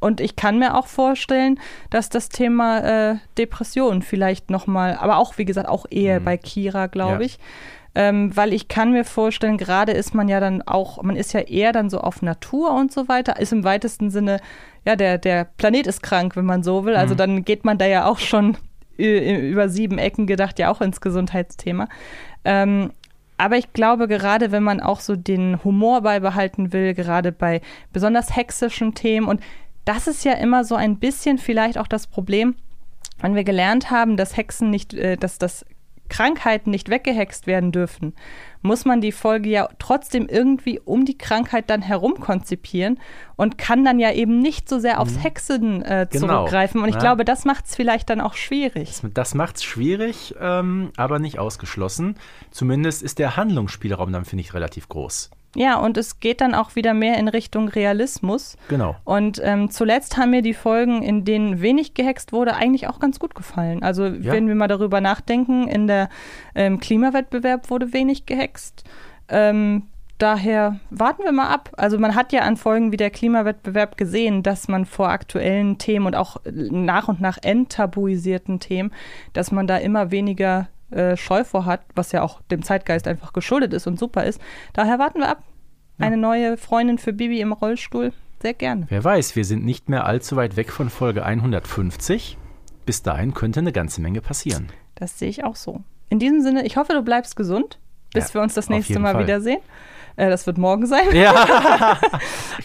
Und 0.00 0.20
ich 0.20 0.34
kann 0.34 0.58
mir 0.58 0.76
auch 0.76 0.86
vorstellen, 0.86 1.60
dass 1.90 2.08
das 2.08 2.30
Thema 2.30 2.78
äh, 3.10 3.16
Depression 3.36 4.02
vielleicht 4.02 4.50
nochmal, 4.50 4.96
aber 4.96 5.18
auch, 5.18 5.36
wie 5.36 5.44
gesagt, 5.44 5.68
auch 5.68 5.84
eher 5.90 6.20
mhm. 6.20 6.24
bei 6.24 6.36
Kira, 6.38 6.86
glaube 6.86 7.20
ja. 7.20 7.20
ich. 7.20 7.38
Ähm, 7.94 8.34
weil 8.36 8.52
ich 8.52 8.68
kann 8.68 8.92
mir 8.92 9.04
vorstellen, 9.04 9.58
gerade 9.58 9.92
ist 9.92 10.14
man 10.14 10.28
ja 10.28 10.38
dann 10.38 10.62
auch, 10.62 11.02
man 11.02 11.16
ist 11.16 11.32
ja 11.32 11.40
eher 11.40 11.72
dann 11.72 11.90
so 11.90 12.00
auf 12.00 12.22
Natur 12.22 12.72
und 12.72 12.92
so 12.92 13.08
weiter, 13.08 13.40
ist 13.40 13.52
im 13.52 13.64
weitesten 13.64 14.10
Sinne 14.10 14.40
ja, 14.86 14.96
der, 14.96 15.18
der 15.18 15.44
Planet 15.44 15.86
ist 15.86 16.02
krank, 16.02 16.36
wenn 16.36 16.46
man 16.46 16.62
so 16.62 16.84
will. 16.84 16.96
Also 16.96 17.14
mhm. 17.14 17.18
dann 17.18 17.44
geht 17.44 17.64
man 17.64 17.78
da 17.78 17.86
ja 17.86 18.06
auch 18.06 18.18
schon 18.18 18.56
über 18.96 19.68
sieben 19.68 19.98
Ecken 19.98 20.26
gedacht, 20.26 20.58
ja 20.58 20.70
auch 20.70 20.80
ins 20.80 21.00
Gesundheitsthema. 21.00 21.88
Ähm, 22.44 22.92
aber 23.40 23.56
ich 23.56 23.72
glaube, 23.72 24.06
gerade 24.06 24.52
wenn 24.52 24.62
man 24.62 24.80
auch 24.80 25.00
so 25.00 25.16
den 25.16 25.64
Humor 25.64 26.02
beibehalten 26.02 26.74
will, 26.74 26.92
gerade 26.92 27.32
bei 27.32 27.62
besonders 27.90 28.36
hexischen 28.36 28.94
Themen, 28.94 29.26
und 29.26 29.40
das 29.86 30.06
ist 30.06 30.24
ja 30.24 30.34
immer 30.34 30.62
so 30.62 30.74
ein 30.74 30.98
bisschen 30.98 31.38
vielleicht 31.38 31.78
auch 31.78 31.86
das 31.86 32.06
Problem, 32.06 32.54
wenn 33.20 33.34
wir 33.34 33.44
gelernt 33.44 33.90
haben, 33.90 34.18
dass 34.18 34.36
Hexen 34.36 34.68
nicht, 34.68 34.92
äh, 34.92 35.16
dass 35.16 35.38
das 35.38 35.64
Krankheiten 36.10 36.70
nicht 36.70 36.90
weggehext 36.90 37.46
werden 37.46 37.72
dürfen, 37.72 38.12
muss 38.60 38.84
man 38.84 39.00
die 39.00 39.12
Folge 39.12 39.48
ja 39.48 39.68
trotzdem 39.78 40.26
irgendwie 40.28 40.78
um 40.78 41.06
die 41.06 41.16
Krankheit 41.16 41.70
dann 41.70 41.80
herum 41.80 42.20
konzipieren 42.20 43.00
und 43.36 43.56
kann 43.56 43.84
dann 43.84 43.98
ja 43.98 44.12
eben 44.12 44.40
nicht 44.40 44.68
so 44.68 44.78
sehr 44.78 45.00
aufs 45.00 45.14
mhm. 45.14 45.20
Hexen 45.20 45.82
äh, 45.82 46.06
genau. 46.10 46.26
zurückgreifen. 46.26 46.82
Und 46.82 46.88
ich 46.88 46.96
ja. 46.96 47.00
glaube, 47.00 47.24
das 47.24 47.46
macht 47.46 47.64
es 47.64 47.74
vielleicht 47.74 48.10
dann 48.10 48.20
auch 48.20 48.34
schwierig. 48.34 49.00
Das, 49.00 49.10
das 49.14 49.34
macht 49.34 49.56
es 49.56 49.64
schwierig, 49.64 50.34
ähm, 50.38 50.90
aber 50.96 51.18
nicht 51.18 51.38
ausgeschlossen. 51.38 52.16
Zumindest 52.50 53.02
ist 53.02 53.18
der 53.18 53.38
Handlungsspielraum 53.38 54.12
dann, 54.12 54.26
finde 54.26 54.42
ich, 54.42 54.52
relativ 54.52 54.90
groß. 54.90 55.30
Ja, 55.56 55.78
und 55.78 55.96
es 55.96 56.20
geht 56.20 56.40
dann 56.40 56.54
auch 56.54 56.76
wieder 56.76 56.94
mehr 56.94 57.18
in 57.18 57.26
Richtung 57.26 57.68
Realismus. 57.68 58.56
Genau. 58.68 58.94
Und 59.04 59.40
ähm, 59.42 59.70
zuletzt 59.70 60.16
haben 60.16 60.30
mir 60.30 60.42
die 60.42 60.54
Folgen, 60.54 61.02
in 61.02 61.24
denen 61.24 61.60
wenig 61.60 61.94
gehext 61.94 62.32
wurde, 62.32 62.54
eigentlich 62.54 62.86
auch 62.86 63.00
ganz 63.00 63.18
gut 63.18 63.34
gefallen. 63.34 63.82
Also 63.82 64.06
ja. 64.06 64.32
wenn 64.32 64.46
wir 64.46 64.54
mal 64.54 64.68
darüber 64.68 65.00
nachdenken, 65.00 65.66
in 65.66 65.88
der 65.88 66.08
ähm, 66.54 66.78
Klimawettbewerb 66.78 67.68
wurde 67.68 67.92
wenig 67.92 68.26
gehext. 68.26 68.84
Ähm, 69.28 69.88
daher 70.18 70.78
warten 70.90 71.24
wir 71.24 71.32
mal 71.32 71.48
ab. 71.48 71.70
Also 71.76 71.98
man 71.98 72.14
hat 72.14 72.32
ja 72.32 72.42
an 72.42 72.56
Folgen 72.56 72.92
wie 72.92 72.96
der 72.96 73.10
Klimawettbewerb 73.10 73.96
gesehen, 73.96 74.44
dass 74.44 74.68
man 74.68 74.86
vor 74.86 75.08
aktuellen 75.08 75.78
Themen 75.78 76.06
und 76.06 76.14
auch 76.14 76.36
nach 76.44 77.08
und 77.08 77.20
nach 77.20 77.38
enttabuisierten 77.42 78.60
Themen, 78.60 78.92
dass 79.32 79.50
man 79.50 79.66
da 79.66 79.78
immer 79.78 80.12
weniger 80.12 80.68
äh, 80.90 81.16
Scheu 81.16 81.44
vor 81.44 81.64
hat, 81.64 81.82
was 81.94 82.12
ja 82.12 82.22
auch 82.22 82.40
dem 82.50 82.62
Zeitgeist 82.62 83.06
einfach 83.06 83.32
geschuldet 83.32 83.72
ist 83.72 83.86
und 83.86 83.98
super 83.98 84.24
ist. 84.24 84.40
Daher 84.72 84.98
warten 84.98 85.20
wir 85.20 85.28
ab. 85.28 85.42
Ja. 85.98 86.06
Eine 86.06 86.16
neue 86.16 86.56
Freundin 86.56 86.98
für 86.98 87.12
Bibi 87.12 87.40
im 87.40 87.52
Rollstuhl. 87.52 88.12
Sehr 88.40 88.54
gerne. 88.54 88.86
Wer 88.88 89.04
weiß, 89.04 89.36
wir 89.36 89.44
sind 89.44 89.64
nicht 89.64 89.88
mehr 89.88 90.06
allzu 90.06 90.36
weit 90.36 90.56
weg 90.56 90.72
von 90.72 90.88
Folge 90.88 91.24
150. 91.24 92.38
Bis 92.86 93.02
dahin 93.02 93.34
könnte 93.34 93.60
eine 93.60 93.72
ganze 93.72 94.00
Menge 94.00 94.22
passieren. 94.22 94.68
Das 94.94 95.18
sehe 95.18 95.28
ich 95.28 95.44
auch 95.44 95.56
so. 95.56 95.82
In 96.08 96.18
diesem 96.18 96.40
Sinne, 96.40 96.64
ich 96.64 96.76
hoffe, 96.76 96.94
du 96.94 97.02
bleibst 97.02 97.36
gesund, 97.36 97.78
bis 98.12 98.28
ja, 98.28 98.34
wir 98.34 98.42
uns 98.42 98.54
das 98.54 98.68
nächste 98.68 98.98
Mal 98.98 99.12
Fall. 99.12 99.24
wiedersehen. 99.24 99.60
Äh, 100.16 100.28
das 100.28 100.46
wird 100.46 100.58
morgen 100.58 100.86
sein. 100.86 101.14
Ja. 101.14 101.98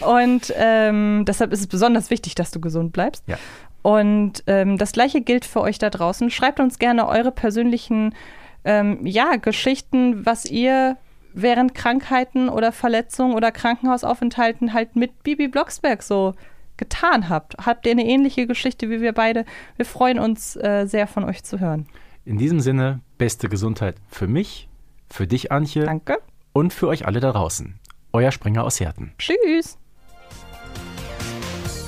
und 0.00 0.52
ähm, 0.56 1.24
deshalb 1.26 1.52
ist 1.52 1.60
es 1.60 1.66
besonders 1.66 2.10
wichtig, 2.10 2.34
dass 2.34 2.50
du 2.50 2.60
gesund 2.60 2.92
bleibst. 2.92 3.22
Ja. 3.26 3.36
Und 3.86 4.42
ähm, 4.48 4.78
das 4.78 4.90
gleiche 4.90 5.20
gilt 5.20 5.44
für 5.44 5.60
euch 5.60 5.78
da 5.78 5.90
draußen. 5.90 6.28
Schreibt 6.28 6.58
uns 6.58 6.80
gerne 6.80 7.06
eure 7.06 7.30
persönlichen 7.30 8.16
ähm, 8.64 9.06
ja, 9.06 9.36
Geschichten, 9.36 10.26
was 10.26 10.44
ihr 10.44 10.96
während 11.34 11.72
Krankheiten 11.76 12.48
oder 12.48 12.72
Verletzungen 12.72 13.36
oder 13.36 13.52
Krankenhausaufenthalten 13.52 14.72
halt 14.72 14.96
mit 14.96 15.22
Bibi 15.22 15.46
Blocksberg 15.46 16.02
so 16.02 16.34
getan 16.76 17.28
habt. 17.28 17.64
Habt 17.64 17.86
ihr 17.86 17.92
eine 17.92 18.04
ähnliche 18.04 18.48
Geschichte 18.48 18.90
wie 18.90 19.00
wir 19.00 19.12
beide? 19.12 19.44
Wir 19.76 19.86
freuen 19.86 20.18
uns 20.18 20.56
äh, 20.56 20.86
sehr 20.86 21.06
von 21.06 21.22
euch 21.22 21.44
zu 21.44 21.60
hören. 21.60 21.86
In 22.24 22.38
diesem 22.38 22.58
Sinne, 22.58 23.02
beste 23.18 23.48
Gesundheit 23.48 23.94
für 24.08 24.26
mich, 24.26 24.68
für 25.08 25.28
dich, 25.28 25.52
Antje. 25.52 25.84
Danke. 25.84 26.18
Und 26.52 26.72
für 26.72 26.88
euch 26.88 27.06
alle 27.06 27.20
da 27.20 27.30
draußen. 27.30 27.78
Euer 28.12 28.32
Springer 28.32 28.64
aus 28.64 28.80
Herten. 28.80 29.12
Tschüss. 29.16 29.78